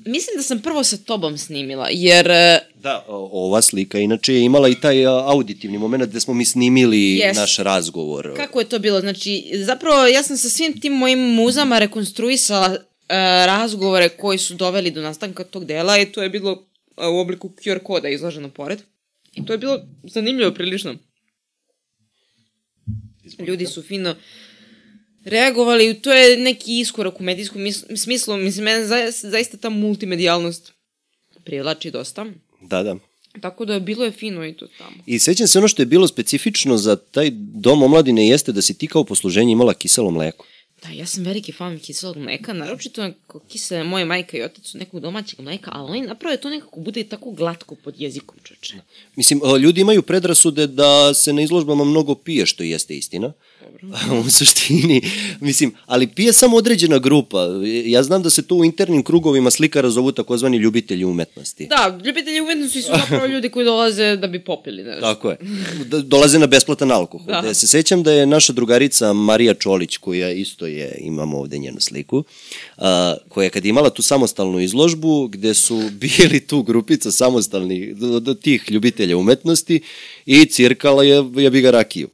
[0.06, 2.32] Mislim da sam prvo sa tobom snimila, jer...
[2.32, 6.98] e, Da, ova slika inače je imala i taj auditivni moment gde smo mi snimili
[6.98, 7.36] Yes.
[7.36, 8.34] naš razgovor.
[8.36, 9.00] Kako je to bilo?
[9.00, 12.78] Znači, zapravo ja sam sa svim tim mojim muzama rekonstruisala e,
[13.46, 16.64] razgovore koji su doveli do nastanka tog dela i to je bilo
[16.98, 18.80] e, u obliku QR koda izloženo pored.
[19.34, 20.96] I to je bilo zanimljivo prilično.
[23.48, 24.16] Ljudi su fino
[25.26, 28.38] reagovali to je neki iskorak u medijskom mis- smislu.
[28.38, 30.72] Mislim, mene za, zaista ta multimedijalnost
[31.44, 32.26] privlači dosta.
[32.62, 32.96] Da, da.
[33.42, 34.96] Tako da bilo je fino i to tamo.
[35.06, 38.78] I sećam se ono što je bilo specifično za taj dom omladine jeste da si
[38.78, 40.46] ti kao posluženje imala kiselo mleko.
[40.84, 44.78] Da, ja sam veliki fan kiselog mleka, naročito ako kisele moje majka i otac su
[44.78, 48.74] nekog domaćeg mleka, ali oni naprave to nekako bude tako glatko pod jezikom, čoče.
[49.16, 53.34] Mislim, a, ljudi imaju predrasude da se na izložbama mnogo pije, što jeste istina.
[54.26, 55.02] u suštini,
[55.40, 57.48] mislim, ali pije samo određena grupa.
[57.86, 61.68] Ja znam da se to u internim krugovima slikara zovu takozvani ljubitelji umetnosti.
[61.68, 65.00] Da, ljubitelji umetnosti su zapravo ljudi koji dolaze da bi popili, znaš.
[65.00, 65.38] Tako je.
[65.86, 67.28] Da, dolaze na besplatan alkohol.
[67.28, 67.42] Da.
[67.42, 67.54] Da.
[67.54, 72.24] se sećam da je naša drugarica Marija Čolić, koja isto je, imamo ovde njenu sliku,
[72.78, 77.96] a, koja je kad je imala tu samostalnu izložbu, gde su bili tu grupica samostalnih,
[77.96, 79.82] do, do tih ljubitelja umetnosti
[80.26, 82.10] i cirkala je, je bi ga rakiju.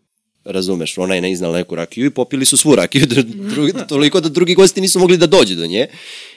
[0.49, 3.05] Razumeš, ona je ne iznala neku rakiju i popili su svu rakiju,
[3.53, 5.87] drugi, toliko da drugi gosti nisu mogli da dođu do nje.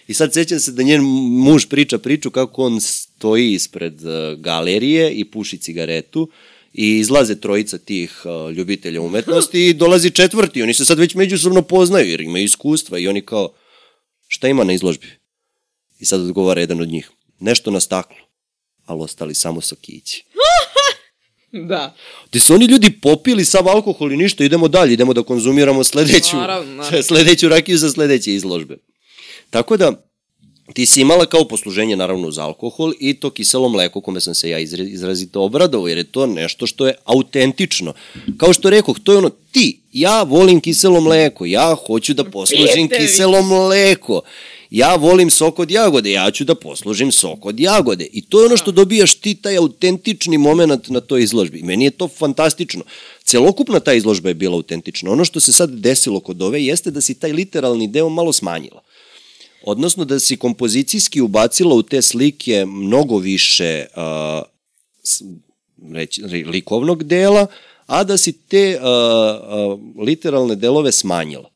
[0.09, 5.12] I sad sećam se da njen muž priča priču kako on stoji ispred uh, galerije
[5.12, 6.31] i puši cigaretu
[6.73, 10.62] i izlaze trojica tih uh, ljubitelja umetnosti i dolazi četvrti.
[10.62, 13.53] Oni se sad već međusobno poznaju jer imaju iskustva i oni kao,
[14.28, 15.07] šta ima na izložbi?
[15.99, 17.11] I sad odgovara jedan od njih,
[17.41, 18.16] nešto na staklu,
[18.85, 20.24] ali ostali samo sokići.
[21.52, 21.94] Da.
[22.31, 26.36] Gde su oni ljudi popili sav alkohol i ništa, idemo dalje, idemo da konzumiramo sledeću,
[26.36, 27.02] Naravno, naravno.
[27.02, 28.77] sledeću rakiju za sledeće izložbe.
[29.51, 29.93] Tako da,
[30.74, 34.51] ti si imala kao posluženje naravno za alkohol i to kiselo mleko kome sam se
[34.51, 37.93] ja izrazito obradovao, jer je to nešto što je autentično.
[38.36, 42.89] Kao što rekoh, to je ono, ti, ja volim kiselo mleko, ja hoću da poslužim
[42.89, 44.20] Prijete kiselo mleko.
[44.70, 48.06] Ja volim sok od jagode, ja ću da poslužim sok od jagode.
[48.12, 51.62] I to je ono što dobijaš ti taj autentični moment na toj izložbi.
[51.62, 52.84] Meni je to fantastično.
[53.24, 55.10] Celokupna ta izložba je bila autentična.
[55.10, 58.82] Ono što se sad desilo kod ove jeste da si taj literalni deo malo smanjila.
[59.62, 64.42] Odnosno da si kompozicijski ubacila u te slike mnogo više uh,
[65.94, 67.47] reći, re- likovnog dela,
[67.86, 71.51] a da si te uh, uh, literalne delove smanjila.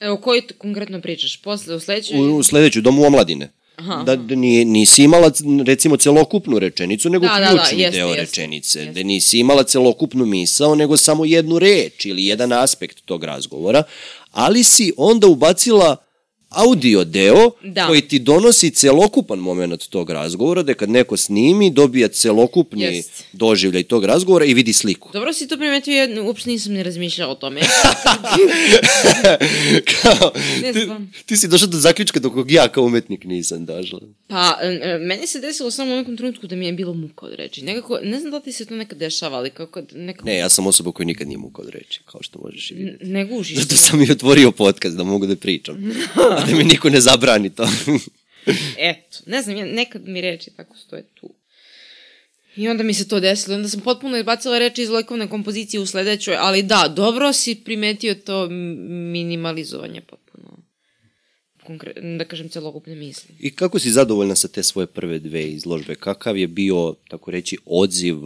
[0.00, 1.36] Evo, koji ti konkretno pričaš?
[1.36, 2.18] Posle, u sledećoj...
[2.18, 3.50] U, u sledeću, domu omladine.
[3.76, 5.30] Aha, da, da nije, nisi imala
[5.66, 8.78] recimo celokupnu rečenicu, nego Da, da, da, ključni jeste, deo jeste, rečenice.
[8.78, 8.92] jeste.
[8.92, 13.82] Da nisi imala celokupnu misao, nego samo jednu reč ili jedan aspekt tog razgovora,
[14.30, 15.96] ali si onda ubacila
[16.48, 17.86] audio deo Da.
[17.86, 23.24] koji ti donosi celokupan moment tog razgovora, da kad neko snimi, dobija celokupni Jest.
[23.32, 25.10] doživljaj tog razgovora i vidi sliku.
[25.12, 27.60] Dobro si to primetio, ja uopšte nisam ni razmišljala o tome.
[30.02, 30.30] kao,
[30.72, 30.88] ti,
[31.26, 34.00] ti si došao do zaključka do kog ja kao umetnik nisam došla.
[34.26, 37.26] Pa, e, e, meni se desilo samo u nekom trenutku da mi je bilo muka
[37.26, 37.62] od reči.
[37.62, 40.26] Nekako, ne znam da ti se to nekad dešava, ali kao kad nekako...
[40.26, 43.04] Ne, ja sam osoba koja nikad nije mukao od reči, kao što možeš i vidjeti.
[43.04, 43.58] Ne gušiš.
[43.58, 45.76] Zato sam i otvorio podcast da mogu da pričam.
[46.38, 47.68] A da mi niko ne zabrani to.
[48.90, 51.34] Eto, ne znam, nekad mi reči tako stoje tu.
[52.56, 55.86] I onda mi se to desilo, onda sam potpuno izbacila reči iz likovne kompozicije u
[55.86, 58.48] sledećoj, ali da, dobro si primetio to
[59.12, 60.27] minimalizovanje potpuno.
[61.68, 63.34] Konkre da kažem, celokupne misli.
[63.40, 65.94] I kako si zadovoljna sa te svoje prve dve izložbe?
[65.94, 68.16] Kakav je bio, tako reći, odziv?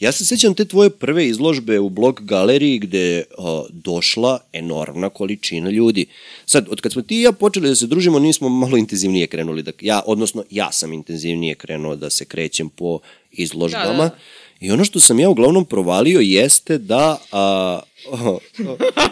[0.00, 3.24] Ja se sećam te tvoje prve izložbe u blog galeriji gde je
[3.70, 6.06] došla enormna količina ljudi.
[6.46, 9.62] Sad, od kad smo ti i ja počeli da se družimo, nismo malo intenzivnije krenuli.
[9.62, 12.98] Da, ja, odnosno, ja sam intenzivnije krenuo da se krećem po
[13.32, 14.04] izložbama.
[14.04, 14.18] Da, da.
[14.60, 17.80] I ono što sam ja uglavnom provalio jeste da a,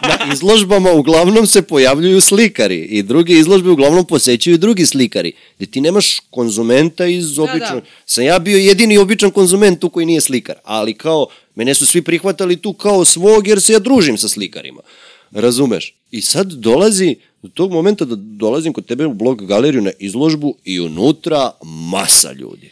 [0.01, 5.81] na izložbama uglavnom se pojavljuju slikari i druge izložbe uglavnom posećuju drugi slikari, gde ti
[5.81, 7.79] nemaš konzumenta iz običnog...
[7.79, 7.85] da.
[8.05, 12.01] Sam ja bio jedini običan konzument tu koji nije slikar, ali kao, mene su svi
[12.01, 14.81] prihvatali tu kao svog jer se ja družim sa slikarima.
[15.31, 15.95] Razumeš?
[16.11, 20.55] I sad dolazi, do tog momenta da dolazim kod tebe u blog galeriju na izložbu
[20.63, 22.71] i unutra masa ljudi.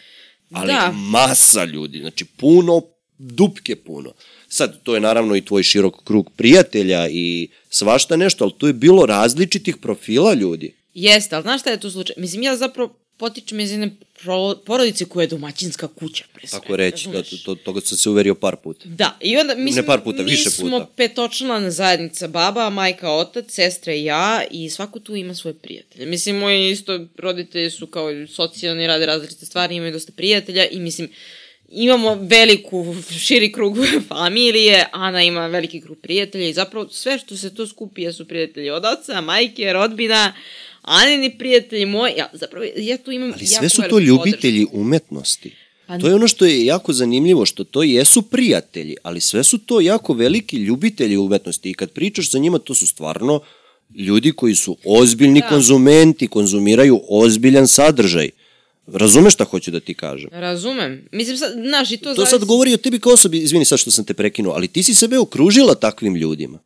[0.53, 0.91] Ali Da.
[0.91, 2.81] masa ljudi, znači puno,
[3.17, 4.13] dupke puno.
[4.47, 8.73] Sad, to je naravno i tvoj širok krug prijatelja i svašta nešto, ali tu je
[8.73, 10.75] bilo različitih profila ljudi.
[10.93, 12.15] Jeste, ali znaš šta je tu slučaj?
[12.17, 13.91] Mislim, ja zapravo potičem iz jedne
[14.65, 16.61] porodice koja je domaćinska kuća, pre svega.
[16.61, 18.85] Tako reći, da, to, toga sam se uverio par puta.
[18.85, 20.91] Da, i onda, mislim, par puta, mi više smo puta.
[20.95, 26.05] petočlana zajednica, baba, majka, otac, sestra i ja i svako tu ima svoje prijatelje.
[26.05, 31.09] Mislim, moji isto roditelji su kao socijalni, rade različite stvari, imaju dosta prijatelja i mislim,
[31.69, 33.77] imamo veliku, širi krug
[34.09, 38.69] familije, Ana ima veliki krug prijatelja i zapravo sve što se to skupi jesu prijatelji
[38.69, 40.33] od oca, majke, rodbina,
[40.83, 45.51] Anini prijatelji moji, ja, zapravo ja tu imam Ali sve su to ljubitelji umetnosti.
[45.87, 49.57] Pa To je ono što je jako zanimljivo, što to jesu prijatelji, ali sve su
[49.57, 53.41] to jako veliki ljubitelji umetnosti i kad pričaš sa njima, to su stvarno
[53.95, 55.47] ljudi koji su ozbiljni Da.
[55.47, 58.29] konzumenti, konzumiraju ozbiljan sadržaj.
[58.87, 60.29] Razumeš šta hoću da ti kažem?
[60.33, 61.07] Razumem.
[61.11, 63.91] Mislim, sad, znaš, i to, To sad govori o tebi kao osobi, izvini sad što
[63.91, 66.59] sam te prekinuo, ali ti si sebe okružila takvim ljudima.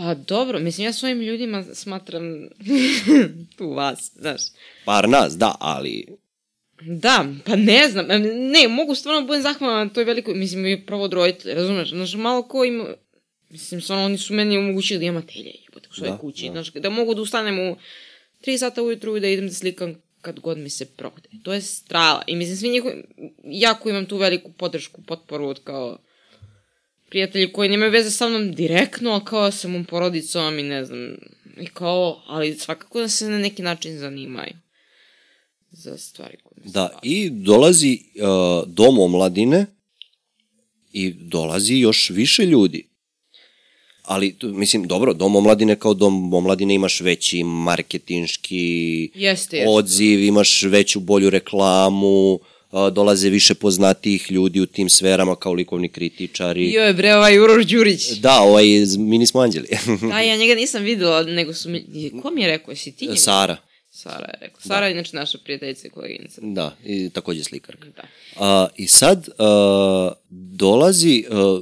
[0.00, 2.48] Pa dobro, mislim, ja svojim ljudima smatram
[3.56, 4.40] tu vas, znaš.
[4.84, 6.06] Par nas, da, ali
[6.82, 8.06] Da, pa ne znam,
[8.50, 11.90] ne, mogu stvarno da budem zahvalna na toj velikoj, mislim, i pravo od roditelja, razumeš,
[11.90, 12.84] znaš, malo ko ima,
[13.50, 16.52] mislim, stvarno, oni su meni omogućili da imam atelje, jebote, u svojoj Da, kući, da.
[16.52, 17.76] znaš, da mogu da ustanem u
[18.46, 21.28] 3 sata ujutru i da idem da slikam kad god mi se prohde.
[21.42, 22.22] To je strava.
[22.26, 23.04] I mislim, svi njihovi,
[23.44, 25.98] jako imam tu veliku podršku, potporu od kao
[27.10, 31.16] prijatelji koji nemaju veze sa mnom direktno, ali kao sa mom porodicom i ne znam,
[31.60, 34.52] i kao, ali svakako da se na neki način zanimaju
[35.70, 39.66] za stvari koje Da, i dolazi uh, dom omladine
[40.92, 42.86] i dolazi još više ljudi.
[44.02, 49.70] Ali, mislim, dobro, dom omladine kao dom omladine imaš veći marketinški Jeste, jeste.
[49.70, 52.40] odziv, imaš veću, bolju reklamu, uh,
[52.90, 56.72] dolaze više poznatijih ljudi u tim sferama kao likovni kritičari.
[56.72, 58.10] Jo je bre, ovaj Uroš Đurić.
[58.10, 59.66] Da, ovaj, iz- mi nismo anđeli.
[60.02, 61.84] Da, ja njega nisam videla, nego su mi...
[62.22, 63.16] Ko mi je rekao, si ti njega?
[63.16, 63.56] Sara,
[63.90, 64.60] Sara je rekla.
[64.60, 66.40] Sara je inače naša prijateljica i koleginica.
[66.44, 67.86] da, i takođe slikarka.
[67.86, 68.02] Da.
[68.36, 71.60] A, I sad a, dolazi a,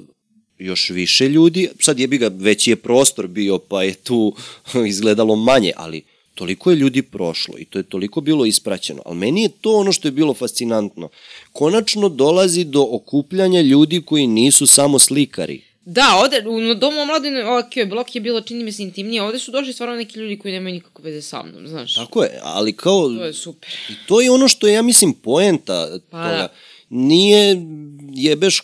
[0.58, 4.36] još više ljudi, sad jebi ga, veći je prostor bio, pa je tu
[4.88, 6.02] izgledalo manje, ali
[6.38, 9.02] toliko je ljudi prošlo i to je toliko bilo ispraćeno.
[9.06, 11.08] Ali meni je to ono što je bilo fascinantno.
[11.52, 15.62] Konačno dolazi do okupljanja ljudi koji nisu samo slikari.
[15.84, 19.22] Da, ovde, u domu omladine, ok, blok je bilo, čini mi se, intimnije.
[19.22, 21.94] Ovde su došli stvarno neki ljudi koji nemaju nikakve veze sa mnom, znaš.
[21.94, 23.08] Tako je, ali kao...
[23.08, 23.70] To je super.
[23.90, 26.36] I to je ono što je, ja mislim, poenta Pa toga.
[26.36, 26.48] da.
[26.90, 27.56] Nije
[28.14, 28.62] jebeš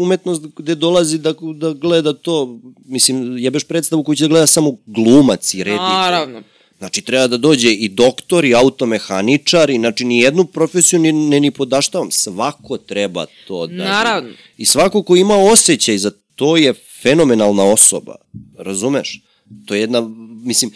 [0.00, 4.76] umetnost gde dolazi da, da gleda to, mislim, jebeš predstavu koju će da gleda samo
[4.86, 5.86] glumac i reditelj.
[5.86, 6.42] Naravno.
[6.78, 11.40] Znači, treba da dođe i doktor, i automehaničar, i znači, ni jednu profesiju ne, ne
[11.40, 12.10] ni podaštavam.
[12.10, 13.84] Svako treba to da...
[13.84, 14.30] Naravno.
[14.56, 18.14] I svako ko ima osjećaj za to je fenomenalna osoba.
[18.58, 19.22] Razumeš?
[19.66, 20.10] To je jedna,
[20.44, 20.70] mislim,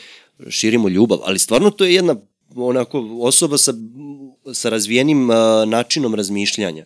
[0.49, 2.17] širimo ljubav, ali stvarno to je jedna
[2.57, 3.75] onako osoba sa,
[4.53, 6.85] sa razvijenim uh, načinom razmišljanja.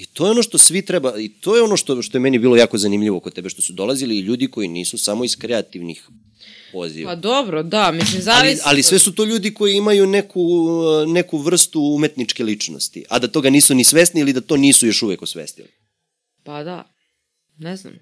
[0.00, 2.38] I to je ono što svi treba, i to je ono što, što je meni
[2.38, 6.08] bilo jako zanimljivo kod tebe, što su dolazili i ljudi koji nisu samo iz kreativnih
[6.72, 7.10] poziva.
[7.10, 8.62] Pa dobro, da, mislim, ali, zavisi.
[8.64, 10.42] ali sve su to ljudi koji imaju neku,
[11.06, 15.02] neku vrstu umetničke ličnosti, a da toga nisu ni svesni ili da to nisu još
[15.02, 15.68] uvek osvestili.
[16.44, 16.92] Pa da,
[17.58, 17.94] ne znam.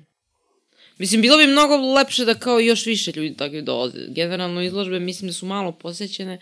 [0.99, 3.99] Mislim, bilo bi mnogo lepše da kao još više ljudi takvi dolaze.
[4.09, 6.39] Generalno izložbe mislim da su malo posećene,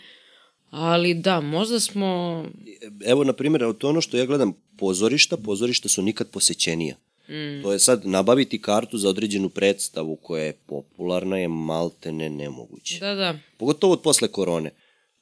[0.69, 2.43] ali da, možda smo...
[3.05, 6.95] Evo, na primjer, to ono što ja gledam pozorišta, pozorišta su nikad posećenija.
[7.29, 7.63] Mm.
[7.63, 12.99] To je sad nabaviti kartu za određenu predstavu koja je popularna je maltene nemoguće.
[12.99, 13.39] Da, da.
[13.57, 14.71] Pogotovo od posle korone.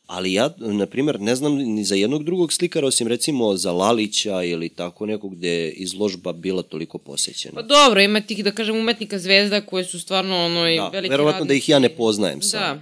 [0.07, 4.43] Ali ja, na primjer, ne znam ni za jednog drugog slikara, osim recimo za Lalića
[4.43, 7.55] ili tako nekog gde je izložba bila toliko posećena.
[7.55, 11.09] Pa dobro, ima tih, da kažem, umetnika zvezda koje su stvarno ono i da, veliki
[11.09, 11.47] verovatno radnici.
[11.47, 12.61] da ih ja ne poznajem sad.
[12.61, 12.81] Da.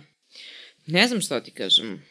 [0.88, 2.04] Ne znam šta ti kažem.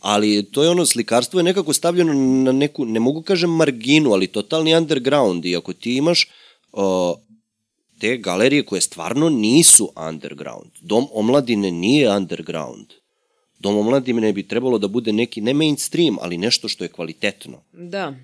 [0.00, 2.12] Ali to je ono, slikarstvo je nekako stavljeno
[2.44, 6.28] na neku, ne mogu kažem marginu, ali totalni underground i ako ti imaš
[6.72, 6.82] uh,
[7.98, 10.70] te galerije koje stvarno nisu underground.
[10.80, 12.86] Dom omladine nije underground.
[13.58, 17.62] Dom omladine bi trebalo da bude neki, ne mainstream, ali nešto što je kvalitetno.
[17.72, 18.14] Da.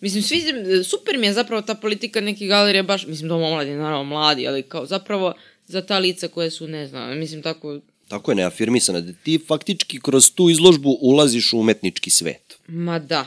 [0.00, 4.04] Mislim, sviđa, super mi je zapravo ta politika nekih galerija, baš, mislim, dom omladi, naravno
[4.04, 5.34] mladi, ali kao zapravo
[5.66, 7.80] za ta lica koje su, ne znam, mislim, tako,
[8.10, 12.58] Tako je neafirmisana, da ti faktički kroz tu izložbu ulaziš u umetnički svet.
[12.66, 13.26] ma da.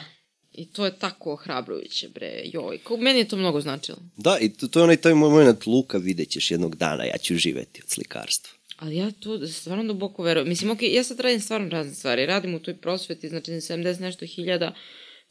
[0.53, 3.97] I to je tako ohrabrujuće, bre, joj, kao, meni je to mnogo značilo.
[4.17, 7.17] Da, i to, to je onaj taj moj moment Luka, vidjet ćeš jednog dana, ja
[7.17, 8.51] ću živeti od slikarstva.
[8.77, 10.49] Ali ja to stvarno duboko verujem.
[10.49, 12.25] Mislim, okej, ja sad radim stvarno razne stvari.
[12.25, 14.73] Radim u toj prosveti, znači 70 nešto hiljada.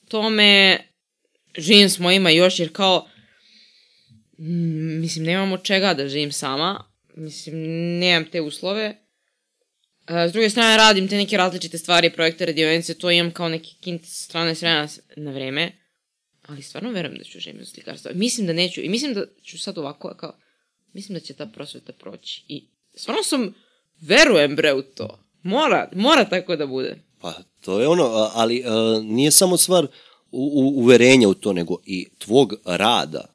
[0.09, 0.79] Tome,
[1.59, 3.09] živim s mojima još, jer kao,
[5.01, 6.85] mislim, nemam od čega da živim sama.
[7.17, 7.57] Mislim,
[7.99, 9.02] nemam te uslove.
[10.09, 14.05] S druge strane, radim te neke različite stvari, projekte, radionice, to imam kao neki kint
[14.05, 15.73] strane s vremena na vreme.
[16.43, 18.11] Ali stvarno verujem da ću živim od slikarstva.
[18.15, 18.81] Mislim da neću.
[18.81, 20.33] I mislim da ću sad ovako, kao,
[20.93, 22.45] mislim da će ta prosveta proći.
[22.49, 22.65] I
[22.95, 23.55] stvarno sam,
[24.01, 25.19] verujem bre u to.
[25.43, 26.97] Mora, mora tako da bude.
[27.21, 28.05] Pa, to je ono,
[28.35, 29.89] ali a, nije samo stvar u,
[30.33, 33.35] u, uverenja u to, nego i tvog rada.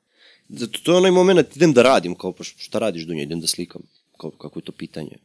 [0.49, 3.47] Zato to je onaj moment, idem da radim, kao pa šta radiš Dunja, idem da
[3.47, 3.81] slikam.
[4.17, 5.17] Kao, kako je to pitanje?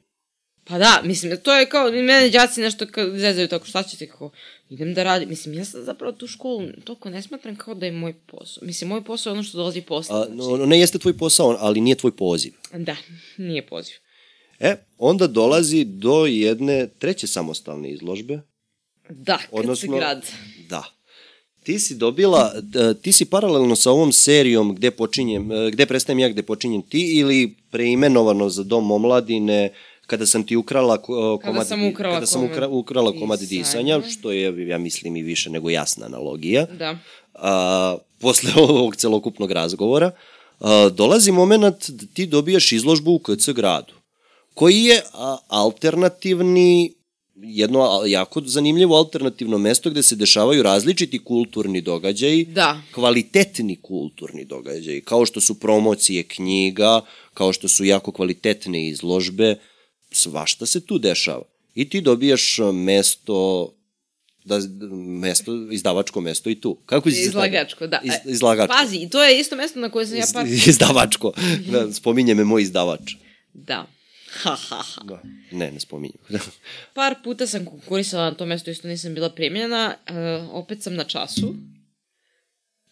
[0.64, 2.86] Pa da, mislim, to je kao, mene đaci nešto
[3.16, 4.30] zezaju tako, šta ćete, kako,
[4.70, 5.28] idem da radim.
[5.28, 8.66] Mislim, ja sam zapravo tu školu toliko ne smatram kao da je moj posao.
[8.66, 10.16] Mislim, moj posao je ono što dolazi posle.
[10.16, 10.60] A, znači.
[10.60, 12.52] no, ne jeste tvoj posao, ali nije tvoj poziv.
[12.72, 12.96] Da,
[13.36, 13.94] nije poziv.
[14.60, 18.40] E, onda dolazi do jedne treće samostalne izložbe.
[19.08, 20.26] Da, kad Odnosno, se grad.
[20.68, 20.84] Da.
[21.62, 26.18] Ti si dobila, d- ti si paralelno sa ovom serijom gde počinjem, e, gde prestajem
[26.18, 29.72] ja, gde počinjem ti ili preimenovano za dom omladine
[30.12, 33.58] kada sam ti ukrala ko- komad, sam ukrala kada sam ukra, ukrala komad disanja.
[33.98, 36.66] disanja, što je, ja mislim, i više nego jasna analogija.
[36.78, 36.98] Da.
[37.34, 40.10] A, posle ovog celokupnog razgovora,
[40.60, 43.92] a, dolazi moment da ti dobijaš izložbu u KC gradu,
[44.54, 46.94] koji je a, alternativni
[47.36, 52.80] jedno jako zanimljivo alternativno mesto gde se dešavaju različiti kulturni događaji, Da.
[52.94, 57.00] kvalitetni kulturni događaji, kao što su promocije knjiga,
[57.34, 59.54] kao što su jako kvalitetne izložbe,
[60.12, 61.44] svašta se tu dešava.
[61.74, 63.72] I ti dobijaš a, mesto
[64.44, 64.58] da
[65.20, 66.74] mesto izdavačko mesto i tu.
[66.86, 68.00] Kako si Izlagačko, da.
[68.04, 68.74] Iz, E, izlagačko.
[68.76, 70.46] Pazi, to je isto mesto na koje sam ja par...
[70.46, 71.32] Iz, izdavačko.
[71.70, 73.14] Da, spominje me moj izdavač.
[73.52, 73.86] Da.
[74.42, 75.02] Ha, ha, ha.
[75.04, 75.22] Da.
[75.50, 76.18] Ne, ne spominjem.
[76.94, 79.94] Par puta sam konkurisala na to mesto, isto nisam bila primljena.
[80.08, 81.54] Uh, opet sam na času.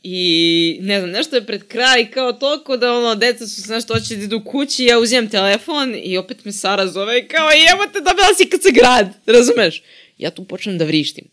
[0.03, 3.95] I ne znam, nešto je pred kraj kao toliko da ono, deca su se nešto
[3.95, 8.01] hoće da idu kući, ja uzimam telefon i opet me Sara zove i kao, jebote,
[8.01, 9.83] dobila si kad se grad, razumeš?
[10.19, 11.25] Ja tu počnem da vrištim.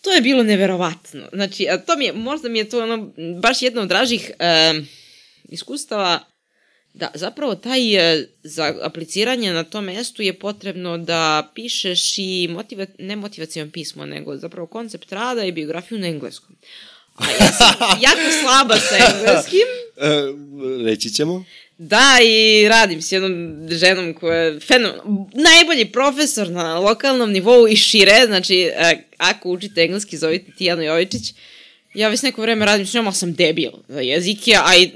[0.00, 1.28] To je bilo neverovatno.
[1.32, 4.86] Znači, a to mi je, možda mi je to ono, baš jedno od dražih um,
[5.48, 6.24] iskustava
[6.96, 12.86] Da, zapravo taj e, za apliciranje na to mestu je potrebno da pišeš i motiva,
[12.98, 16.56] ne motivacijalno pismo, nego zapravo koncept rada i biografiju na engleskom.
[17.16, 19.68] A ja sam jako slaba sa engleskim.
[19.96, 21.44] e, reći ćemo.
[21.78, 25.26] Da, i radim s jednom ženom koja je fenomenalna.
[25.34, 31.34] Najbolji profesor na lokalnom nivou i šire, znači e, ako učite engleski zovite Tijano Jovičić.
[31.94, 34.90] Ja već neko vreme radim s njom, ali sam debil za jezike, a i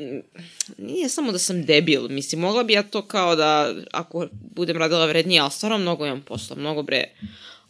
[0.79, 5.07] nije samo da sam debil, mislim, mogla bi ja to kao da, ako budem radila
[5.07, 7.05] vrednije, ali stvarno mnogo imam posla, mnogo bre.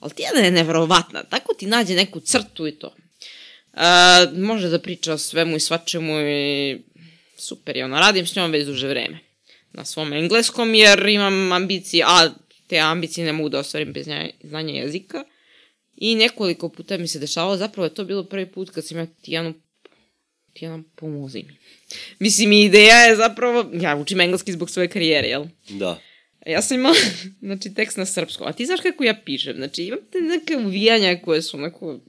[0.01, 2.95] Ali Tijana je neverovatna, tako ti nađe neku crtu i to.
[3.73, 6.79] A, može da priča o svemu i svačemu i
[7.37, 9.19] super je, ono, radim s njom već duže vreme
[9.73, 12.31] na svom engleskom, jer imam ambicije, a
[12.67, 15.25] te ambicije ne mogu da ostvarim bez znanja, znanja jezika.
[15.97, 19.07] I nekoliko puta mi se dešavalo, zapravo je to bilo prvi put kad sam ja
[19.07, 19.55] Tijanu
[20.53, 21.57] Tijana, pomozi mi.
[22.19, 25.45] Mislim, ideja je zapravo, ja učim engleski zbog svoje karijere, jel?
[25.69, 26.01] Da.
[26.47, 26.95] Ja sam imala,
[27.49, 31.21] znači, tekst na srpskom, a ti znaš kako ja pišem, znači, imam te neke uvijanja
[31.25, 32.01] koje su onako,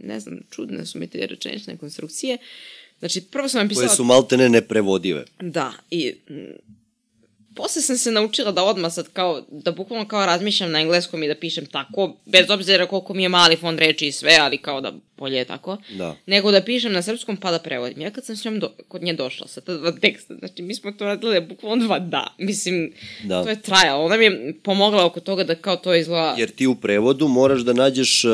[0.00, 2.38] ne znam, čudne su mi te rečenične konstrukcije.
[2.98, 3.86] Znači, prvo sam napisala...
[3.86, 5.24] Koje su maltene neprevodive.
[5.40, 6.14] Da, i
[7.54, 11.28] posle sam se naučila da odmah sad kao, da bukvalno kao razmišljam na engleskom i
[11.28, 14.80] da pišem tako, bez obzira koliko mi je mali fond reči i sve, ali kao
[14.80, 16.16] da bolje je tako, Da.
[16.26, 18.00] nego da pišem na srpskom pa da prevodim.
[18.00, 20.74] Ja kad sam s njom do, kod nje došla sa ta dva teksta, znači mi
[20.74, 22.92] smo to radili bukvalno dva da, mislim,
[23.24, 23.44] Da.
[23.44, 24.04] to je trajalo.
[24.04, 26.34] Ona mi je pomogla oko toga da kao to izgleda...
[26.38, 28.30] Jer ti u prevodu moraš da nađeš uh,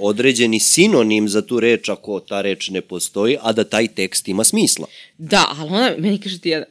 [0.00, 4.44] određeni sinonim za tu reč ako ta reč ne postoji, a da taj tekst ima
[4.44, 4.86] smisla.
[5.18, 6.58] Da, ali ona meni kaže ti, ja,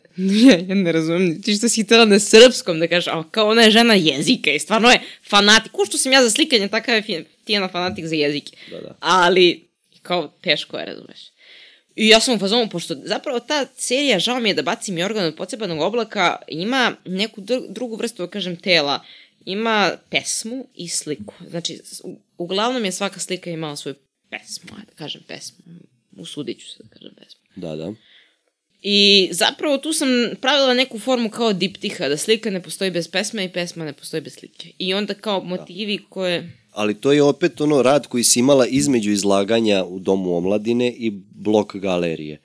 [0.48, 3.62] ja, ja ne razumem, ti što si htjela na srpskom da kažeš, a kao ona
[3.62, 7.26] je žena jezika i stvarno je fanatik, ko što sam ja za slikanje, takav je
[7.48, 8.58] Tijana fanatik za jezike.
[8.72, 8.96] Da, da.
[9.00, 9.68] Ali,
[10.02, 11.20] kao, teško je, razumeš.
[11.96, 15.26] I ja sam u fazonu, pošto zapravo ta serija, žao mi je da bacim Jorgan
[15.26, 19.04] od pocebanog oblaka, ima neku dr drugu vrstu, da kažem, tela.
[19.46, 21.34] Ima pesmu i sliku.
[21.50, 21.80] Znači,
[22.38, 23.96] uglavnom je svaka slika imala svoju
[24.30, 25.58] pesmu, da kažem pesmu.
[26.18, 27.42] Usudit ću se da kažem pesmu.
[27.56, 27.94] Da, da.
[28.82, 30.08] I zapravo tu sam
[30.42, 34.22] pravila neku formu kao diptiha, da slika ne postoji bez pesme i pesma ne postoji
[34.22, 34.72] bez slike.
[34.78, 36.52] I onda kao motivi koje...
[36.78, 41.12] Ali to je opet ono rad koji si imala između izlaganja u Domu omladine i
[41.36, 42.42] blok galerije.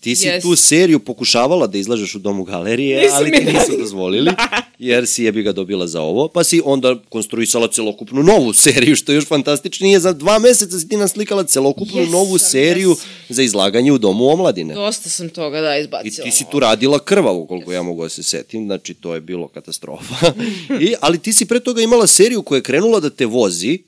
[0.00, 0.42] Ti si Yes.
[0.42, 4.30] tu seriju pokušavala da izlažeš u Domu galerije, Nisu ali ti nisu dozvolili,
[4.78, 9.12] jer si jebi ga dobila za ovo, pa si onda konstruisala celokupnu novu seriju, što
[9.12, 10.00] je još fantastičnije.
[10.00, 13.06] Za dva meseca si ti naslikala celokupnu Jesam, novu seriju jesam.
[13.28, 14.74] za izlaganje u Domu omladine.
[14.74, 16.24] Dosta sam toga, da, I izbacila.
[16.24, 19.48] ti si tu radila krvavo, koliko ja mogu da se setim, znači to je bilo
[19.48, 20.32] katastrofa.
[20.80, 23.78] I, ali ti si pre toga imala seriju koja je krenula da te vozi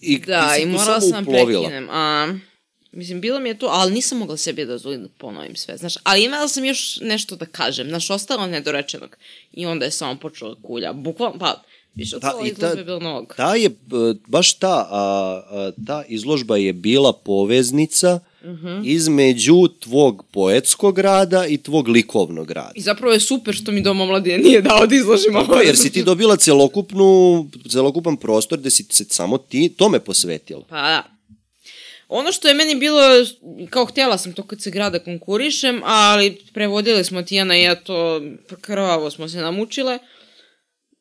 [0.00, 1.62] i Da, i morala sam uplovila.
[1.62, 1.88] prekinem.
[1.90, 2.34] A,
[2.98, 5.94] mislim, bilo mi je to, ali nisam mogla sebi da dozvolim da ponovim sve, znaš.
[6.02, 9.16] Ali imala sam još nešto da kažem, znaš, ostalo nedorečenog.
[9.52, 10.92] I onda je samo počela kulja.
[10.92, 11.62] Bukvalno, pa,
[11.94, 13.34] više od Da, ta- izložbe je bilo novog.
[13.36, 13.70] Ta je, e,
[14.26, 15.02] baš ta, a,
[15.50, 18.80] a, ta izložba je bila poveznica Mhm.
[18.84, 22.72] između tvog poetskog rada i tvog likovnog rada.
[22.74, 25.54] I zapravo je super što mi Dom omladine nije dao da izložim ovo.
[25.56, 27.06] Jer si ti dobila celokupnu,
[27.68, 30.62] celokupan prostor gde si se samo ti tome posvetila.
[30.68, 31.17] Pa da.
[32.08, 33.00] Ono što je meni bilo,
[33.70, 38.22] kao htjela sam to kad se grada konkurišem, ali prevodili smo Tijana i ja to,
[38.60, 39.98] krvavo smo se namučile.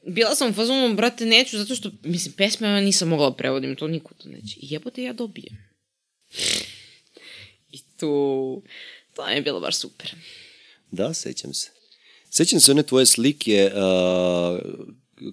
[0.07, 3.75] Bila sam u fazonu, brate, neću, zato što, mislim, pesme ja nisam mogla da prevodim,
[3.75, 4.59] to niko to neće.
[4.59, 5.57] I jebote, ja dobijem.
[7.73, 8.63] I tu,
[9.15, 10.15] to je bilo baš super.
[10.91, 11.69] Da, sećam se.
[12.29, 14.59] Sećam se one tvoje slike, a,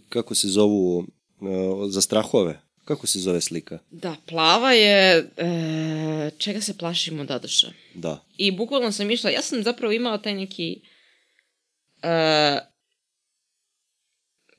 [0.08, 1.06] kako se zovu,
[1.40, 2.63] a, za strahove.
[2.84, 3.78] Kako se zove slika?
[3.90, 7.72] Da, plava je, e, čega se plašimo Dadoša.
[7.94, 8.24] Da.
[8.36, 10.80] I bukvalno sam išla, ja sam zapravo imala taj neki...
[12.02, 12.60] Uh,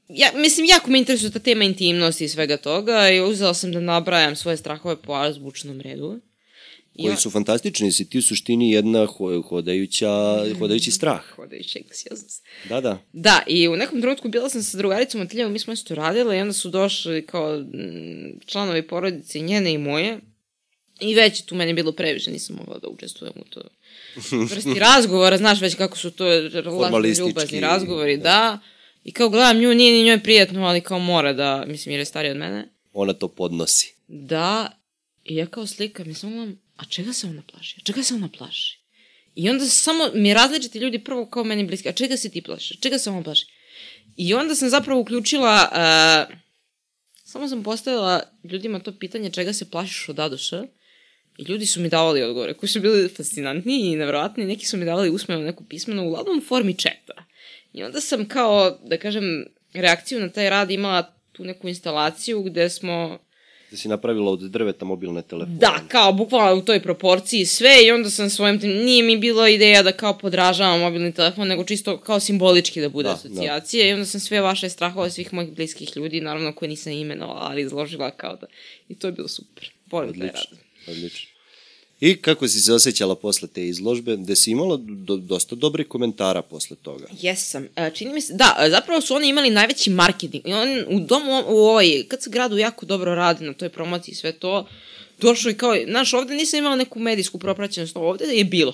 [0.07, 3.79] ja, mislim, jako me interesuje ta tema intimnosti i svega toga i uzela sam da
[3.79, 6.21] nabrajam svoje strahove po azbučnom redu.
[7.01, 10.09] Koji su fantastični, si ti u suštini jedna ho- hodajuća,
[10.59, 11.21] hodajući strah.
[11.35, 12.43] Hodajući anksioznost.
[12.69, 13.01] Da, da.
[13.13, 16.37] Da, i u nekom trenutku bila sam sa drugaricom od Tiljevom, mi smo isto radile
[16.37, 20.19] i onda su došli kao mm, članovi porodice njene i moje.
[20.99, 23.61] I već je tu meni bilo previše, nisam mogla da učestvujem u to
[24.51, 26.25] vrsti razgovora, znaš već kako su to
[27.17, 28.59] ljubazni razgovori, da.
[29.03, 32.05] I kao gledam nju, nije ni njoj prijatno, ali kao mora da, mislim jer je
[32.05, 32.69] starija od mene.
[32.93, 33.93] Ona to podnosi.
[34.07, 34.71] Da,
[35.23, 37.75] i ja kao slika, mislim, gledam, a čega se ona plaši?
[37.77, 38.79] A čega se ona plaši?
[39.35, 42.77] I onda samo mi različiti ljudi prvo kao meni bliski, a čega se ti plaši?
[42.81, 43.45] Čega se ona plaši?
[44.17, 46.35] I onda sam zapravo uključila, uh,
[47.23, 50.63] samo sam postavila ljudima to pitanje čega se plašiš od Adoša
[51.37, 54.85] i ljudi su mi davali odgovore koji su bili fascinantni i nevjerojatni, neki su mi
[54.85, 57.25] davali usmeno neku pismenu, u formi četa.
[57.73, 62.69] I onda sam kao, da kažem, reakciju na taj rad imala tu neku instalaciju gde
[62.69, 63.19] smo
[63.75, 65.57] Da si napravila od drveta mobilne telefone.
[65.57, 69.83] Da, kao bukvalno u toj proporciji sve i onda sam svojim nije mi bila ideja
[69.83, 74.05] da kao podražavam mobilni telefon, nego čisto kao simbolički da bude Da, asocijacija i onda
[74.05, 78.35] sam sve vaše strahove svih mojih bliskih ljudi, naravno koje nisam imenovala, ali izložila kao
[78.35, 78.47] da,
[78.89, 79.71] i to je bilo super.
[79.91, 80.59] Volim taj rad.
[80.87, 81.34] Odlično.
[81.99, 86.41] I kako si se osjećala posle te izložbe, gde si imala do, dosta dobrih komentara
[86.41, 87.07] posle toga.
[87.21, 87.67] Jesam.
[87.75, 90.47] E, čini mi se, da, e, zapravo su oni imali najveći marketing.
[90.47, 94.11] I on u domu, u ovaj, kad se gradu jako dobro radi na toj promociji
[94.11, 94.67] i sve to,
[95.21, 98.73] došlo i kao, znaš, ovde nisam imala neku medijsku propraćenost, ovde je bilo.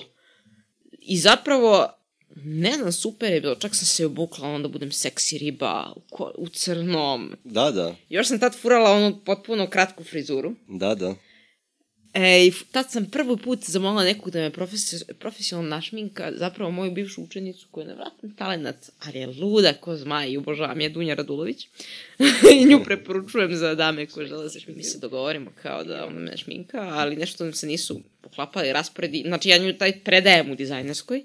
[0.98, 1.88] I zapravo,
[2.36, 6.32] ne znam, super je bilo, čak sam se obukla, onda budem seksi riba, u, ko,
[6.38, 7.36] u crnom.
[7.44, 10.54] Da, da, Još sam tad furala onu potpuno kratku frizuru.
[10.68, 11.14] da, da.
[12.14, 16.90] E, i tad sam prvi put zamolila nekog da me profes, profesionalno našminka, zapravo moju
[16.90, 21.14] bivšu učenicu koja je nevratan talent, ali je luda ko zmaj i obožavam je Dunja
[21.14, 21.68] Radulović.
[22.60, 24.78] I nju preporučujem za dame koje žele da se šminka.
[24.78, 29.22] Mi se dogovorimo kao da ona me šminka, ali nešto nam se nisu poklapali rasporedi.
[29.26, 31.24] Znači ja nju taj predajem u dizajnerskoj.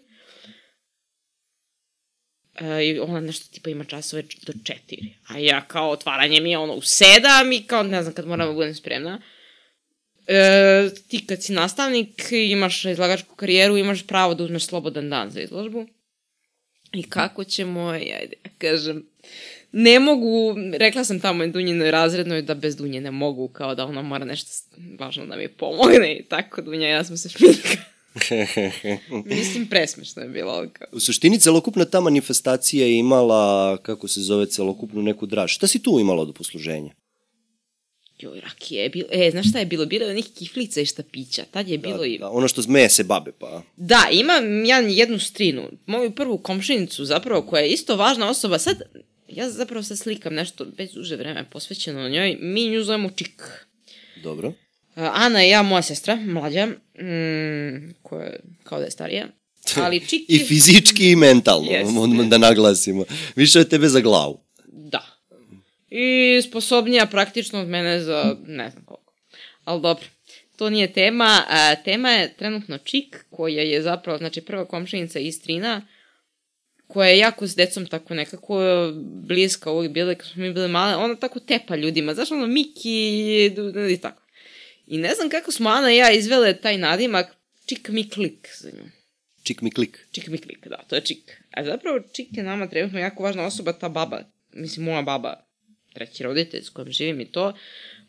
[2.60, 5.14] E, I ona nešto tipa ima časove do četiri.
[5.28, 8.48] A ja kao otvaranje mi je ono u sedam i kao ne znam kad moram
[8.48, 9.22] da budem spremna.
[10.28, 15.42] E, ti kad si nastavnik, imaš izlagačku karijeru, imaš pravo da uzmeš slobodan dan za
[15.42, 15.88] izložbu.
[16.94, 19.06] I kako ćemo, ajde, kažem,
[19.72, 24.02] ne mogu, rekla sam tamo Dunjinoj razrednoj da bez Dunje ne mogu, kao da ona
[24.02, 27.78] mora nešto važno da mi pomogne i tako Dunja, ja sam se šminka.
[29.36, 30.66] Mislim, presmešno je bilo.
[30.74, 30.88] Kao.
[30.92, 35.52] U suštini, celokupna ta manifestacija je imala, kako se zove, celokupnu neku draž.
[35.52, 36.94] Šta si tu imala od posluženja?
[38.20, 39.86] Joj, rakije je bilo, e, znaš šta je bilo?
[39.86, 42.18] Bilo je nekih kiflica i štapića, tad je bilo da, i...
[42.18, 43.62] Da, ono što zmeje se babe, pa...
[43.76, 48.60] Da, imam ja jednu strinu, moju prvu komšinicu zapravo, koja je isto važna osoba.
[48.60, 48.82] Sad,
[49.30, 52.38] ja zapravo sad slikam nešto bez duže vreme posvećeno njoj.
[52.42, 53.44] Mi nju zovemo Čik.
[54.24, 54.48] Dobro.
[54.48, 54.54] Uh,
[54.96, 59.28] Ana je ja, moja sestra, mlađa, mm, koja je kao da je starija.
[59.84, 60.46] Ali Čik I je...
[60.46, 61.70] fizički i mentalno,
[62.02, 63.06] odmah da naglasimo.
[63.36, 64.40] Više od tebe za glavu.
[64.66, 65.07] Da.
[66.00, 69.14] I sposobnija praktično od mene za ne znam koliko.
[69.64, 70.06] Ali dobro,
[70.58, 71.44] to nije tema.
[71.50, 75.88] A, tema je trenutno Čik, koja je zapravo, znači prva komšinica iz Trina,
[76.88, 78.60] koja je jako s decom tako nekako
[79.28, 83.46] bliska uvijek bila kad smo mi bili male, ona tako tepa ljudima, znaš ono Miki
[83.92, 84.22] i tako.
[84.88, 88.70] I ne znam kako smo Ana i ja izvele taj nadimak Čik mi klik za
[88.70, 88.84] nju.
[89.44, 90.08] Čik mi klik.
[90.12, 91.44] Čik mi klik, da, to je Čik.
[91.52, 95.47] A zapravo Čik je nama trenutno jako važna osoba, ta baba, mislim moja baba,
[95.98, 97.54] treći roditelj s kojim živim i to.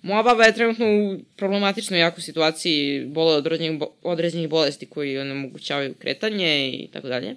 [0.02, 5.18] Moja baba je trenutno u problematičnoj jako situaciji, bole od određenih, bo- određenih bolesti koji
[5.18, 7.36] onemogućavaju kretanje i tako dalje.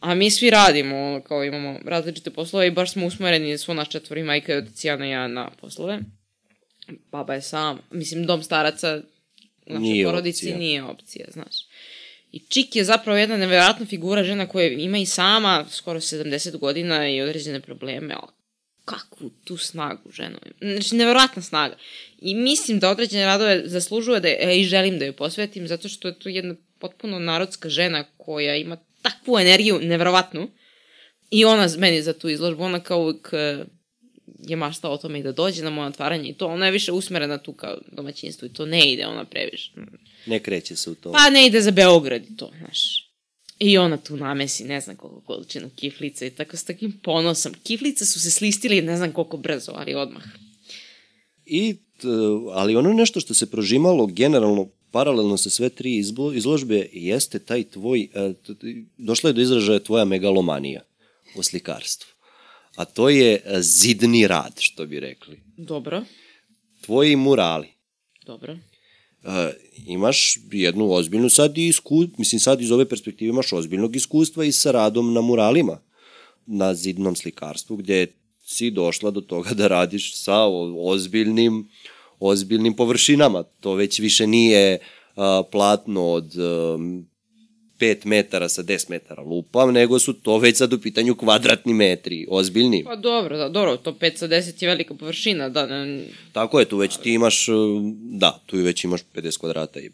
[0.00, 4.22] A mi svi radimo, kao imamo različite poslove i baš smo usmereni svo naš četvori
[4.22, 5.98] majka i otac Jana i ja na poslove.
[7.12, 9.02] Baba je sama, mislim, dom staraca
[9.66, 10.58] u našoj Nije porodici opcija.
[10.58, 11.56] nije opcija, znaš.
[12.32, 17.08] I Čik je zapravo jedna nevjerojatna figura žena koja ima i sama skoro 70 godina
[17.08, 18.32] i određene probleme, ali
[18.90, 20.72] kakvu tu snagu ženu ima.
[20.72, 21.76] Znači, nevjerojatna snaga.
[22.18, 25.88] I mislim da određene radove zaslužuje da je, e, i želim da joj posvetim, zato
[25.88, 30.50] što je to jedna potpuno narodska žena koja ima takvu energiju, nevjerovatnu.
[31.30, 33.64] I ona meni za tu izložbu, ona kao uvijek e,
[34.48, 36.46] je maštala o tome i da dođe na moje otvaranje i to.
[36.46, 39.72] Ona je više usmerena tu kao domaćinstvo i to ne ide ona previše.
[40.26, 41.12] Ne kreće se u to.
[41.12, 43.09] Pa ne ide za Beograd i to, znaš.
[43.60, 47.54] I ona tu namesi ne znam koliko količinu kiflica i tako s takim ponosom.
[47.62, 50.22] Kiflice su se slistili ne znam koliko brzo, ali odmah.
[51.46, 51.76] I,
[52.52, 55.96] ali ono nešto što se prožimalo generalno paralelno sa sve tri
[56.34, 58.32] izložbe jeste taj tvoj, e,
[58.96, 60.82] došla je do izražaja tvoja megalomanija
[61.36, 62.08] u slikarstvu.
[62.76, 65.40] A to je e, zidni rad, što bi rekli.
[65.56, 66.04] Dobro,
[66.80, 67.68] Tvoji murali.
[68.26, 68.58] dobro.
[69.24, 69.52] E,
[69.86, 74.52] imaš jednu ozbiljnu sad i isku, mislim sad iz ove perspektive imaš ozbiljnog iskustva i
[74.52, 75.78] sa radom na muralima
[76.46, 78.12] na zidnom slikarstvu gdje
[78.44, 80.44] si došla do toga da radiš sa
[80.78, 81.68] ozbiljnim
[82.20, 83.42] ozbiljnim površinama.
[83.42, 84.78] To već više nije
[85.16, 87.09] a, platno od um,
[87.80, 92.26] 5 metara sa 10 metara lupam, nego su to već sad u pitanju kvadratni metri,
[92.30, 92.84] ozbiljni.
[92.84, 96.64] Pa dobro, da, dobro, to 5 sa 10 je velika površina, da, ne, Tako je,
[96.64, 97.46] tu već ti imaš,
[97.94, 99.90] da, tu već imaš 50 kvadrata i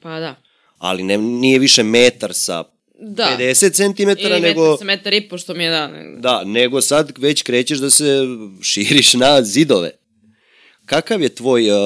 [0.00, 0.34] pa da.
[0.78, 2.64] ali ne, nije više metar sa
[3.02, 3.36] Da.
[3.38, 5.88] 50 cm, Ili nego, metar sa metar i po, što mi je da.
[5.88, 8.26] Ne, da, nego sad već krećeš da se
[8.62, 9.90] širiš na zidove.
[10.90, 11.78] Kakav je tvoj uh,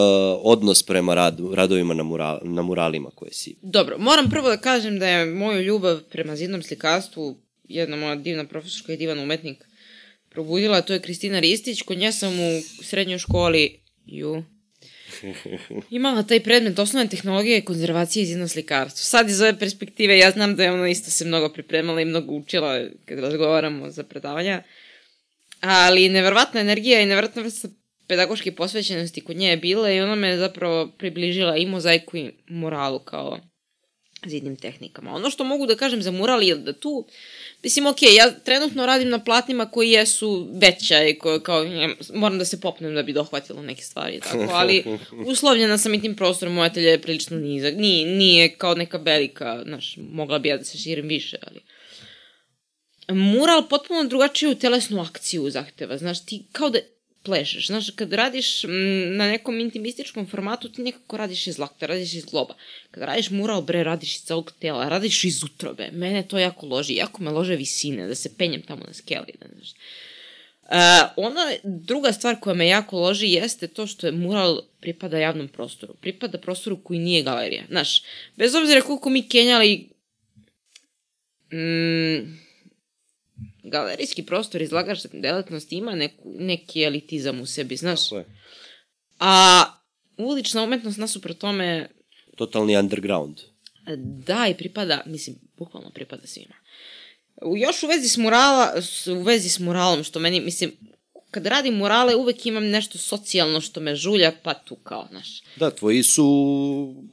[0.42, 3.56] odnos prema radu, radovima na, mura, na muralima koje si?
[3.62, 8.44] Dobro, moram prvo da kažem da je moju ljubav prema zidnom slikarstvu jedna moja divna
[8.44, 9.64] profesorka i divan umetnik
[10.30, 11.82] probudila, to je Kristina Ristić.
[11.82, 14.44] Kod nje sam u srednjoj školi ju,
[15.90, 19.04] imala taj predmet osnovne tehnologije konzervacije i zidno slikarstvo.
[19.04, 22.32] Sad iz ove perspektive ja znam da je ona isto se mnogo pripremala i mnogo
[22.32, 24.62] učila kad razgovaramo za predavanja.
[25.60, 27.68] Ali neverovatna energija i neverovatna vrsta
[28.06, 32.98] pedagoške posvećenosti kod nje je bila i ona me zapravo približila i mozaiku i moralu
[32.98, 33.38] kao
[34.26, 35.14] zidnim tehnikama.
[35.14, 37.06] Ono što mogu da kažem za mural je da tu,
[37.62, 42.38] mislim, ok, ja trenutno radim na platnima koji jesu veća i ko, kao, ja, moram
[42.38, 44.84] da se popnem da bi dohvatila neke stvari, i tako, ali
[45.32, 49.62] uslovljena sam i tim prostorom, moja telja je prilično nizak, nije, nije kao neka velika,
[49.64, 51.60] znaš, mogla bi ja da se širim više, ali
[53.08, 56.78] mural potpuno drugačiju telesnu akciju zahteva, znaš, ti kao da
[57.24, 57.66] plešeš.
[57.66, 58.70] Znaš, kad radiš m,
[59.16, 62.54] na nekom intimističkom formatu, ti nekako radiš iz lakta, radiš iz globa.
[62.90, 65.90] Kad radiš mural, bre, radiš iz celog tela, radiš iz utrobe.
[65.92, 66.94] Mene to jako loži.
[66.94, 69.32] Jako me lože visine, da se penjem tamo na skeli.
[69.40, 69.74] Da, znaš.
[70.64, 70.70] Uh,
[71.16, 75.94] ona druga stvar koja me jako loži jeste to što je mural pripada javnom prostoru.
[75.94, 77.64] Pripada prostoru koji nije galerija.
[77.68, 78.02] Znaš,
[78.36, 79.88] bez obzira koliko mi kenjali
[81.52, 82.43] mm,
[83.64, 88.04] galerijski prostor izlagačne delatnosti ima neku, neki elitizam u sebi, znaš.
[88.04, 88.24] Tako je.
[89.20, 89.64] A
[90.16, 91.88] ulična umetnost nasuprot tome
[92.36, 93.40] Totalni underground.
[93.96, 96.54] da i pripada, mislim, bukvalno pripada svima.
[97.56, 98.72] Još u vezi s murala,
[99.18, 100.72] u vezi s muralom, što meni, mislim,
[101.30, 105.42] kad radim murale uvek imam nešto socijalno što me žulja, pa tu kao, znaš.
[105.56, 106.24] Da, tvoji su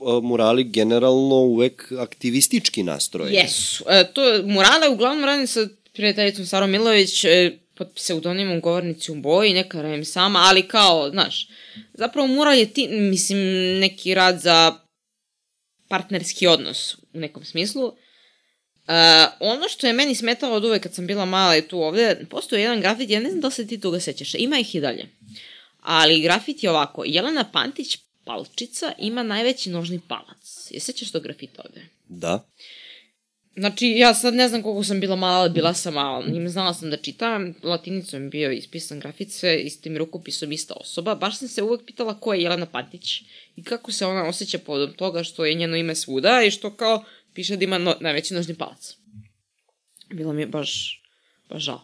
[0.06, 3.38] a, murali generalno uvek aktivistički nastrojeni.
[3.38, 3.84] Jesu.
[3.90, 9.53] E, to, murale uglavnom radim sa prijateljicom Sarom Milović, e, pod pseudonimom govornici u boji,
[9.53, 11.47] neka radim sama, ali kao, znaš,
[11.93, 13.39] zapravo mural je ti, mislim,
[13.80, 14.76] neki rad za
[15.88, 17.85] partnerski odnos u nekom smislu.
[17.85, 18.95] Uh,
[19.39, 22.61] ono što je meni smetalo od uvek kad sam bila mala i tu ovde, postoje
[22.61, 25.09] jedan grafit, ja ne znam da li se ti toga sećaš, ima ih i dalje.
[25.80, 30.68] Ali grafit je ovako, Jelena Pantić Palčica ima najveći nožni palac.
[30.69, 31.85] Je sećaš tog grafita ovde?
[32.07, 32.43] Da.
[33.56, 36.26] Znači, ja sad ne znam koliko sam bila mala, bila sam mala.
[36.28, 41.15] Njim znala sam da čitam, latinicom je bio ispisan grafit, sve istim rukopisom ista osoba.
[41.15, 43.22] Baš sam se uvek pitala ko je Jelena Pantić
[43.56, 47.03] i kako se ona osjeća povodom toga što je njeno ime svuda i što kao
[47.34, 48.95] piše da ima no, najveći nožni palac.
[50.14, 51.02] Bilo mi je baš,
[51.49, 51.82] baš žao.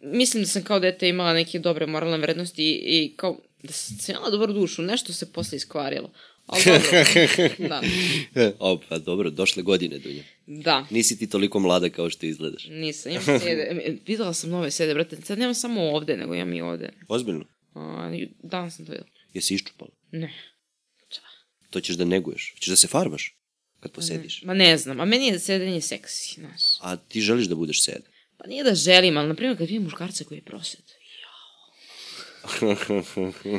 [0.00, 3.96] Mislim da sam kao dete imala neke dobre moralne vrednosti i, i kao da sam
[4.08, 6.12] imala dobru dušu, nešto se posle iskvarilo.
[6.52, 6.88] Ali dobro,
[7.68, 10.22] da, o, pa dobro, došle godine, Dunja.
[10.46, 10.86] da.
[10.90, 12.66] Nisi ti toliko mlada kao što izgledaš.
[12.70, 13.86] Nisam, imam sede.
[14.06, 15.16] Videla sam nove sede, brate.
[15.24, 16.92] Sad nemam samo ovde, nego imam i ovde.
[17.08, 17.44] Ozbiljno?
[17.74, 18.10] A,
[18.42, 19.10] danas sam to videla.
[19.34, 19.90] Jesi iščupala?
[20.12, 20.32] Ne.
[21.70, 22.54] To ćeš da neguješ.
[22.60, 23.34] Ćeš da se farbaš
[23.80, 24.42] kad posediš.
[24.42, 26.62] Ma ne znam, a meni je sedenje seksi, znaš.
[26.80, 28.02] A ti želiš da budeš sed.
[28.38, 30.80] Pa nije da želim, ali na primjer kad vidim muškarca koji je prosed.
[31.22, 32.76] Jao.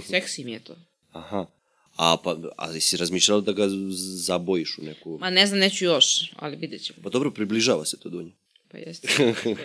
[0.09, 0.75] Seksi mi je to.
[1.11, 1.45] Aha.
[1.95, 3.67] A, pa, ali si razmišljala da ga
[4.17, 5.17] zabojiš u neku...
[5.21, 6.99] Ma ne znam, neću još, ali vidjet ćemo.
[7.03, 8.31] Pa dobro, približava se to, Dunja.
[8.71, 9.07] Pa jeste.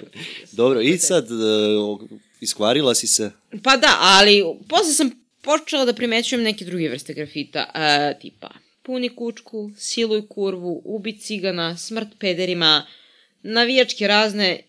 [0.52, 2.00] Dobro, i sad, uh,
[2.40, 3.30] iskvarila si se.
[3.62, 5.10] Pa da, ali posle sam
[5.42, 8.48] počela da primećujem neke druge vrste grafita, e, tipa
[8.88, 12.86] puni kučku, siluj kurvu, ubi cigana, smrt pederima,
[13.42, 14.60] navijačke razne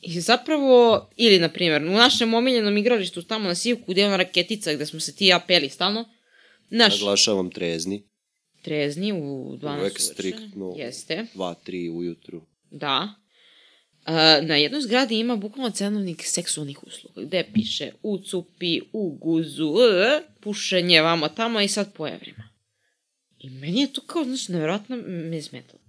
[0.00, 4.16] i zapravo, ili na primjer, u našem omiljenom igralištu tamo na Sivku gde je ona
[4.16, 6.04] raketica gde smo se ti i ja peli stalno,
[6.70, 8.02] naš Naglašavam trezni.
[8.62, 10.74] trezni u 12 Uvek striktno.
[10.76, 11.26] Jeste.
[11.34, 12.42] 2, 3 ujutru.
[12.70, 13.14] Da.
[14.06, 14.14] Uh,
[14.48, 20.22] na jednoj zgradi ima bukvalno cenovnik seksualnih usluga, gde piše u cupi, u guzu, e,
[20.40, 22.48] pušenje vamo tamo i sad po evrima.
[23.38, 25.80] I meni je to kao, znaš, nevjerojatno me je smetalo.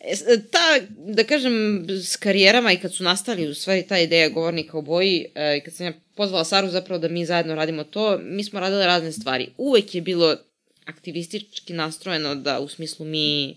[0.00, 0.14] E,
[0.50, 4.82] ta, da kažem, s karijerama i kad su nastali u stvari ta ideja govornika o
[4.82, 8.44] boji, e, i kad sam ja pozvala Saru zapravo da mi zajedno radimo to, mi
[8.44, 9.48] smo radile razne stvari.
[9.56, 10.36] Uvek je bilo
[10.84, 13.56] aktivistički nastrojeno da u smislu mi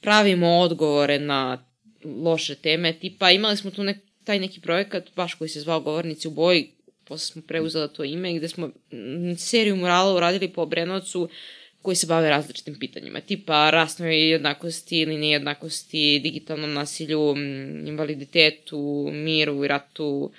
[0.00, 1.66] pravimo odgovore na
[2.04, 6.28] loše teme, tipa imali smo tu nek, taj neki projekat, baš koji se zvao Govornici
[6.28, 6.74] u boji,
[7.04, 8.70] posle smo preuzela to ime, gde smo
[9.38, 11.28] seriju murala uradili po Obrenovcu
[11.82, 17.34] koji se bave različitim pitanjima, tipa rasnoj jednakosti ili nejednakosti, digitalnom nasilju,
[17.86, 20.32] invaliditetu, miru i ratu,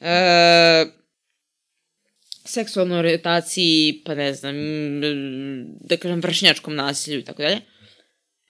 [0.00, 0.86] e,
[2.44, 4.56] seksualnoj orijentaciji, pa ne znam,
[5.80, 7.60] da kažem vršnjačkom nasilju i tako dalje.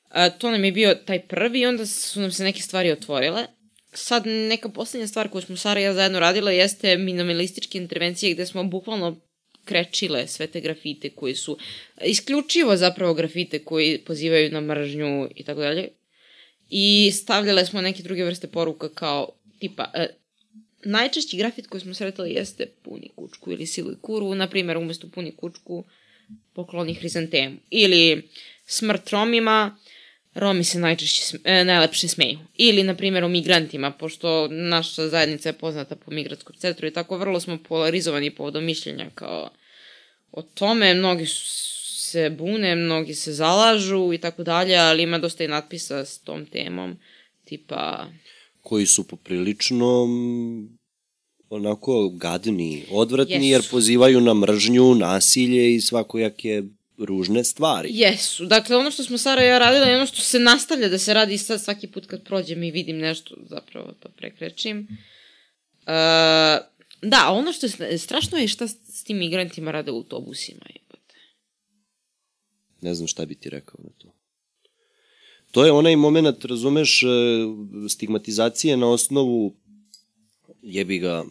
[0.09, 3.47] A, to nam je bio taj prvi i onda su nam se neke stvari otvorile.
[3.93, 8.47] Sad neka poslednja stvar koju smo Sara i ja zajedno radile jeste minimalističke intervencije gde
[8.47, 9.21] smo bukvalno
[9.65, 11.59] krečile sve te grafite koji su
[12.05, 15.89] isključivo zapravo grafite koji pozivaju na mržnju i tako dalje.
[16.71, 19.29] I stavljale smo neke druge vrste poruka kao
[19.59, 20.07] tipa e,
[20.85, 25.33] najčešći grafit koji smo sretali jeste puni kučku ili siluj kurvu, na primjer umesto puni
[25.37, 25.85] kučku
[26.53, 27.57] pokloni hrizantemu.
[27.71, 28.29] Ili
[28.67, 29.79] smrt Romima,
[30.35, 32.39] Romi se najčešće, e, najlepše smeju.
[32.57, 37.19] Ili, na primjer, o migrantima, pošto naša zajednica je poznata po migratskom centru i tako
[37.19, 39.51] vrlo smo polarizovani povodom mišljenja kao
[40.33, 40.95] o tome.
[40.95, 46.19] Mnogi se bune, mnogi se zalažu i tako dalje, ali ima dosta i natpisa s
[46.19, 46.97] tom temom,
[47.45, 48.07] tipa
[48.63, 50.09] Koji su poprilično
[51.51, 53.45] onako gadni, odvratni, Jesu.
[53.45, 56.63] jer pozivaju na mržnju, nasilje i svakojake
[56.99, 57.89] ružne stvari.
[57.93, 58.47] Jesu.
[58.47, 61.15] Dakle, ono što smo Sara i ja radile je ono što se nastavlja da se
[61.15, 64.89] radi sad svaki put kad prođem i vidim nešto zapravo pa prekrećim.
[67.03, 70.67] da, ono što je strašno je šta s tim migrantima rade u autobusima.
[70.75, 71.15] Jebate.
[72.81, 74.15] Ne znam šta bi ti rekao na to.
[75.51, 77.07] To je onaj moment, razumeš, e,
[77.89, 79.57] stigmatizacije na osnovu
[80.63, 81.25] jebi ga,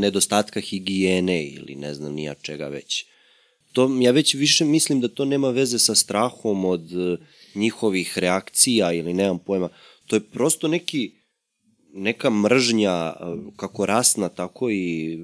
[0.00, 3.06] nedostatka higijene ili ne znam nija čega već.
[3.72, 7.16] To, ja već više mislim da to nema veze sa strahom od e,
[7.54, 9.68] njihovih reakcija ili nemam pojma.
[10.06, 11.12] To je prosto neki
[11.92, 13.12] neka mržnja e,
[13.56, 15.18] kako rasna, tako i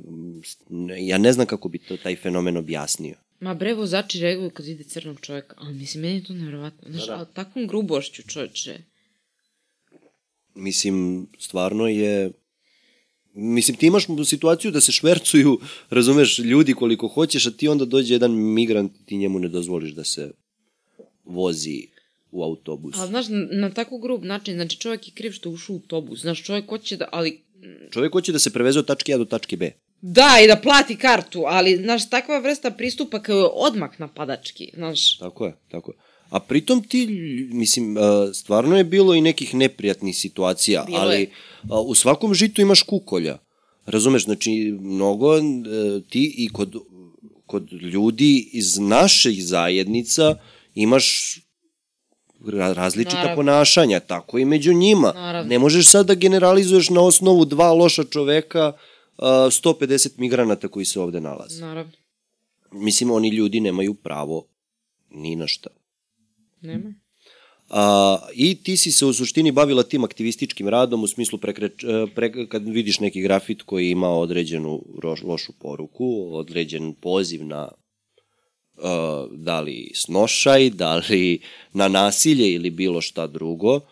[0.98, 3.16] ja ne znam kako bi to taj fenomen objasnio.
[3.40, 6.88] Ma bre, vozači reaguju kad vide crnog čoveka, ali mislim, meni je to nevjerovatno.
[6.90, 7.24] Znaš, da, da.
[7.24, 8.78] takvom grubošću čoveče.
[10.54, 12.32] Mislim, stvarno je
[13.40, 15.59] Mislim, ti imaš situaciju da se švercuju,
[15.90, 19.93] razumeš, ljudi koliko hoćeš, a ti onda dođe jedan migrant i ti njemu ne dozvoliš
[19.93, 20.31] da se
[21.24, 21.86] vozi
[22.31, 22.98] u autobus.
[22.98, 26.20] A znaš, na, na tako grub način, znači čovjek je kriv što ušao u autobus,
[26.20, 27.40] znaš, čovjek hoće da, ali...
[27.90, 29.70] Čovjek hoće da se preveze od tačke A do tačke B.
[30.01, 35.19] Da, i da plati kartu, ali, znaš, takva vrsta pristupa kao je odmak napadački, znaš.
[35.19, 36.07] Tako je, tako je.
[36.30, 37.06] A pritom ti,
[37.52, 37.96] mislim,
[38.34, 41.30] stvarno je bilo i nekih neprijatnih situacija, bilo ali je.
[41.86, 43.38] u svakom žitu imaš kukolja.
[43.86, 45.40] Razumeš, znači, mnogo e,
[46.09, 46.76] ti i kod,
[47.46, 50.36] kod ljudi iz naših zajednica
[50.74, 51.38] imaš
[52.74, 53.36] različita Naravno.
[53.36, 55.12] ponašanja, tako i među njima.
[55.14, 55.48] Naravno.
[55.48, 58.72] Ne možeš sad da generalizuješ na osnovu dva loša čoveka
[59.18, 61.60] 150 migranata koji se ovde nalaze.
[61.60, 61.92] Naravno.
[62.72, 64.46] Mislim, oni ljudi nemaju pravo
[65.10, 65.70] ni na šta.
[66.60, 66.94] Nema.
[67.68, 72.06] A, I ti si se u suštini bavila tim aktivističkim radom u smislu prekreč, e,
[72.14, 77.68] pre, kad vidiš neki grafit koji ima određenu roš, lošu poruku, određen poziv na
[78.78, 81.40] uh, da li snošaj, da li
[81.72, 83.82] na nasilje ili bilo šta drugo, uh,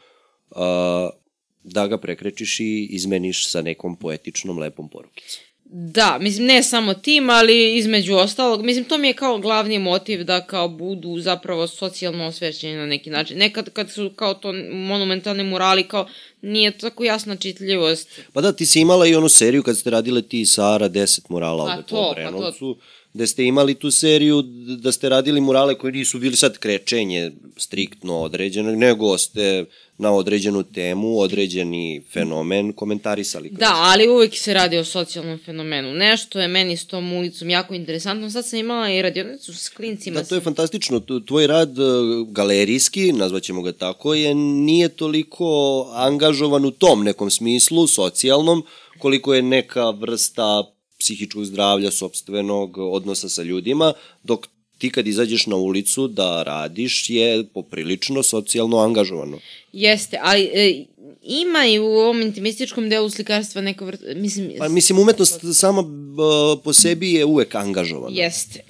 [1.65, 5.46] da ga prekrečiš i izmeniš sa nekom poetičnom lepom porukicom.
[5.71, 10.25] Da, mislim, ne samo tim, ali između ostalog, mislim, to mi je kao glavni motiv
[10.25, 13.39] da kao budu zapravo socijalno osvećeni na neki način.
[13.39, 16.09] Nekad kad su kao to monumentalni murali, kao
[16.43, 18.21] nije tako jasna čitljivost.
[18.33, 21.21] Pa da, ti si imala i onu seriju kad ste radile ti i Sara 10
[21.29, 22.75] murala pa ovde to, po Brenovcu.
[22.75, 22.87] Pa to
[23.17, 24.43] da ste imali tu seriju
[24.83, 29.65] da ste radili murale koji nisu bili sad krečenje striktno određeno, nego ste
[29.99, 33.51] na određenu temu, određeni fenomen komentarisali.
[33.51, 35.95] Da, ali uvek se radi o socijalnom fenomenu.
[35.95, 38.31] Nešto je meni s tom ulicom jako interesantno.
[38.31, 40.21] Sad sam imala i radionicu s klincima.
[40.21, 41.01] Da, to je fantastično.
[41.27, 41.83] Tvoj rad e,
[42.29, 45.47] galerijski, nazvaćemo ga tako, je nije toliko
[45.95, 48.63] angažovan u tom nekom smislu, socijalnom,
[48.99, 50.76] koliko je neka vrsta
[51.07, 53.93] psihičkog zdravlja, sobstvenog odnosa sa ljudima,
[54.23, 54.47] dok
[54.79, 59.39] ti kad izađeš na ulicu da radiš je poprilično socijalno angažovano.
[59.73, 60.85] Jeste, ali e,
[61.23, 64.53] ima i u ovom intimističkom delu slikarstva neka vrta, mislim...
[64.59, 66.23] Pa mislim, umetnost sama b,
[66.65, 68.17] po sebi je uvek angažovana.
[68.17, 68.65] Jeste.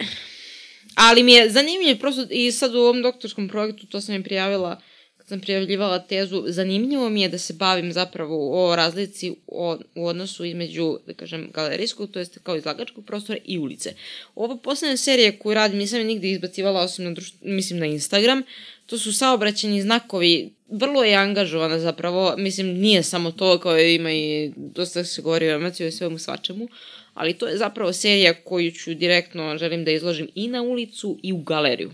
[0.95, 4.71] Ali mi je zanimljivo, prosto i sad u ovom doktorskom projektu, to sam je prijavila
[4.71, 4.96] uh,
[5.29, 10.45] sam prijavljivala tezu, zanimljivo mi je da se bavim zapravo o razlici o, u odnosu
[10.45, 13.95] između, da kažem, galerijskog, to jest kao izlagačkog prostora i ulice.
[14.35, 18.43] Ova poslednja serija koju radim, nisam je nigde izbacivala, osim na, društvo, mislim, na Instagram,
[18.87, 24.53] to su saobraćeni znakovi, vrlo je angažovana zapravo, mislim, nije samo to, kao ima i,
[24.57, 26.69] dosta se govori o emociju i svemu svačemu,
[27.15, 31.33] ali to je zapravo serija koju ću direktno želim da izložim i na ulicu i
[31.33, 31.91] u galeriju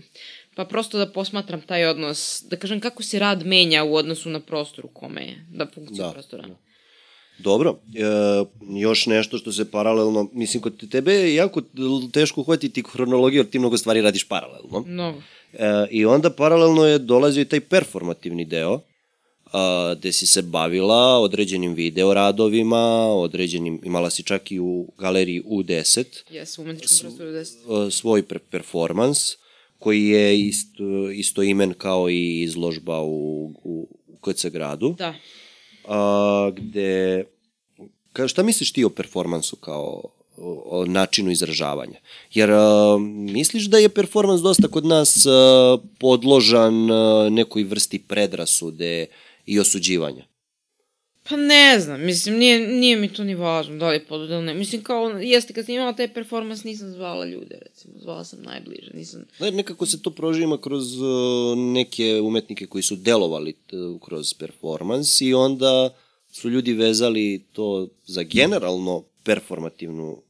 [0.55, 4.39] pa prosto da posmatram taj odnos, da kažem kako se rad menja u odnosu na
[4.39, 6.47] prostor u kome je, da funkcija da, prostora.
[6.47, 6.55] Da.
[7.39, 8.01] Dobro, e,
[8.79, 11.61] još nešto što se paralelno, mislim, kod tebe je jako
[12.11, 14.83] teško uhvatiti hronologiju, jer ti mnogo stvari radiš paralelno.
[14.87, 15.21] Mnogo.
[15.53, 18.79] E, I onda paralelno je dolazio i taj performativni deo,
[19.53, 26.05] a, gde si se bavila određenim videoradovima, određenim, imala si čak i u galeriji U10.
[26.29, 27.89] Jes, u umetničkom prostoru U10.
[27.89, 29.35] Svoj performans
[29.83, 34.95] koji je isto, isto imen kao i izložba u, u, u KC gradu.
[34.97, 35.13] Da.
[35.87, 37.23] A, gde,
[38.13, 40.03] ka, šta misliš ti o performansu kao
[40.37, 41.99] o, o načinu izražavanja?
[42.33, 42.97] Jer a,
[43.33, 49.05] misliš da je performans dosta kod nas a, podložan a, nekoj vrsti predrasude
[49.45, 50.23] i osuđivanja?
[51.29, 54.41] Pa ne znam, mislim, nije, nije mi to ni važno da li je podod ili
[54.41, 54.53] ne.
[54.53, 58.91] Mislim, kao, jeste, kad sam imala taj performans, nisam zvala ljude, recimo, zvala sam najbliže,
[58.93, 59.25] nisam...
[59.39, 65.21] Da, nekako se to prožima kroz uh, neke umetnike koji su delovali uh, kroz performans
[65.21, 65.95] i onda
[66.31, 70.21] su ljudi vezali to za generalno performativnu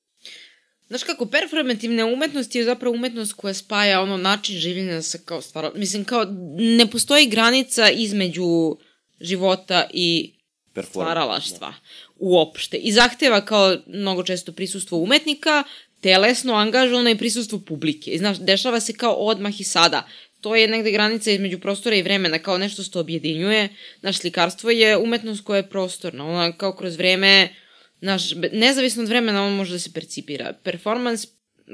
[0.87, 5.71] Znaš kako, performativna umetnost je zapravo umetnost koja spaja ono način življenja sa kao stvar...
[5.75, 6.25] Mislim, kao,
[6.57, 8.77] ne postoji granica između
[9.21, 10.33] života i
[10.81, 11.73] stvaralaštva da.
[12.15, 12.77] uopšte.
[12.77, 15.63] I zahteva kao mnogo često prisustvo umetnika,
[16.01, 18.11] telesno angažovano i prisustvo publike.
[18.11, 20.07] I znaš, dešava se kao odmah i sada.
[20.41, 23.69] To je negde granica između prostora i vremena, kao nešto što objedinjuje.
[24.01, 26.25] Naš slikarstvo je umetnost koja je prostorna.
[26.25, 27.55] Ona kao kroz vreme,
[28.01, 30.53] naš, nezavisno od vremena, on može da se percipira.
[30.63, 31.27] Performans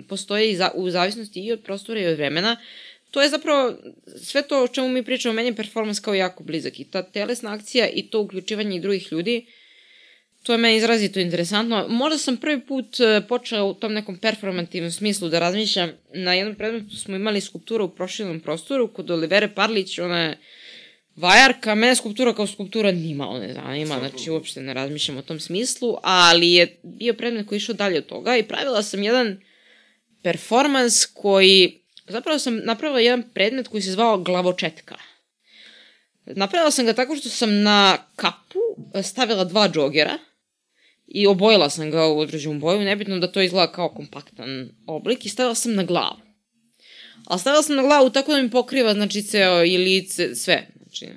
[0.08, 2.58] postoji za, u zavisnosti i od prostora i od vremena.
[3.12, 3.74] To je zapravo
[4.24, 6.80] sve to o čemu mi pričamo, meni je performans kao jako blizak.
[6.80, 9.46] I ta telesna akcija i to uključivanje i drugih ljudi,
[10.44, 11.86] to je meni izrazito interesantno.
[11.90, 15.92] Možda sam prvi put e, počela u tom nekom performativnom smislu da razmišljam.
[16.14, 16.96] Na jednom predmetu.
[16.96, 20.38] Smo imali skulpturu u prošilnom prostoru kod Olivere Parlić, ona je
[21.16, 25.98] vajarka, mene skulptura kao skulptura nimalo ne zanima, znači uopšte ne razmišljam o tom smislu,
[26.04, 29.42] ali je bio predmet koji je išao dalje od toga i pravila sam jedan
[30.22, 31.79] performans koji,
[32.10, 34.96] zapravo sam napravila jedan predmet koji se zvao glavočetka.
[36.26, 38.60] Napravila sam ga tako što sam na kapu
[39.04, 40.18] stavila dva džogera
[41.08, 45.30] i obojila sam ga u određenu boju, nebitno da to izgleda kao kompaktan oblik i
[45.30, 46.18] stavila sam na glavu.
[47.26, 50.68] A stavila sam na glavu tako da mi pokriva, znači, ceo i lice, sve.
[50.82, 51.08] Znači,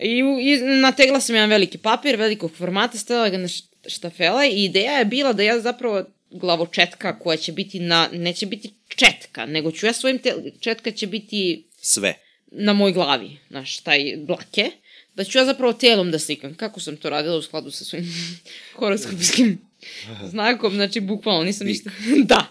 [0.00, 3.48] I, i nategla sam jedan veliki papir, velikog formata, stavila ga na
[3.86, 8.72] štafela i ideja je bila da ja zapravo glavočetka koja će biti na, neće biti
[8.88, 11.64] četka, nego ću ja svojim, te, četka će biti...
[11.80, 12.14] Sve.
[12.46, 14.70] Na moj glavi, znaš, taj blake
[15.14, 16.54] da ću ja zapravo telom da slikam.
[16.54, 18.14] Kako sam to radila u skladu sa svojim
[18.78, 19.58] horoskopskim
[20.32, 21.90] znakom, znači bukvalno nisam ništa,
[22.32, 22.46] da,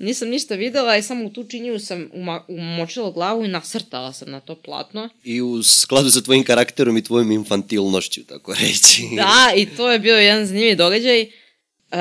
[0.00, 4.30] nisam ništa videla i samo u tu činju sam uma, umočila glavu i nasrtala sam
[4.30, 5.08] na to platno.
[5.24, 9.02] I u skladu sa tvojim karakterom i tvojim infantilnošću, tako reći.
[9.16, 11.22] Da, i to je bio jedan zanimljiv događaj.
[11.22, 11.98] Uh,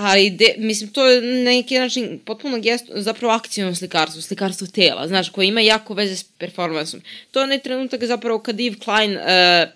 [0.00, 5.08] ali de, mislim, to je na neki način potpuno gesto, zapravo akcijno slikarstvo, slikarstvo tela,
[5.08, 7.02] znaš, koje ima jako veze s performansom.
[7.30, 9.22] To je onaj trenutak zapravo kad Yves Klein uh,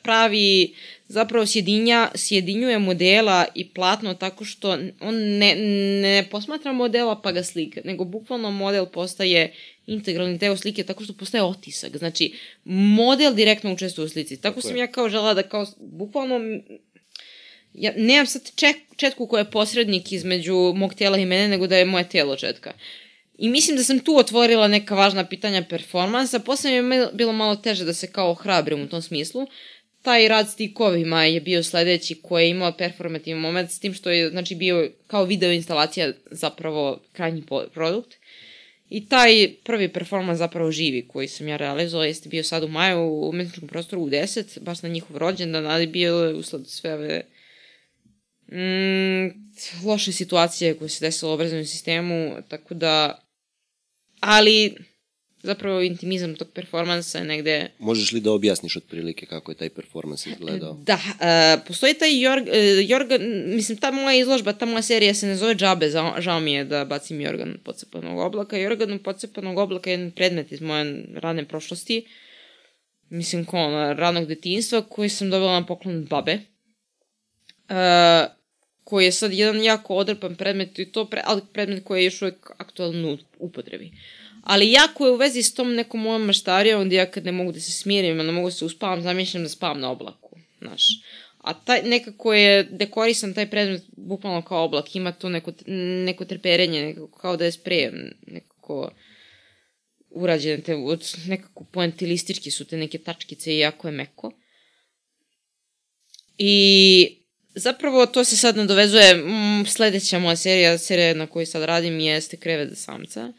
[0.03, 0.75] pravi,
[1.09, 5.55] zapravo sjedinja, sjedinjuje modela i platno tako što on ne,
[6.03, 9.53] ne posmatra modela pa ga slika, nego bukvalno model postaje
[9.87, 11.97] integralni deo slike tako što postaje otisak.
[11.97, 12.33] Znači,
[12.65, 14.37] model direktno učestvuje u slici.
[14.37, 14.81] Tako, tako sam je.
[14.81, 16.41] ja kao žela da kao bukvalno
[17.75, 21.77] ja nemam sad ček, četku koja je posrednik između mog tela i mene, nego da
[21.77, 22.73] je moje telo četka.
[23.39, 27.57] I mislim da sam tu otvorila neka važna pitanja performansa, posle mi je bilo malo
[27.57, 29.47] teže da se kao ohrabrim u tom smislu.
[30.03, 34.11] Taj rad s tikovima je bio sledeći koji je imao performativni moment s tim što
[34.11, 37.43] je znači, bio kao video instalacija zapravo krajnji
[37.75, 38.17] produkt.
[38.91, 42.99] I taj prvi performans zapravo živi koji sam ja realizovala jeste bio sad u maju
[43.01, 47.23] u umetničkom prostoru u 10, baš na njihov rođendan, ali bio usled sve ove
[48.53, 49.31] mm,
[49.87, 53.23] loše situacije koje se desilo u obrazovnom sistemu, tako da,
[54.21, 54.75] ali
[55.43, 57.71] zapravo intimizam tog performansa je negde...
[57.79, 60.73] Možeš li da objasniš otprilike kako je taj performans izgledao?
[60.73, 65.27] Da, uh, postoji taj Jorg, uh, Jorgan, mislim, ta moja izložba, ta moja serija se
[65.27, 68.57] ne zove Džabe, žao, žao mi je da bacim Jorgan pocepanog oblaka.
[68.57, 72.07] Jorgan pocepanog oblaka je jedan predmet iz moje radne prošlosti,
[73.09, 76.39] mislim, ko ono, radnog detinstva, koji sam dobila na poklon od babe.
[77.69, 78.42] Uh,
[78.85, 82.23] koji je sad jedan jako odrpan predmet i to pre, ali predmet koji je još
[82.23, 83.91] uvijek aktualno upotrebi.
[84.43, 87.53] Ali jako je u vezi s tom nekom mojom maštarijom gdje ja kad ne mogu
[87.53, 90.83] da se smirim, ne mogu da se uspavam, zamišljam da spavam na oblaku, znaš.
[91.39, 95.53] A taj, nekako je dekorisan taj predmet bukvalno kao oblak, ima to neko,
[96.05, 98.91] neko treperenje, nekako kao da je sprejem, nekako
[100.11, 100.77] urađene te,
[101.27, 104.33] nekako poentilistički su te neke tačkice i jako je meko.
[106.39, 107.22] I
[107.55, 112.37] Zapravo to se sad nadovezuje, mm, sledeća moja serija, serija na kojoj sad radim jeste
[112.37, 113.33] Krevet za samca.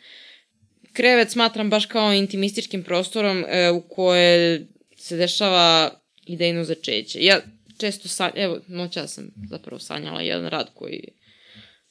[0.93, 4.67] Krevet smatram baš kao intimističkim prostorom e, u koje
[4.97, 5.91] se dešava
[6.25, 7.19] idejno začeće.
[7.21, 7.41] Ja
[7.77, 11.07] često sanjam, evo, noća sam zapravo sanjala jedan rad koji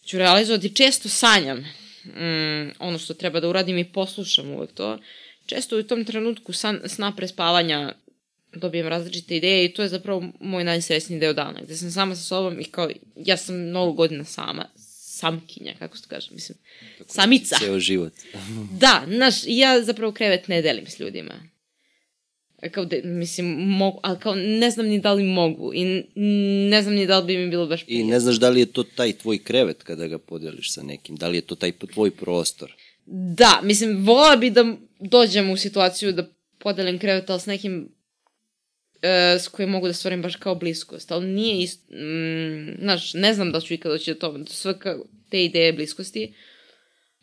[0.07, 0.75] ću realizovati.
[0.75, 1.59] Često sanjam
[2.05, 4.99] mm, ono što treba da uradim i poslušam uvek to.
[5.47, 7.93] Često u tom trenutku san, sna prespavanja
[8.55, 12.23] dobijem različite ideje i to je zapravo moj najsrećniji deo dana, gde sam sama sa
[12.23, 14.67] sobom i kao, ja sam mnogo godina sama,
[15.23, 16.59] samkinja, kako se to kaže, mislim,
[16.99, 17.57] Tako samica.
[17.59, 18.13] Ceo život.
[18.81, 21.35] da, znaš, ja zapravo krevet ne delim s ljudima.
[22.71, 25.85] Kao de, mislim, mogu, ali kao ne znam ni da li mogu i
[26.71, 28.09] ne znam ni da li bi mi bilo baš prijatno.
[28.09, 31.17] I ne znaš da li je to taj tvoj krevet kada ga podeliš sa nekim,
[31.17, 32.73] da li je to taj tvoj prostor.
[33.07, 37.89] Da, mislim, vola bi da dođem u situaciju da podelim krevet, ali s nekim
[39.39, 43.53] s kojim mogu da stvorim baš kao bliskost, ali nije isto, mm, znaš, ne znam
[43.53, 46.35] da ću ikada doći do toga, to sve kao te ideje bliskosti,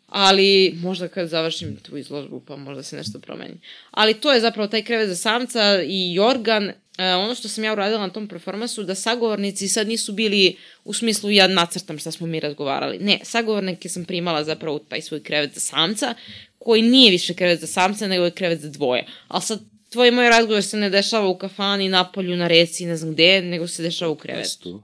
[0.06, 3.60] ali možda kad završim tu izložbu pa možda se nešto promeni.
[3.90, 7.72] Ali to je zapravo taj krevet za samca i jorgan, e, ono što sam ja
[7.72, 12.26] uradila na tom performansu, da sagovornici sad nisu bili u smislu ja nacrtam šta smo
[12.26, 12.98] mi razgovarali.
[12.98, 16.14] Ne, sagovornike sam primala zapravo taj svoj krevet za samca,
[16.58, 19.06] koji nije više krevet za samca, nego je krevet za dvoje.
[19.28, 22.96] Ali sad tvoj moj razgovor se ne dešava u kafani, na polju, na reci, ne
[22.96, 24.82] znam gde, nego se dešava u krevetu.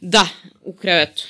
[0.00, 0.28] Da,
[0.64, 1.22] u krevetu.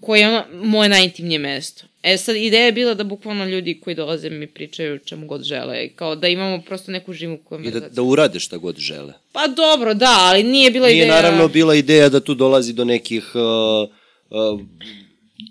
[0.00, 1.84] Koje je ono moje najintimnije mesto.
[2.02, 5.88] E sad, ideja je bila da bukvalno ljudi koji dolaze mi pričaju čemu god žele.
[5.88, 7.90] Kao da imamo prosto neku živu I da, konverzaciju.
[7.90, 9.12] da urade šta god žele.
[9.32, 11.14] Pa dobro, da, ali nije bila Nije ideja...
[11.14, 13.88] naravno bila ideja da tu dolazi do nekih uh,
[14.30, 14.60] uh,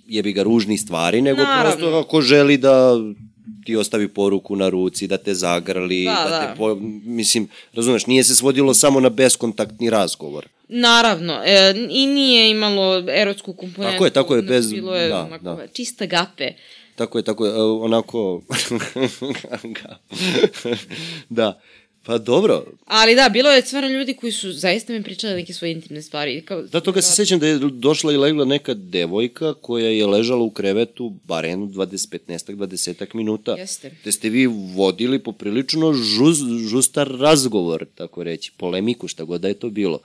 [0.07, 1.71] jebi ga ružnih stvari, nego Naravno.
[1.77, 2.93] prosto ako želi da
[3.63, 6.41] ti ostavi poruku na ruci, da te zagrli, Da, da, da.
[6.43, 6.75] te po,
[7.05, 10.47] mislim, razumeš, nije se svodilo samo na beskontaktni razgovor.
[10.67, 13.91] Naravno, e, i nije imalo erotsku komponentu.
[13.91, 15.67] Tako je, tako je, bez- Bilo je da, onako, da.
[15.67, 16.51] čista gape.
[16.95, 18.41] Tako je, tako je, uh, onako,
[21.29, 21.61] da,
[22.05, 25.71] pa dobro, Ali da, bilo je stvarno ljudi koji su zaista mi pričali neke svoje
[25.71, 26.41] intimne stvari.
[26.41, 30.43] Kao, Da, toga se sećam da je došla i legla neka devojka koja je ležala
[30.43, 33.55] u krevetu bar jedno 25 20 minuta.
[33.57, 33.91] Jeste.
[34.03, 36.37] Te ste vi vodili poprilično žuz,
[36.69, 39.99] žustar razgovor, tako reći, polemiku, šta god da je to bilo.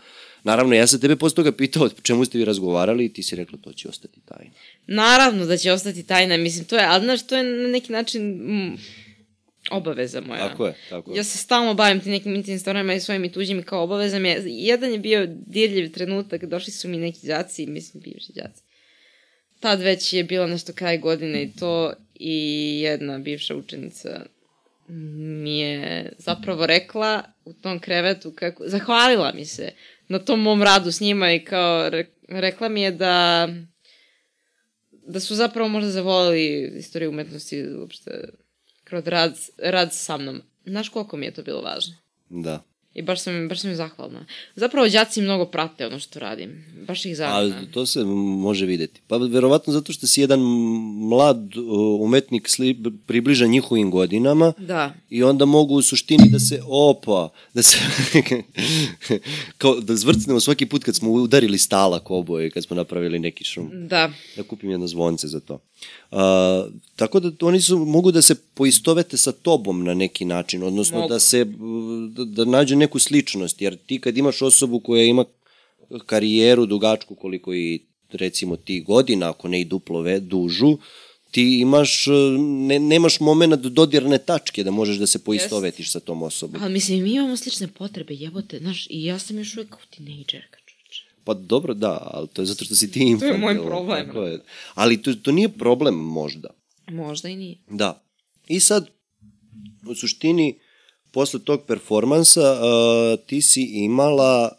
[0.44, 3.36] Naravno, ja sam tebe posle toga pitao o čemu ste vi razgovarali i ti si
[3.36, 4.50] rekla to će ostati tajno.
[4.86, 8.22] Naravno da će ostati tajna, mislim, to je, ali znaš, to je na neki način
[8.22, 8.78] mm,
[9.70, 10.48] obaveza moja.
[10.48, 11.16] Tako je, tako je.
[11.16, 14.42] Ja se stalno bavim ti nekim intimnim stvarima i svojim i tuđim kao obavezam je.
[14.46, 18.62] Jedan je bio dirljiv trenutak, došli su mi neki đaci, mislim, bivši đaci.
[19.60, 24.26] Tad već je bilo nešto kraj godine i to i jedna bivša učenica
[24.88, 29.72] mi je zapravo rekla u tom krevetu kako, zahvalila mi se
[30.08, 33.48] na tom mom radu s njima i kao re, rekla mi je da
[35.08, 38.28] da su zapravo možda zavolili istoriju umetnosti uopšte
[38.88, 40.42] kroz rad, rad sa mnom.
[40.66, 41.94] Znaš koliko mi je to bilo važno?
[42.28, 42.62] Da.
[42.94, 44.26] I baš sam, baš sam im zahvalna.
[44.56, 46.64] Zapravo, đaci mnogo prate ono što radim.
[46.86, 47.56] Baš ih zanima.
[47.56, 49.00] A to se može videti.
[49.06, 50.40] Pa verovatno zato što si jedan
[51.08, 51.52] mlad
[52.00, 54.94] umetnik sli, približa njihovim godinama Da.
[55.10, 57.78] i onda mogu u suštini da se opa, da se
[59.58, 63.70] kao da zvrcnemo svaki put kad smo udarili stalak oboje, kad smo napravili neki šum.
[63.88, 64.10] Da.
[64.36, 65.60] Da kupim jedno zvonce za to.
[66.10, 70.96] A, tako da oni su, mogu da se poistovete sa tobom na neki način, odnosno
[70.98, 71.08] Mogu.
[71.08, 71.44] da se,
[72.08, 75.24] da, da nađe neku sličnost, jer ti kad imaš osobu koja ima
[76.06, 77.80] karijeru dugačku koliko i
[78.12, 80.78] recimo ti godina, ako ne i duplo ve, dužu,
[81.30, 82.06] ti imaš,
[82.38, 86.62] ne, nemaš moment dodirne tačke da možeš da se poistovetiš sa tom osobom.
[86.62, 90.57] Ali mislim, mi imamo slične potrebe, jebote, znaš, i ja sam još uvek kao tinejdžerka.
[91.28, 93.40] Pa dobro, da, ali to je zato što si ti infantilan.
[93.40, 94.06] moj problem.
[94.06, 94.40] Tako je.
[94.74, 96.48] Ali to, to nije problem možda.
[96.90, 97.58] Možda i nije.
[97.70, 98.02] Da.
[98.46, 98.86] I sad,
[99.88, 100.58] u suštini,
[101.12, 104.58] posle tog performansa, uh, ti si imala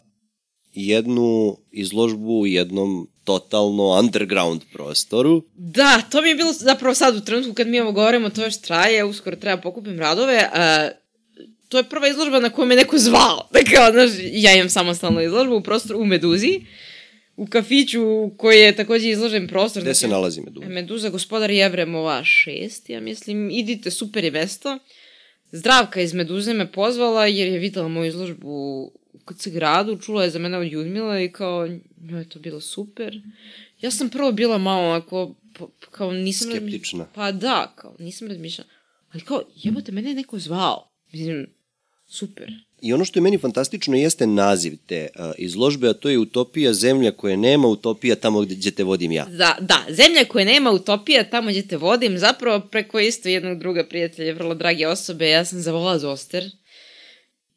[0.72, 5.42] jednu izložbu u jednom totalno underground prostoru.
[5.54, 8.60] Da, to mi je bilo zapravo sad u trenutku kad mi ovo govorimo, to još
[8.60, 10.48] traje, uskoro treba pokupim radove.
[10.52, 10.88] A,
[11.70, 13.48] to je prva izložba na koju me neko zvao.
[13.52, 16.60] Da kao, znaš, ja imam samostalnu izložbu u prostoru u Meduzi,
[17.36, 19.82] u kafiću koji je takođe izložen prostor.
[19.82, 20.68] Gde se Znači, nalazi Meduza?
[20.68, 24.78] Meduza, gospodar Jevremova 6, ja mislim, idite, super je mesto.
[25.52, 28.50] Zdravka iz Meduze me pozvala jer je videla moju izložbu
[29.12, 31.68] u KC gradu, čula je za mene od Judmila i kao,
[32.00, 33.20] njoj je to bilo super.
[33.80, 35.34] Ja sam prvo bila malo onako,
[35.90, 36.50] kao nisam...
[36.50, 37.06] Skeptična.
[37.14, 38.70] Pa da, kao nisam razmišljala.
[39.12, 40.90] Ali kao, jebote, mene je neko zvao.
[41.12, 41.46] Mislim,
[42.10, 42.52] super.
[42.82, 46.72] I ono što je meni fantastično jeste naziv te uh, izložbe, a to je Utopija
[46.72, 49.24] zemlja koje nema, Utopija tamo gde, gde te vodim ja.
[49.24, 53.84] Da, da, zemlja koja nema utopija, tamo gdje te vodim, zapravo preko isto jednog druga
[53.84, 56.50] prijatelja, vrlo drage osobe, ja sam zavolala Zoster.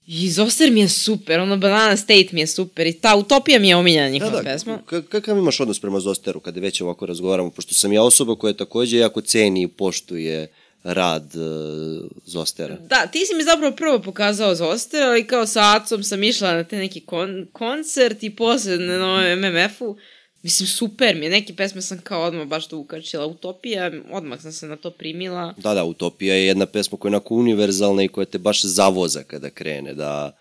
[0.07, 3.69] I Zoster mi je super, ono Banana State mi je super i ta utopija mi
[3.69, 4.79] je omiljena Da, njihova da, pesma.
[4.85, 8.53] ka- kakav imaš odnos prema Zosteru kada već ovako razgovaramo, pošto sam ja osoba koja
[8.53, 10.47] takođe jako ceni i poštuje
[10.83, 12.75] rad uh, Zostera.
[12.75, 16.63] Da, ti si mi zapravo prvo pokazao Zoster, ali kao sa Acom sam išla na
[16.63, 19.97] te neki kon koncert i posle na novom MMF-u.
[20.41, 23.25] Mislim, super mi je, neke pesme sam kao odmah baš to ukačila.
[23.25, 25.53] Utopija, odmah sam se na to primila.
[25.57, 29.23] Da, da, Utopija je jedna pesma koja je onako univerzalna i koja te baš zavoza
[29.23, 30.37] kada krene, da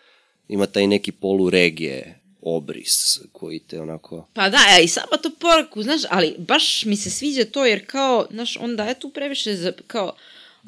[0.49, 4.29] ima taj neki polu regije obris koji te onako...
[4.33, 7.87] Pa da, ja i sama to poruku, znaš, ali baš mi se sviđa to jer
[7.87, 10.13] kao, znaš, onda je tu previše za, kao,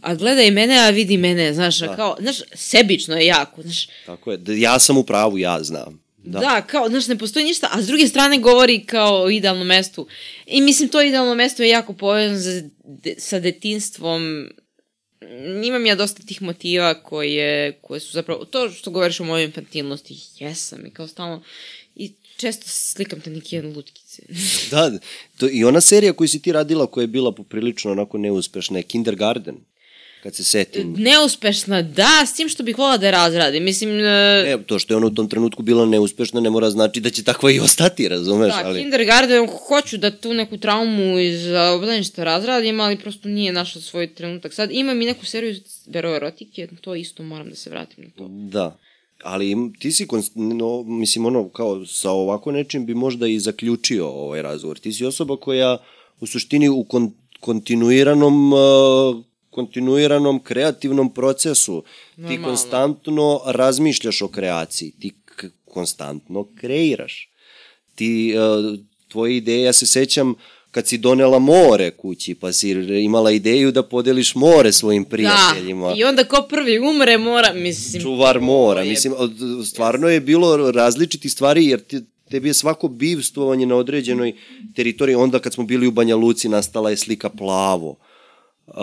[0.02, 1.96] a gledaj mene, a vidi mene, znaš, Da.
[1.96, 6.04] kao, znaš, sebično je jako, znaš, Tako je, ja sam u pravu, ja znam.
[6.24, 6.38] Da.
[6.38, 10.06] da, kao, znaš, ne postoji ništa, a s druge strane govori kao o idealnom mestu.
[10.46, 14.48] I mislim, to idealno mesto je jako povezano de, sa detinstvom.
[15.64, 20.16] Imam ja dosta tih motiva koje, koje su zapravo, to što govoriš o mojoj infantilnosti,
[20.38, 21.42] jesam i kao stalno,
[21.96, 24.22] i često slikam te neke lutkice.
[24.70, 24.98] da,
[25.38, 28.82] to, i ona serija koju si ti radila koja je bila poprilično onako neuspešna je
[28.82, 29.56] Kindergarten
[30.24, 30.94] kad se setim.
[30.98, 33.60] Neuspešna, da, s tim što bih volila da je razradi.
[33.60, 33.90] Mislim...
[33.90, 33.96] Uh...
[34.44, 37.24] Ne, to što je ona u tom trenutku bila neuspešna ne mora znači da će
[37.24, 38.52] takva i ostati, razumeš?
[38.54, 38.80] Da, ali...
[38.80, 44.54] kindergarten, hoću da tu neku traumu iz obdaništa razradim, ali prosto nije našla svoj trenutak.
[44.54, 45.54] Sad imam i neku seriju
[45.94, 48.28] erotike, to isto moram da se vratim na to.
[48.28, 48.78] Da.
[49.22, 54.42] Ali ti si, no, mislim, ono, kao sa ovako nečim bi možda i zaključio ovaj
[54.42, 54.78] razgovor.
[54.78, 55.78] Ti si osoba koja
[56.20, 58.58] u suštini u kon, kontinuiranom uh,
[59.54, 61.82] kontinuiranom kreativnom procesu.
[62.16, 62.36] Normalno.
[62.36, 65.12] Ti konstantno razmišljaš o kreaciji, ti
[65.64, 67.28] konstantno kreiraš.
[67.94, 68.78] Ti, uh,
[69.08, 70.34] tvoje ideje, ja se sećam,
[70.70, 72.70] kad si donela more kući, pa si
[73.04, 75.88] imala ideju da podeliš more svojim prijateljima.
[75.88, 78.02] Da, i onda ko prvi umre mora, mislim...
[78.02, 78.90] Čuvar mora, je...
[78.90, 79.14] mislim,
[79.64, 82.00] stvarno je bilo različiti stvari, jer ti,
[82.30, 84.32] tebi je svako bivstvovanje na određenoj
[84.76, 87.96] teritoriji, onda kad smo bili u Banja Luci nastala je slika plavo
[88.66, 88.74] uh,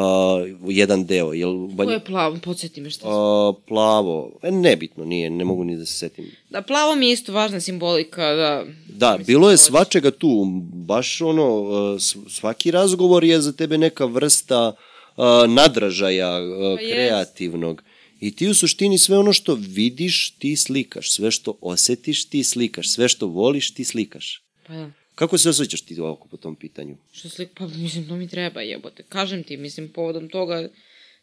[0.67, 1.33] jedan deo.
[1.33, 1.87] Jel, banj...
[1.87, 2.37] Ko je plavo?
[2.43, 6.31] Podsjeti me šta uh, Plavo, e, nebitno, nije, ne mogu ni da se setim.
[6.49, 8.65] Da, plavo mi je isto važna simbolika, da...
[8.87, 14.67] Da, bilo je svačega tu, baš ono, uh, svaki razgovor je za tebe neka vrsta
[14.67, 17.83] uh, nadražaja uh, pa kreativnog.
[18.19, 21.11] I ti u suštini sve ono što vidiš, ti slikaš.
[21.11, 22.89] Sve što osetiš, ti slikaš.
[22.89, 24.43] Sve što voliš, ti slikaš.
[24.67, 25.00] Pa da.
[25.21, 26.97] Kako se osjećaš ti ovako po tom pitanju?
[27.11, 29.03] Što slik, pa mislim, to mi treba jebote.
[29.03, 30.69] Kažem ti, mislim, povodom toga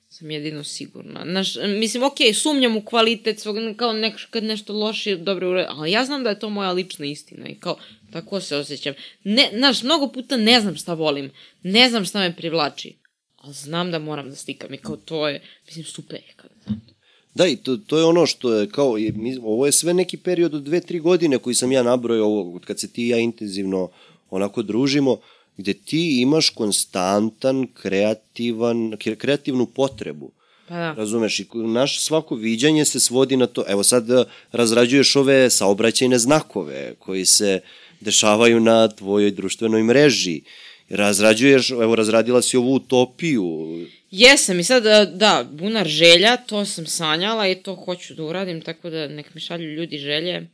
[0.08, 1.24] sam jedino sigurna.
[1.24, 5.92] Znaš, mislim, okay, sumnjam u kvalitet svog, kao nek, kad nešto loše, dobro ure, ali
[5.92, 7.78] ja znam da je to moja lična istina i kao,
[8.12, 8.94] tako se osjećam.
[9.24, 11.30] Ne, znaš, mnogo puta ne znam šta volim,
[11.62, 12.96] ne znam šta me privlači,
[13.36, 16.80] ali znam da moram da slikam i kao to je, mislim, super je kada znam
[16.88, 16.94] to.
[17.34, 18.96] Da, i to, to je ono što je kao,
[19.42, 22.80] ovo je sve neki period od dve, tri godine koji sam ja nabrojao, ovo, kad
[22.80, 23.88] se ti i ja intenzivno
[24.30, 25.16] onako družimo,
[25.56, 30.30] gde ti imaš konstantan, kreativan, kreativnu potrebu.
[30.68, 30.92] Pa da.
[30.92, 33.64] Razumeš, i naš svako viđanje se svodi na to.
[33.68, 37.60] Evo sad eh, razrađuješ ove saobraćajne znakove koji se
[38.00, 40.40] dešavaju na tvojoj društvenoj mreži.
[40.88, 43.44] Razrađuješ, evo razradila si ovu utopiju,
[44.10, 48.60] Jesam i sad, e, da, bunar želja, to sam sanjala i to hoću da uradim,
[48.60, 50.50] tako da nek mi šalju ljudi želje.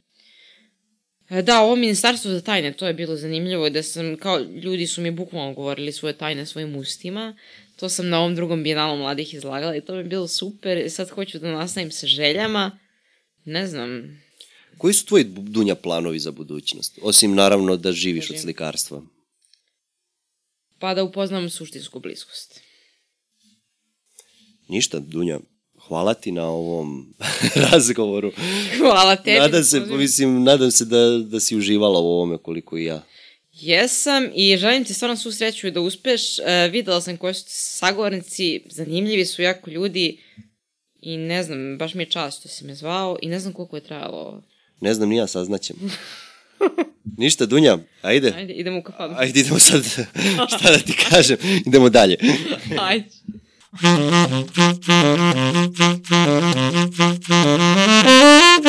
[1.31, 5.01] E, da, ovo ministarstvo za tajne, to je bilo zanimljivo, da sam, kao, ljudi su
[5.01, 7.37] mi bukvalno govorili svoje tajne svojim ustima.
[7.77, 10.91] To sam na ovom drugom bijenalu mladih izlagala i to mi je bilo super.
[10.91, 12.79] Sad hoću da nastavim sa željama.
[13.45, 14.21] Ne znam.
[14.79, 16.99] Koji su tvoji dunja planovi za budućnost?
[17.03, 18.35] Osim, naravno, da živiš Kaži.
[18.35, 19.03] od slikarstva.
[20.79, 22.54] Pa da upoznam suštinsku bliskost.
[24.69, 25.39] Ništa, Dunja,
[25.89, 27.15] hvala ti na ovom
[27.71, 28.33] razgovoru.
[28.79, 29.39] Hvala tebi.
[29.39, 33.03] Nadam se, mislim, nadam se da, da si uživala u ovome koliko i ja.
[33.53, 36.39] Jesam i želim ti stvarno svu sreću da uspeš.
[36.39, 40.19] E, videla sam koji su sagovornici, zanimljivi su jako ljudi
[41.01, 43.77] i ne znam, baš mi je čast što si me zvao i ne znam koliko
[43.77, 44.43] je trajalo.
[44.81, 45.77] Ne znam, nija saznaćem.
[47.19, 48.33] Ništa, Dunja, ajde.
[48.37, 49.15] Ajde, idemo u kafanu.
[49.19, 49.85] Ajde, idemo sad,
[50.57, 51.37] šta da ti kažem,
[51.67, 52.17] idemo dalje.
[52.81, 53.07] ajde.
[53.75, 58.64] んー!